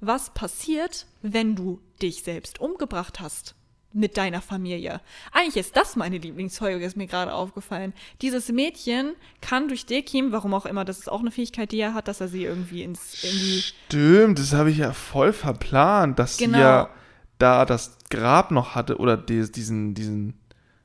was 0.00 0.30
passiert, 0.30 1.06
wenn 1.22 1.56
du 1.56 1.80
dich 2.00 2.22
selbst 2.22 2.60
umgebracht 2.60 3.20
hast 3.20 3.56
mit 3.96 4.16
deiner 4.16 4.40
Familie. 4.42 5.00
Eigentlich 5.32 5.56
ist 5.56 5.76
das 5.76 5.96
meine 5.96 6.18
Lieblingsfolge, 6.18 6.84
ist 6.84 6.96
mir 6.96 7.06
gerade 7.06 7.32
aufgefallen. 7.32 7.94
Dieses 8.20 8.52
Mädchen 8.52 9.14
kann 9.40 9.68
durch 9.68 9.86
Dekim, 9.86 10.32
warum 10.32 10.54
auch 10.54 10.66
immer, 10.66 10.84
das 10.84 10.98
ist 10.98 11.10
auch 11.10 11.20
eine 11.20 11.30
Fähigkeit, 11.30 11.72
die 11.72 11.78
er 11.80 11.94
hat, 11.94 12.06
dass 12.06 12.20
er 12.20 12.28
sie 12.28 12.44
irgendwie 12.44 12.82
ins, 12.82 13.24
in 13.24 13.30
die 13.30 13.62
Stimmt, 13.62 14.38
das 14.38 14.52
habe 14.52 14.70
ich 14.70 14.78
ja 14.78 14.92
voll 14.92 15.32
verplant, 15.32 16.18
dass 16.18 16.36
Genau. 16.36 16.58
sie 16.58 16.62
ja 16.62 16.90
da 17.38 17.64
das 17.64 17.96
Grab 18.10 18.50
noch 18.50 18.74
hatte 18.74 18.98
oder 18.98 19.16
die, 19.16 19.50
diesen, 19.50 19.94
diesen 19.94 20.34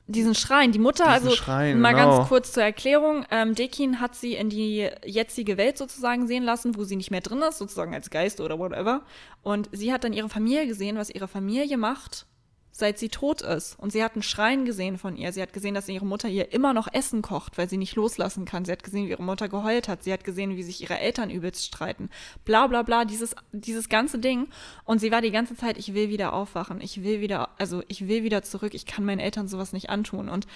Diesen 0.08 0.34
Schrein. 0.34 0.72
Die 0.72 0.78
Mutter, 0.78 1.06
also 1.06 1.30
Schrein, 1.30 1.80
mal 1.80 1.92
genau. 1.94 2.16
ganz 2.16 2.28
kurz 2.28 2.52
zur 2.52 2.62
Erklärung. 2.64 3.24
Ähm, 3.30 3.54
Dekin 3.54 4.00
hat 4.00 4.14
sie 4.14 4.34
in 4.34 4.50
die 4.50 4.90
jetzige 5.04 5.56
Welt 5.56 5.78
sozusagen 5.78 6.26
sehen 6.26 6.42
lassen, 6.42 6.76
wo 6.76 6.84
sie 6.84 6.96
nicht 6.96 7.10
mehr 7.10 7.20
drin 7.20 7.40
ist, 7.48 7.58
sozusagen 7.58 7.94
als 7.94 8.10
Geist 8.10 8.40
oder 8.40 8.58
whatever. 8.58 9.02
Und 9.42 9.68
sie 9.72 9.92
hat 9.92 10.04
dann 10.04 10.12
ihre 10.12 10.28
Familie 10.28 10.66
gesehen, 10.66 10.96
was 10.96 11.08
ihre 11.08 11.28
Familie 11.28 11.78
macht, 11.78 12.26
seit 12.72 12.98
sie 12.98 13.10
tot 13.10 13.42
ist. 13.42 13.78
Und 13.78 13.92
sie 13.92 14.02
hat 14.02 14.14
einen 14.14 14.22
Schrein 14.22 14.64
gesehen 14.64 14.96
von 14.96 15.16
ihr. 15.16 15.32
Sie 15.32 15.42
hat 15.42 15.52
gesehen, 15.52 15.74
dass 15.74 15.88
ihre 15.88 16.06
Mutter 16.06 16.28
ihr 16.28 16.52
immer 16.52 16.72
noch 16.72 16.88
Essen 16.92 17.20
kocht, 17.20 17.58
weil 17.58 17.68
sie 17.68 17.76
nicht 17.76 17.94
loslassen 17.94 18.46
kann. 18.46 18.64
Sie 18.64 18.72
hat 18.72 18.82
gesehen, 18.82 19.06
wie 19.06 19.10
ihre 19.10 19.22
Mutter 19.22 19.48
geheult 19.48 19.88
hat. 19.88 20.02
Sie 20.02 20.12
hat 20.12 20.24
gesehen, 20.24 20.56
wie 20.56 20.62
sich 20.62 20.80
ihre 20.82 20.98
Eltern 20.98 21.30
übelst 21.30 21.66
streiten. 21.66 22.08
Bla 22.46 22.66
bla 22.66 22.82
bla, 22.82 23.04
dieses, 23.04 23.36
dieses 23.52 23.90
ganze 23.90 24.18
Ding. 24.18 24.48
Und 24.84 25.00
sie 25.00 25.12
war 25.12 25.20
die 25.20 25.30
ganze 25.30 25.54
Zeit, 25.54 25.76
ich 25.76 25.92
will 25.92 26.08
wieder 26.08 26.32
aufwachen. 26.32 26.80
Ich 26.80 27.02
will 27.02 27.20
wieder, 27.20 27.50
also 27.58 27.82
ich 27.88 28.08
will 28.08 28.24
wieder 28.24 28.42
zurück. 28.42 28.72
Ich 28.74 28.86
kann 28.86 29.04
meinen 29.04 29.20
Eltern 29.20 29.48
sowas 29.48 29.74
nicht 29.74 29.90
antun. 29.90 30.30
Und 30.30 30.46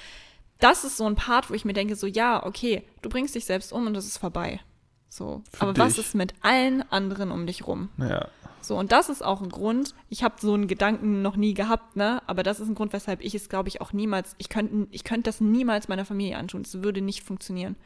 das 0.58 0.84
ist 0.84 0.96
so 0.96 1.04
ein 1.04 1.16
Part, 1.16 1.50
wo 1.50 1.54
ich 1.54 1.66
mir 1.66 1.74
denke, 1.74 1.96
so 1.96 2.06
ja, 2.06 2.44
okay, 2.44 2.82
du 3.02 3.10
bringst 3.10 3.34
dich 3.34 3.44
selbst 3.44 3.72
um 3.72 3.86
und 3.86 3.92
das 3.94 4.06
ist 4.06 4.16
vorbei. 4.16 4.60
So. 5.08 5.42
Für 5.52 5.62
Aber 5.62 5.76
was 5.76 5.94
dich. 5.96 6.06
ist 6.06 6.14
mit 6.14 6.34
allen 6.40 6.82
anderen 6.90 7.30
um 7.30 7.46
dich 7.46 7.66
rum? 7.66 7.90
ja, 7.98 8.28
So, 8.66 8.76
und 8.78 8.92
das 8.92 9.08
ist 9.08 9.24
auch 9.24 9.42
ein 9.42 9.48
Grund. 9.48 9.94
Ich 10.08 10.22
habe 10.24 10.34
so 10.40 10.52
einen 10.54 10.66
Gedanken 10.66 11.22
noch 11.22 11.36
nie 11.36 11.54
gehabt, 11.54 11.96
ne? 11.96 12.22
Aber 12.26 12.42
das 12.42 12.60
ist 12.60 12.68
ein 12.68 12.74
Grund, 12.74 12.92
weshalb 12.92 13.20
ich 13.22 13.34
es, 13.34 13.48
glaube 13.48 13.68
ich, 13.68 13.80
auch 13.80 13.92
niemals, 13.92 14.34
ich 14.38 14.48
könnte 14.48 14.88
ich 14.90 15.04
könnte 15.04 15.24
das 15.24 15.40
niemals 15.40 15.88
meiner 15.88 16.04
Familie 16.04 16.36
antun. 16.36 16.62
Es 16.62 16.82
würde 16.82 17.00
nicht 17.00 17.22
funktionieren. 17.22 17.76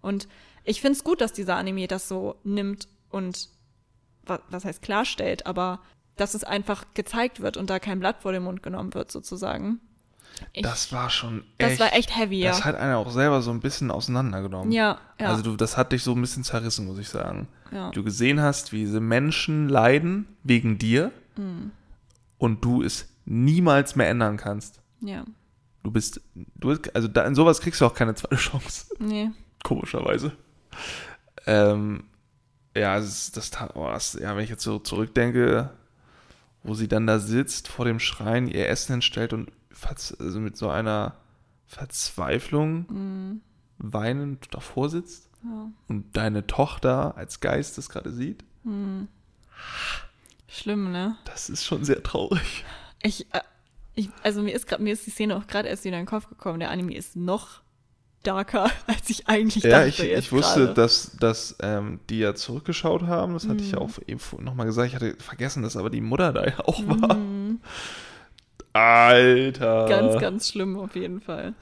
Und 0.00 0.28
ich 0.64 0.80
finde 0.80 0.96
es 0.96 1.04
gut, 1.04 1.20
dass 1.20 1.32
dieser 1.32 1.56
Anime 1.56 1.88
das 1.88 2.08
so 2.08 2.36
nimmt 2.44 2.88
und 3.10 3.48
wa- 4.26 4.40
was 4.50 4.64
heißt 4.64 4.82
klarstellt, 4.82 5.46
aber 5.46 5.80
dass 6.16 6.34
es 6.34 6.44
einfach 6.44 6.84
gezeigt 6.94 7.40
wird 7.40 7.56
und 7.56 7.70
da 7.70 7.78
kein 7.78 8.00
Blatt 8.00 8.22
vor 8.22 8.32
den 8.32 8.42
Mund 8.44 8.62
genommen 8.62 8.94
wird, 8.94 9.10
sozusagen. 9.10 9.80
Ich, 10.52 10.62
Das 10.62 10.92
war 10.92 11.10
schon 11.10 11.44
das 11.58 11.72
echt. 11.72 11.80
war 11.80 11.92
echt 11.94 12.16
heavy, 12.16 12.40
ja. 12.40 12.50
Das 12.50 12.64
hat 12.64 12.76
einer 12.76 12.98
auch 12.98 13.10
selber 13.10 13.42
so 13.42 13.50
ein 13.50 13.60
bisschen 13.60 13.90
auseinandergenommen. 13.90 14.72
ja, 14.72 14.98
ja, 15.20 15.26
Also 15.28 15.42
du, 15.42 15.56
das 15.56 15.76
hat 15.76 15.92
dich 15.92 16.02
so 16.02 16.12
ein 16.14 16.20
bisschen 16.20 16.44
zerrissen, 16.44 16.86
muss 16.86 16.98
ich 16.98 17.08
sagen. 17.08 17.48
ja. 17.72 17.90
Du 17.90 18.02
gesehen 18.04 18.40
hast, 18.40 18.72
wie 18.72 18.78
diese 18.80 19.00
Menschen 19.00 19.68
leiden 19.68 20.26
wegen 20.44 20.78
dir 20.78 21.10
Mhm. 21.36 21.70
und 22.38 22.64
du 22.64 22.82
es 22.82 23.08
niemals 23.24 23.94
mehr 23.96 24.08
ändern 24.08 24.36
kannst. 24.36 24.80
ja. 25.00 25.24
Du 25.84 25.92
bist, 25.92 26.20
du, 26.56 26.76
also 26.92 27.06
da, 27.08 27.22
in 27.24 27.34
sowas 27.36 27.60
kriegst 27.60 27.80
du 27.80 27.86
auch 27.86 27.94
keine 27.94 28.14
zweite 28.14 28.34
Chance, 28.36 28.86
Nee. 28.98 29.30
komischerweise. 29.62 30.32
Ähm, 31.46 32.04
ja, 32.76 32.96
das, 32.98 33.30
tat- 33.50 33.74
oh, 33.74 33.86
das, 33.86 34.14
ja, 34.14 34.36
wenn 34.36 34.44
ich 34.44 34.50
jetzt 34.50 34.64
so 34.64 34.78
zurückdenke, 34.80 35.70
wo 36.62 36.74
sie 36.74 36.88
dann 36.88 37.06
da 37.06 37.18
sitzt 37.20 37.68
vor 37.68 37.84
dem 37.84 38.00
Schrein, 38.00 38.48
ihr 38.48 38.68
Essen 38.68 38.94
hinstellt 38.94 39.32
und 39.32 39.50
also 40.18 40.40
mit 40.40 40.56
so 40.56 40.68
einer 40.68 41.14
Verzweiflung 41.66 42.86
Mhm. 42.88 43.40
weinend 43.78 44.54
davor 44.54 44.88
sitzt 44.90 45.28
Ja. 45.44 45.70
und 45.88 46.16
deine 46.16 46.46
Tochter 46.46 47.16
als 47.16 47.40
Geist 47.40 47.78
das 47.78 47.88
gerade 47.88 48.12
sieht, 48.12 48.44
Mhm. 48.64 49.08
Schlimm, 50.48 50.90
ne? 50.92 51.16
das 51.24 51.48
ist 51.50 51.64
schon 51.64 51.84
sehr 51.84 52.02
traurig. 52.02 52.64
Ich, 53.02 53.26
äh, 53.34 53.40
ich 53.94 54.08
also 54.22 54.42
mir 54.42 54.52
ist 54.54 54.66
gerade 54.66 54.82
mir 54.82 54.92
ist 54.92 55.06
die 55.06 55.10
Szene 55.10 55.36
auch 55.36 55.46
gerade 55.46 55.68
erst 55.68 55.84
wieder 55.84 55.96
in 55.98 56.02
den 56.04 56.08
Kopf 56.08 56.28
gekommen. 56.28 56.58
Der 56.60 56.70
Anime 56.70 56.94
ist 56.96 57.16
noch 57.16 57.60
darker, 58.22 58.70
als 58.86 59.08
ich 59.10 59.28
eigentlich 59.28 59.64
Ja, 59.64 59.70
dachte. 59.70 59.88
ich, 59.88 59.98
jetzt 59.98 60.18
ich 60.26 60.32
wusste, 60.32 60.72
dass, 60.74 61.16
dass 61.20 61.56
ähm, 61.60 62.00
die 62.08 62.18
ja 62.20 62.34
zurückgeschaut 62.34 63.02
haben. 63.02 63.34
Das 63.34 63.46
hatte 63.46 63.62
ich 63.62 63.72
ja 63.72 63.78
Mhm. 63.78 63.84
auch 63.84 63.90
eben 64.06 64.20
nochmal 64.44 64.66
gesagt. 64.66 64.88
Ich 64.88 64.94
hatte 64.94 65.14
vergessen, 65.18 65.62
dass 65.62 65.76
aber 65.76 65.90
die 65.90 66.00
Mutter 66.00 66.32
da 66.32 66.44
ja 66.46 66.58
auch 66.60 66.80
war. 66.86 67.16
Alter. 68.78 69.86
Ganz, 69.88 70.18
ganz 70.18 70.48
schlimm 70.48 70.78
auf 70.78 70.94
jeden 70.94 71.20
Fall. 71.20 71.54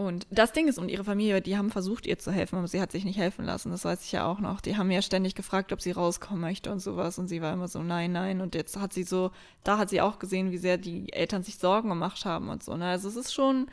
Und 0.00 0.26
das 0.30 0.52
Ding 0.52 0.66
ist, 0.66 0.78
und 0.78 0.88
ihre 0.88 1.04
Familie, 1.04 1.42
die 1.42 1.58
haben 1.58 1.70
versucht, 1.70 2.06
ihr 2.06 2.18
zu 2.18 2.32
helfen, 2.32 2.56
aber 2.56 2.66
sie 2.66 2.80
hat 2.80 2.90
sich 2.90 3.04
nicht 3.04 3.18
helfen 3.18 3.44
lassen. 3.44 3.70
Das 3.70 3.84
weiß 3.84 4.02
ich 4.02 4.12
ja 4.12 4.24
auch 4.24 4.40
noch. 4.40 4.62
Die 4.62 4.78
haben 4.78 4.90
ja 4.90 5.02
ständig 5.02 5.34
gefragt, 5.34 5.74
ob 5.74 5.82
sie 5.82 5.90
rauskommen 5.90 6.40
möchte 6.40 6.72
und 6.72 6.80
sowas. 6.80 7.18
Und 7.18 7.28
sie 7.28 7.42
war 7.42 7.52
immer 7.52 7.68
so, 7.68 7.82
nein, 7.82 8.12
nein. 8.12 8.40
Und 8.40 8.54
jetzt 8.54 8.78
hat 8.78 8.94
sie 8.94 9.02
so, 9.02 9.30
da 9.62 9.76
hat 9.76 9.90
sie 9.90 10.00
auch 10.00 10.18
gesehen, 10.18 10.52
wie 10.52 10.56
sehr 10.56 10.78
die 10.78 11.12
Eltern 11.12 11.42
sich 11.42 11.58
Sorgen 11.58 11.90
gemacht 11.90 12.24
haben 12.24 12.48
und 12.48 12.62
so. 12.62 12.76
Ne? 12.78 12.86
Also 12.86 13.08
es 13.08 13.16
ist 13.16 13.34
schon, 13.34 13.66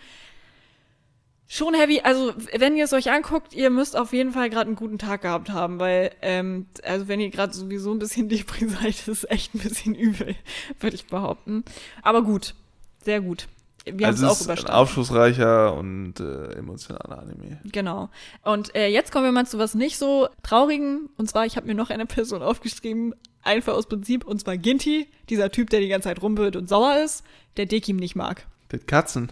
schon 1.47 1.73
heavy. 1.75 2.01
Also 2.01 2.33
wenn 2.57 2.75
ihr 2.75 2.83
es 2.83 2.91
euch 2.91 3.09
anguckt, 3.09 3.53
ihr 3.53 3.69
müsst 3.69 3.95
auf 3.95 4.11
jeden 4.11 4.33
Fall 4.33 4.49
gerade 4.49 4.67
einen 4.67 4.75
guten 4.75 4.97
Tag 4.97 5.21
gehabt 5.21 5.49
haben, 5.49 5.79
weil, 5.79 6.11
ähm, 6.21 6.65
also 6.83 7.07
wenn 7.07 7.21
ihr 7.21 7.29
gerade 7.29 7.53
sowieso 7.53 7.91
ein 7.93 7.99
bisschen 7.99 8.27
Depri 8.29 8.67
seid, 8.67 9.07
ist 9.07 9.31
echt 9.31 9.55
ein 9.55 9.59
bisschen 9.59 9.95
übel, 9.95 10.35
würde 10.81 10.95
ich 10.95 11.07
behaupten. 11.07 11.63
Aber 12.01 12.21
gut, 12.21 12.53
sehr 13.03 13.21
gut. 13.21 13.47
Wir 13.85 14.07
haben 14.07 14.15
also 14.15 14.25
es 14.25 14.31
es 14.31 14.37
auch 14.37 14.41
ist 14.41 14.41
ein 14.41 14.45
überstanden. 14.45 14.75
aufschlussreicher 14.75 15.73
und 15.73 16.19
äh, 16.19 16.53
emotionaler 16.53 17.19
Anime. 17.19 17.61
Genau. 17.71 18.09
Und 18.43 18.75
äh, 18.75 18.87
jetzt 18.87 19.11
kommen 19.11 19.25
wir 19.25 19.31
mal 19.31 19.45
zu 19.45 19.59
was 19.59 19.75
nicht 19.75 19.97
so 19.97 20.27
traurigen. 20.43 21.09
Und 21.17 21.29
zwar, 21.29 21.45
ich 21.45 21.55
habe 21.55 21.67
mir 21.67 21.75
noch 21.75 21.89
eine 21.89 22.05
Person 22.05 22.41
aufgeschrieben, 22.43 23.15
einfach 23.43 23.73
aus 23.73 23.87
Prinzip, 23.87 24.25
und 24.25 24.41
zwar 24.41 24.57
Ginty, 24.57 25.07
dieser 25.29 25.51
Typ, 25.51 25.69
der 25.69 25.79
die 25.79 25.87
ganze 25.87 26.09
Zeit 26.09 26.21
rumpelt 26.21 26.57
und 26.57 26.67
sauer 26.67 26.97
ist, 27.03 27.23
der 27.55 27.65
Dekim 27.65 27.95
nicht 27.95 28.15
mag. 28.15 28.45
Die 28.73 28.77
Katzen. 28.77 29.31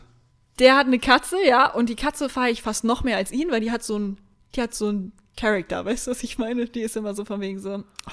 Der 0.59 0.77
hat 0.77 0.87
eine 0.87 0.99
Katze, 0.99 1.35
ja, 1.45 1.69
und 1.69 1.89
die 1.89 1.97
Katze 1.97 2.29
feiere 2.29 2.51
ich 2.51 2.61
fast 2.61 2.85
noch 2.85 3.03
mehr 3.03 3.17
als 3.17 3.33
ihn, 3.33 3.51
weil 3.51 3.59
die 3.59 3.71
hat 3.71 3.83
so 3.83 3.99
ein, 3.99 4.17
die 4.55 4.61
hat 4.61 4.73
so 4.73 4.89
ein 4.89 5.11
Charakter, 5.35 5.83
weißt 5.83 6.07
du, 6.07 6.11
was 6.11 6.23
ich 6.23 6.37
meine? 6.37 6.65
Die 6.65 6.79
ist 6.79 6.95
immer 6.95 7.13
so 7.13 7.25
von 7.25 7.41
wegen 7.41 7.59
so, 7.59 7.83
oh, 8.07 8.11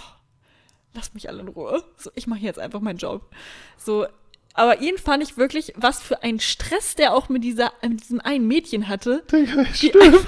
lasst 0.93 1.15
mich 1.15 1.29
alle 1.29 1.41
in 1.41 1.49
Ruhe. 1.49 1.85
So, 1.97 2.11
ich 2.17 2.27
mache 2.27 2.41
jetzt 2.41 2.59
einfach 2.59 2.81
meinen 2.81 2.99
Job. 2.99 3.31
So, 3.77 4.07
aber 4.55 4.81
ihn 4.81 4.99
fand 4.99 5.23
ich 5.23 5.37
wirklich, 5.37 5.73
was 5.77 6.01
für 6.01 6.23
ein 6.23 6.41
Stress 6.41 6.95
der 6.95 7.15
auch 7.15 7.29
mit 7.29 7.45
dieser, 7.45 7.73
mit 7.83 8.01
diesem 8.01 8.21
einen 8.21 8.47
Mädchen 8.47 8.89
hatte. 8.89 9.23
Digga, 9.31 9.65
Die 9.65 9.89
stimmt. 9.89 10.27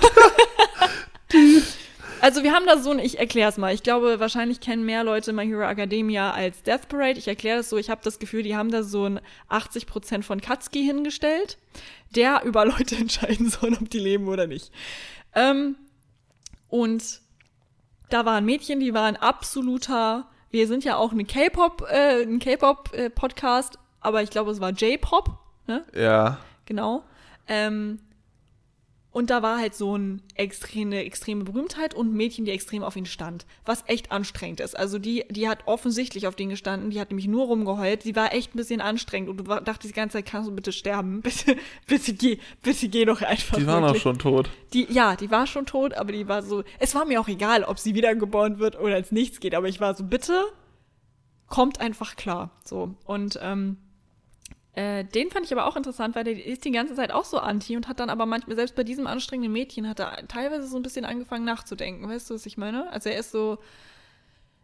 Also 2.25 2.43
wir 2.43 2.55
haben 2.55 2.65
da 2.65 2.79
so 2.79 2.91
ein, 2.91 3.01
ich 3.01 3.19
erkläre 3.19 3.51
es 3.51 3.59
mal. 3.59 3.75
Ich 3.75 3.83
glaube, 3.83 4.19
wahrscheinlich 4.19 4.61
kennen 4.61 4.87
mehr 4.87 5.05
Leute 5.05 5.35
My 5.35 5.45
Hero 5.45 5.69
Academia 5.69 6.31
als 6.31 6.63
Death 6.63 6.89
Parade. 6.89 7.19
Ich 7.19 7.29
erkläre 7.29 7.59
das 7.59 7.69
so, 7.69 7.77
ich 7.77 7.91
habe 7.91 8.01
das 8.03 8.19
Gefühl, 8.19 8.43
die 8.43 8.57
haben 8.57 8.71
da 8.71 8.83
so 8.83 9.05
ein 9.05 9.21
80% 9.51 10.23
von 10.23 10.41
Katsuki 10.41 10.83
hingestellt, 10.83 11.59
der 12.15 12.43
über 12.45 12.65
Leute 12.65 12.97
entscheiden 13.01 13.51
soll, 13.51 13.75
ob 13.75 13.91
die 13.91 13.99
leben 13.99 14.27
oder 14.29 14.47
nicht. 14.47 14.73
Ähm, 15.35 15.77
und 16.69 17.21
da 18.09 18.25
war 18.25 18.37
ein 18.37 18.47
Mädchen, 18.47 18.81
die 18.81 18.95
war 18.95 19.05
ein 19.05 19.17
absoluter, 19.17 20.31
wir 20.51 20.67
sind 20.67 20.83
ja 20.83 20.97
auch 20.97 21.13
eine 21.13 21.27
K-Pop, 21.27 21.87
äh, 21.91 22.23
ein 22.23 22.39
K-Pop-Podcast, 22.39 23.79
aber 24.05 24.23
ich 24.23 24.31
glaube, 24.31 24.51
es 24.51 24.61
war 24.61 24.71
J-Pop, 24.71 25.39
ne? 25.67 25.85
Ja. 25.95 26.39
genau. 26.67 27.03
Ähm, 27.49 27.99
und 29.11 29.31
da 29.31 29.43
war 29.43 29.59
halt 29.59 29.77
so 29.77 29.97
ein 29.97 30.23
extrem, 30.35 30.89
eine 30.89 31.05
extreme 31.05 31.45
Berühmtheit 31.45 31.95
und 31.95 32.09
ein 32.13 32.17
Mädchen, 32.17 32.45
die 32.47 32.51
extrem 32.51 32.83
auf 32.83 32.97
ihn 32.97 33.07
stand. 33.07 33.47
Was 33.65 33.85
echt 33.87 34.11
anstrengend 34.11 34.59
ist. 34.59 34.77
Also 34.77 34.99
die, 34.99 35.25
die 35.31 35.49
hat 35.49 35.69
offensichtlich 35.69 36.27
auf 36.27 36.35
den 36.35 36.49
gestanden, 36.49 36.91
die 36.91 36.99
hat 36.99 37.11
nämlich 37.11 37.29
nur 37.29 37.47
rumgeheult. 37.47 38.03
Sie 38.03 38.17
war 38.17 38.33
echt 38.35 38.55
ein 38.55 38.59
bisschen 38.59 38.81
anstrengend 38.81 39.29
und 39.31 39.37
du 39.37 39.47
war- 39.47 39.61
dachtest 39.61 39.95
die 39.95 39.97
ganze 39.97 40.15
Zeit, 40.19 40.27
kannst 40.27 40.49
du 40.51 40.55
bitte 40.57 40.73
sterben? 40.73 41.21
Bitte, 41.23 41.57
bitte 41.87 42.13
geh, 42.15 42.39
bitte 42.63 42.89
geh 42.89 43.05
doch 43.05 43.23
einfach. 43.23 43.57
Die 43.57 43.67
waren 43.69 43.85
auch 43.85 43.89
wirklich. 43.91 44.03
schon 44.03 44.19
tot. 44.19 44.51
Die, 44.73 44.93
ja, 44.93 45.15
die 45.15 45.31
war 45.31 45.47
schon 45.47 45.67
tot, 45.67 45.95
aber 45.95 46.11
die 46.11 46.27
war 46.27 46.43
so. 46.43 46.65
Es 46.81 46.97
war 46.97 47.05
mir 47.05 47.21
auch 47.21 47.29
egal, 47.29 47.63
ob 47.63 47.79
sie 47.79 47.95
wiedergeboren 47.95 48.59
wird 48.59 48.77
oder 48.81 48.95
als 48.97 49.13
nichts 49.13 49.39
geht, 49.39 49.55
aber 49.55 49.69
ich 49.69 49.81
war 49.81 49.95
so, 49.95 50.03
bitte 50.03 50.43
kommt 51.47 51.79
einfach 51.81 52.17
klar. 52.17 52.51
So. 52.65 52.97
Und 53.05 53.39
ähm, 53.43 53.77
äh, 54.77 55.05
den 55.05 55.31
fand 55.31 55.47
ich 55.47 55.53
aber 55.53 55.67
auch 55.67 55.77
interessant, 55.77 56.17
weil 56.17 56.25
der 56.25 56.45
ist 56.45 56.65
die 56.65 56.73
ganze 56.73 56.95
Zeit 56.95 57.13
auch 57.13 57.25
so 57.25 57.39
anti 57.39 57.77
und 57.77 57.87
hat 57.87 58.01
dann 58.01 58.11
aber 58.11 58.27
manchmal, 58.27 58.57
selbst 58.57 58.75
bei 58.75 58.83
diesem 58.83 59.07
anstrengenden 59.07 59.53
Mädchen, 59.53 59.89
hat 59.89 60.01
er 60.01 60.27
teilweise 60.27 60.67
so 60.67 60.77
ein 60.77 60.83
bisschen 60.83 61.05
angefangen 61.05 61.45
nachzudenken. 61.45 62.09
Weißt 62.09 62.29
du, 62.29 62.35
was 62.35 62.47
ich 62.47 62.57
meine? 62.57 62.91
Also 62.93 63.09
er 63.09 63.19
ist 63.19 63.31
so. 63.31 63.59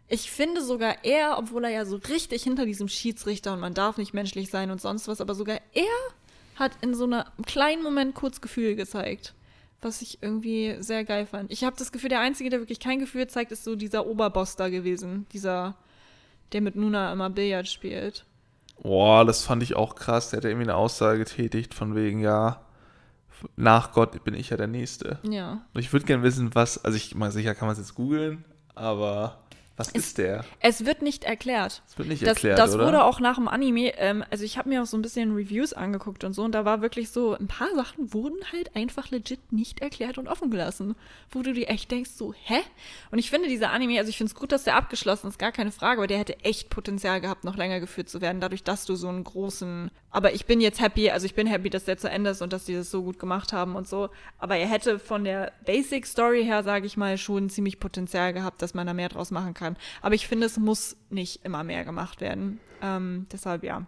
Ich 0.08 0.32
finde 0.32 0.62
sogar 0.62 1.04
er, 1.04 1.38
obwohl 1.38 1.62
er 1.64 1.70
ja 1.70 1.84
so 1.84 1.94
richtig 1.96 2.42
hinter 2.42 2.66
diesem 2.66 2.88
Schiedsrichter 2.88 3.52
und 3.52 3.60
man 3.60 3.74
darf 3.74 3.96
nicht 3.96 4.12
menschlich 4.12 4.50
sein 4.50 4.72
und 4.72 4.80
sonst 4.80 5.06
was, 5.06 5.20
aber 5.20 5.36
sogar 5.36 5.60
er 5.72 5.84
hat 6.56 6.72
in 6.80 6.94
so 6.94 7.04
einem 7.04 7.22
kleinen 7.46 7.84
Moment 7.84 8.16
kurz 8.16 8.40
Gefühl 8.40 8.74
gezeigt. 8.74 9.34
Was 9.82 10.02
ich 10.02 10.22
irgendwie 10.22 10.76
sehr 10.80 11.04
geil 11.04 11.26
fand. 11.26 11.52
Ich 11.52 11.62
habe 11.64 11.76
das 11.76 11.92
Gefühl, 11.92 12.10
der 12.10 12.20
Einzige, 12.20 12.50
der 12.50 12.58
wirklich 12.58 12.80
kein 12.80 12.98
Gefühl 12.98 13.28
zeigt, 13.28 13.52
ist 13.52 13.64
so 13.64 13.76
dieser 13.76 14.06
Oberboss 14.06 14.56
da 14.56 14.68
gewesen. 14.68 15.26
Dieser, 15.32 15.76
der 16.52 16.60
mit 16.60 16.74
Nuna 16.74 17.12
immer 17.12 17.30
Billard 17.30 17.68
spielt. 17.68 18.26
Boah, 18.82 19.24
das 19.24 19.44
fand 19.44 19.62
ich 19.62 19.76
auch 19.76 19.94
krass. 19.94 20.30
Der 20.30 20.38
hat 20.38 20.44
ja 20.44 20.50
irgendwie 20.50 20.68
eine 20.68 20.76
Aussage 20.76 21.18
getätigt 21.18 21.74
von 21.74 21.94
wegen, 21.94 22.20
ja, 22.20 22.60
nach 23.56 23.92
Gott 23.92 24.22
bin 24.24 24.34
ich 24.34 24.50
ja 24.50 24.56
der 24.56 24.66
Nächste. 24.66 25.18
Ja. 25.22 25.62
Und 25.72 25.80
ich 25.80 25.92
würde 25.92 26.06
gerne 26.06 26.22
wissen, 26.22 26.54
was, 26.54 26.84
also 26.84 26.96
ich 26.96 27.14
mal 27.14 27.30
sicher 27.30 27.54
kann 27.54 27.66
man 27.66 27.72
es 27.72 27.78
jetzt 27.78 27.94
googeln, 27.94 28.44
aber 28.74 29.39
was 29.80 29.88
Es- 29.88 29.94
ist 30.06 30.18
der? 30.18 30.44
Es 30.60 30.84
wird 30.86 31.02
nicht 31.02 31.24
erklärt. 31.24 31.82
Das 31.86 31.98
wird 31.98 32.08
nicht 32.08 32.22
Das, 32.22 32.28
erklärt, 32.28 32.58
das 32.58 32.74
oder? 32.74 32.86
wurde 32.86 33.04
auch 33.04 33.18
nach 33.20 33.36
dem 33.36 33.48
Anime, 33.48 33.92
ähm, 33.98 34.24
also 34.30 34.44
ich 34.44 34.58
habe 34.58 34.68
mir 34.68 34.82
auch 34.82 34.86
so 34.86 34.96
ein 34.96 35.02
bisschen 35.02 35.34
Reviews 35.34 35.72
angeguckt 35.72 36.22
und 36.24 36.32
so, 36.32 36.42
und 36.44 36.52
da 36.52 36.64
war 36.64 36.82
wirklich 36.82 37.10
so, 37.10 37.34
ein 37.34 37.48
paar 37.48 37.74
Sachen 37.74 38.12
wurden 38.14 38.38
halt 38.52 38.76
einfach 38.76 39.10
legit 39.10 39.52
nicht 39.52 39.80
erklärt 39.80 40.18
und 40.18 40.28
offen 40.28 40.50
gelassen. 40.50 40.94
Wo 41.30 41.42
du 41.42 41.52
dir 41.52 41.68
echt 41.68 41.90
denkst, 41.90 42.10
so, 42.10 42.32
hä? 42.44 42.60
Und 43.10 43.18
ich 43.18 43.30
finde 43.30 43.48
dieser 43.48 43.70
Anime, 43.70 43.98
also 43.98 44.10
ich 44.10 44.16
finde 44.18 44.30
es 44.32 44.38
gut, 44.38 44.52
dass 44.52 44.64
der 44.64 44.76
abgeschlossen 44.76 45.28
ist, 45.28 45.38
gar 45.38 45.52
keine 45.52 45.72
Frage, 45.72 46.00
aber 46.00 46.06
der 46.06 46.18
hätte 46.18 46.38
echt 46.44 46.70
Potenzial 46.70 47.20
gehabt, 47.20 47.44
noch 47.44 47.56
länger 47.56 47.80
geführt 47.80 48.08
zu 48.08 48.20
werden, 48.20 48.40
dadurch, 48.40 48.62
dass 48.64 48.84
du 48.84 48.94
so 48.96 49.08
einen 49.08 49.24
großen. 49.24 49.90
Aber 50.12 50.32
ich 50.34 50.46
bin 50.46 50.60
jetzt 50.60 50.80
happy, 50.80 51.10
also 51.10 51.24
ich 51.26 51.34
bin 51.34 51.46
happy, 51.46 51.70
dass 51.70 51.84
der 51.84 51.96
zu 51.96 52.10
Ende 52.10 52.30
ist 52.30 52.42
und 52.42 52.52
dass 52.52 52.64
die 52.64 52.74
das 52.74 52.90
so 52.90 53.02
gut 53.02 53.18
gemacht 53.18 53.52
haben 53.52 53.76
und 53.76 53.88
so. 53.88 54.10
Aber 54.38 54.56
er 54.56 54.66
hätte 54.66 54.98
von 54.98 55.22
der 55.24 55.52
Basic 55.64 56.04
Story 56.06 56.44
her, 56.44 56.62
sage 56.64 56.86
ich 56.86 56.96
mal, 56.96 57.16
schon 57.16 57.48
ziemlich 57.48 57.78
Potenzial 57.80 58.32
gehabt, 58.32 58.60
dass 58.60 58.74
man 58.74 58.86
da 58.86 58.92
mehr 58.94 59.08
draus 59.08 59.30
machen 59.30 59.54
kann. 59.54 59.69
Aber 60.02 60.14
ich 60.14 60.26
finde, 60.28 60.46
es 60.46 60.56
muss 60.58 60.96
nicht 61.10 61.44
immer 61.44 61.64
mehr 61.64 61.84
gemacht 61.84 62.20
werden. 62.20 62.60
Ähm, 62.82 63.26
deshalb 63.32 63.62
ja. 63.64 63.86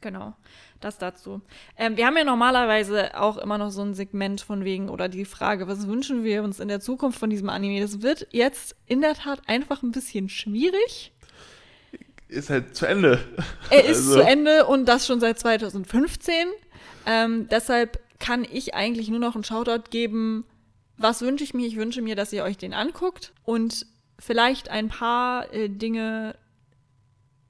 Genau, 0.00 0.34
das 0.80 0.98
dazu. 0.98 1.40
Ähm, 1.76 1.96
wir 1.96 2.06
haben 2.06 2.16
ja 2.16 2.22
normalerweise 2.22 3.18
auch 3.20 3.36
immer 3.36 3.58
noch 3.58 3.70
so 3.70 3.82
ein 3.82 3.94
Segment 3.94 4.40
von 4.40 4.64
wegen 4.64 4.88
oder 4.90 5.08
die 5.08 5.24
Frage, 5.24 5.66
was 5.66 5.88
wünschen 5.88 6.22
wir 6.22 6.44
uns 6.44 6.60
in 6.60 6.68
der 6.68 6.78
Zukunft 6.78 7.18
von 7.18 7.30
diesem 7.30 7.48
Anime? 7.48 7.80
Das 7.80 8.00
wird 8.00 8.28
jetzt 8.30 8.76
in 8.86 9.00
der 9.00 9.14
Tat 9.14 9.42
einfach 9.48 9.82
ein 9.82 9.90
bisschen 9.90 10.28
schwierig. 10.28 11.12
Ist 12.28 12.48
halt 12.50 12.76
zu 12.76 12.86
Ende. 12.86 13.18
Er 13.70 13.84
ist 13.86 13.98
Also- 14.06 14.12
zu 14.14 14.20
Ende 14.20 14.66
und 14.66 14.84
das 14.86 15.04
schon 15.06 15.18
seit 15.18 15.38
2015. 15.40 16.34
Ähm, 17.06 17.48
deshalb 17.48 17.98
kann 18.20 18.44
ich 18.50 18.74
eigentlich 18.74 19.08
nur 19.08 19.18
noch 19.18 19.34
einen 19.34 19.44
Shoutout 19.44 19.90
geben. 19.90 20.44
Was 20.96 21.22
wünsche 21.22 21.42
ich 21.42 21.54
mir? 21.54 21.66
Ich 21.66 21.76
wünsche 21.76 22.02
mir, 22.02 22.14
dass 22.14 22.32
ihr 22.32 22.44
euch 22.44 22.56
den 22.56 22.72
anguckt 22.74 23.32
und 23.44 23.84
vielleicht 24.18 24.70
ein 24.70 24.88
paar 24.88 25.52
äh, 25.52 25.68
Dinge 25.68 26.34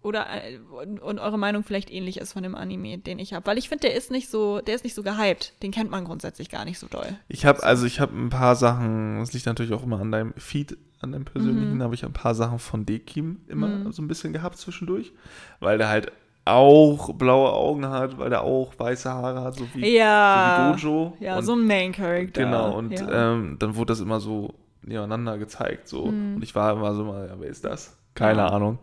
oder 0.02 0.26
äh, 0.30 0.58
und, 0.58 1.00
und 1.00 1.18
eure 1.18 1.38
Meinung 1.38 1.64
vielleicht 1.64 1.90
ähnlich 1.90 2.18
ist 2.18 2.32
von 2.32 2.42
dem 2.42 2.54
Anime, 2.54 2.98
den 2.98 3.18
ich 3.18 3.32
habe, 3.34 3.44
weil 3.46 3.58
ich 3.58 3.68
finde, 3.68 3.88
der 3.88 3.94
ist 3.96 4.10
nicht 4.10 4.30
so, 4.30 4.60
der 4.60 4.74
ist 4.74 4.84
nicht 4.84 4.94
so 4.94 5.02
gehypt. 5.02 5.54
Den 5.62 5.72
kennt 5.72 5.90
man 5.90 6.04
grundsätzlich 6.04 6.50
gar 6.50 6.64
nicht 6.64 6.78
so 6.78 6.86
doll. 6.86 7.06
Ich 7.28 7.44
habe 7.44 7.62
also 7.64 7.84
ich 7.86 7.98
habe 8.00 8.16
ein 8.16 8.30
paar 8.30 8.54
Sachen, 8.54 9.18
das 9.18 9.32
liegt 9.32 9.46
natürlich 9.46 9.72
auch 9.72 9.82
immer 9.82 10.00
an 10.00 10.12
deinem 10.12 10.34
Feed, 10.36 10.76
an 11.00 11.12
deinem 11.12 11.24
persönlichen, 11.24 11.74
Mhm. 11.74 11.82
aber 11.82 11.94
ich 11.94 12.02
habe 12.04 12.12
ein 12.12 12.20
paar 12.20 12.34
Sachen 12.34 12.58
von 12.58 12.86
Dekim 12.86 13.40
immer 13.48 13.68
Mhm. 13.68 13.92
so 13.92 14.00
ein 14.02 14.08
bisschen 14.08 14.32
gehabt 14.32 14.56
zwischendurch, 14.58 15.12
weil 15.60 15.78
der 15.78 15.88
halt 15.88 16.12
auch 16.44 17.12
blaue 17.14 17.52
Augen 17.52 17.86
hat, 17.88 18.16
weil 18.18 18.30
der 18.30 18.42
auch 18.42 18.72
weiße 18.78 19.12
Haare 19.12 19.42
hat, 19.42 19.56
so 19.56 19.66
wie, 19.74 19.96
Ja. 19.96 20.54
so 20.56 20.62
wie 20.62 20.82
Gojo. 20.82 21.16
Ja, 21.20 21.36
und, 21.38 21.44
so 21.44 21.52
ein 21.54 21.66
Main 21.66 21.92
Character. 21.92 22.44
Genau, 22.44 22.74
und 22.78 22.92
ja. 22.92 23.32
ähm, 23.32 23.56
dann 23.58 23.74
wurde 23.76 23.92
das 23.92 24.00
immer 24.00 24.18
so 24.20 24.54
nebeneinander 24.88 25.38
gezeigt, 25.38 25.88
so. 25.88 26.06
Mhm. 26.06 26.36
Und 26.36 26.42
ich 26.42 26.54
war 26.54 26.72
immer 26.72 26.94
so 26.94 27.04
mal, 27.04 27.28
ja, 27.28 27.34
wer 27.38 27.48
ist 27.48 27.64
das? 27.64 27.96
Keine 28.14 28.38
Ja. 28.40 28.46
Ahnung. 28.48 28.78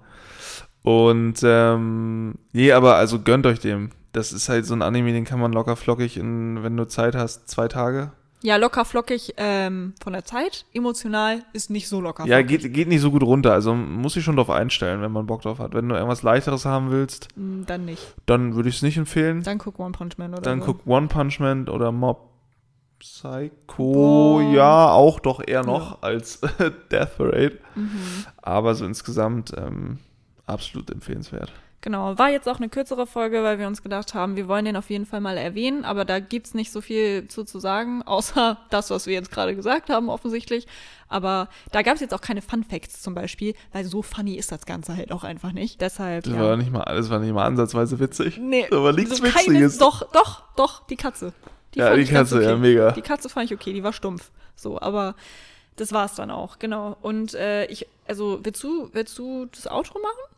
Und 0.84 1.36
ähm, 1.44 2.36
nee, 2.54 2.72
aber 2.72 2.96
also 2.96 3.20
gönnt 3.20 3.46
euch 3.46 3.60
dem. 3.60 3.90
Das 4.12 4.32
ist 4.32 4.48
halt 4.50 4.66
so 4.66 4.74
ein 4.76 4.82
Anime, 4.82 5.12
den 5.12 5.26
kann 5.26 5.40
man 5.40 5.52
locker 5.52 5.76
flockig 5.76 6.16
in, 6.18 6.64
wenn 6.64 6.78
du 6.78 6.86
Zeit 6.88 7.16
hast, 7.16 7.50
zwei 7.50 7.68
Tage. 7.68 8.12
ja, 8.44 8.56
locker 8.58 8.86
flockig 8.86 9.34
ähm, 9.38 9.94
von 10.02 10.14
der 10.14 10.24
Zeit. 10.24 10.66
Emotional 10.74 11.42
ist 11.54 11.70
nicht 11.72 11.90
so 11.90 12.00
locker 12.00 12.26
Ja, 12.28 12.38
flockig. 12.38 12.62
geht, 12.62 12.74
geht 12.74 12.88
nicht 12.88 13.02
so 13.02 13.10
gut 13.12 13.24
runter. 13.24 13.52
Also 13.52 13.74
muss 13.74 14.14
sich 14.14 14.24
schon 14.24 14.36
drauf 14.36 14.52
einstellen, 14.52 15.02
wenn 15.02 15.12
man 15.12 15.26
Bock 15.26 15.42
drauf 15.42 15.58
hat. 15.60 15.74
Wenn 15.74 15.90
du 15.90 15.96
irgendwas 15.96 16.22
leichteres 16.22 16.66
haben 16.66 16.92
willst, 16.92 17.28
Mm, 17.36 17.64
Dann 17.66 17.86
nicht. 17.86 18.14
dann 18.28 18.56
würde 18.56 18.70
ich 18.70 18.76
es 18.78 18.82
nicht 18.84 18.98
empfehlen. 18.98 19.42
Dann 19.42 19.58
guck 19.58 19.80
One 19.80 19.92
Punch 19.92 20.18
Man 20.18 20.32
oder 20.34 20.42
Dann 20.44 20.60
so. 20.62 20.68
guck 20.68 20.86
One 20.88 21.08
Punch 21.08 21.40
Man 21.40 21.68
oder 21.68 21.92
Mob 21.92 22.30
Psycho. 23.00 23.94
Boah. 23.94 24.42
Ja, 24.54 24.92
auch 24.92 25.20
doch 25.20 25.42
eher 25.46 25.64
noch 25.64 26.02
als 26.02 26.42
Death 26.92 27.18
Parade. 27.18 27.60
Mhm. 27.76 28.26
Aber 28.42 28.76
so 28.76 28.86
insgesamt 28.86 29.52
ähm, 29.58 30.00
absolut 30.46 30.90
empfehlenswert. 30.90 31.52
Genau, 31.86 32.18
war 32.18 32.32
jetzt 32.32 32.50
auch 32.50 32.58
eine 32.58 32.68
kürzere 32.68 33.06
Folge, 33.06 33.44
weil 33.44 33.60
wir 33.60 33.68
uns 33.68 33.84
gedacht 33.84 34.16
haben, 34.16 34.36
wir 34.36 34.48
wollen 34.48 34.66
den 34.66 34.76
auf 34.76 34.90
jeden 34.90 35.06
Fall 35.06 35.22
mal 35.22 35.38
erwähnen, 35.38 35.86
aber 35.86 36.04
da 36.04 36.20
gibt's 36.20 36.56
nicht 36.56 36.72
so 36.72 36.82
viel 36.82 37.28
zu, 37.28 37.44
zu 37.44 37.60
sagen, 37.60 38.02
außer 38.08 38.58
das, 38.72 38.90
was 38.90 39.06
wir 39.06 39.14
jetzt 39.14 39.30
gerade 39.30 39.56
gesagt 39.56 39.92
haben, 39.92 40.10
offensichtlich. 40.10 40.66
Aber 41.10 41.48
da 41.72 41.84
gab's 41.84 42.02
jetzt 42.02 42.16
auch 42.16 42.22
keine 42.22 42.42
Fun 42.42 42.64
Facts 42.64 43.04
zum 43.04 43.14
Beispiel, 43.14 43.54
weil 43.72 43.86
so 43.86 44.02
funny 44.02 44.34
ist 44.34 44.52
das 44.52 44.66
Ganze 44.66 44.98
halt 44.98 45.12
auch 45.12 45.24
einfach 45.24 45.52
nicht. 45.52 45.80
Deshalb. 45.80 46.24
Das 46.24 46.34
ja. 46.34 46.40
war 46.40 46.58
nicht 46.58 46.72
mal, 46.72 46.86
das 46.86 47.12
war 47.12 47.20
nicht 47.20 47.32
mal 47.32 47.46
ansatzweise 47.46 48.00
witzig. 48.00 48.40
Nee, 48.40 48.66
Aber 48.72 48.92
nichts 48.92 49.18
so 49.18 49.24
Witziges. 49.24 49.46
keines, 49.46 49.78
doch, 49.78 50.12
doch, 50.12 50.42
doch, 50.56 50.88
die 50.88 50.96
Katze. 50.96 51.34
Ja, 51.76 51.96
die 51.96 52.02
ich 52.02 52.12
ganz 52.12 52.30
Katze, 52.30 52.44
ja, 52.44 52.52
okay. 52.52 52.60
mega. 52.60 52.92
Die 52.92 53.02
Katze 53.02 53.30
fand 53.30 53.46
ich 53.52 53.54
okay, 53.58 53.74
die 53.74 53.84
war 53.84 53.94
stumpf. 53.94 54.32
So, 54.56 54.80
aber 54.80 55.16
das 55.76 55.92
war's 55.92 56.16
dann 56.16 56.32
auch, 56.32 56.60
genau. 56.60 56.98
Und 57.02 57.34
äh, 57.34 57.66
ich, 57.66 57.88
also, 58.08 58.40
willst 58.44 58.64
du, 58.64 58.90
willst 58.94 59.18
du 59.18 59.46
das 59.48 59.68
Outro 59.68 60.00
machen? 60.00 60.36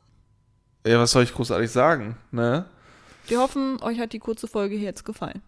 Ja, 0.86 1.00
was 1.00 1.12
soll 1.12 1.24
ich 1.24 1.34
großartig 1.34 1.70
sagen, 1.70 2.18
ne? 2.32 2.66
Wir 3.28 3.40
hoffen, 3.40 3.82
euch 3.82 4.00
hat 4.00 4.14
die 4.14 4.20
kurze 4.20 4.48
Folge 4.48 4.76
jetzt 4.76 5.04
gefallen. 5.04 5.42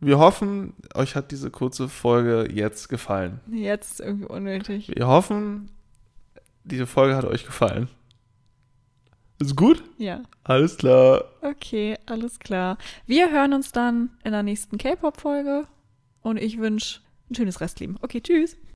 Wir 0.00 0.18
hoffen, 0.18 0.74
euch 0.94 1.14
hat 1.14 1.30
diese 1.30 1.50
kurze 1.50 1.88
Folge 1.88 2.48
jetzt 2.50 2.88
gefallen. 2.88 3.40
Jetzt 3.50 3.92
ist 3.92 4.00
irgendwie 4.00 4.26
unnötig. 4.26 4.90
Wir 4.94 5.06
hoffen, 5.06 5.70
diese 6.64 6.86
Folge 6.86 7.16
hat 7.16 7.24
euch 7.24 7.44
gefallen. 7.44 7.88
Ist 9.40 9.56
gut? 9.56 9.82
Ja, 9.98 10.22
Alles 10.44 10.76
klar. 10.76 11.24
okay, 11.40 11.96
alles 12.06 12.38
klar. 12.38 12.76
Wir 13.06 13.30
hören 13.30 13.54
uns 13.54 13.72
dann 13.72 14.10
in 14.22 14.32
der 14.32 14.42
nächsten 14.42 14.76
K-Pop-Folge 14.76 15.66
und 16.22 16.36
ich 16.36 16.58
wünsche 16.58 17.00
ein 17.30 17.34
schönes 17.34 17.60
Restleben. 17.60 17.96
Okay, 18.02 18.20
tschüss. 18.20 18.56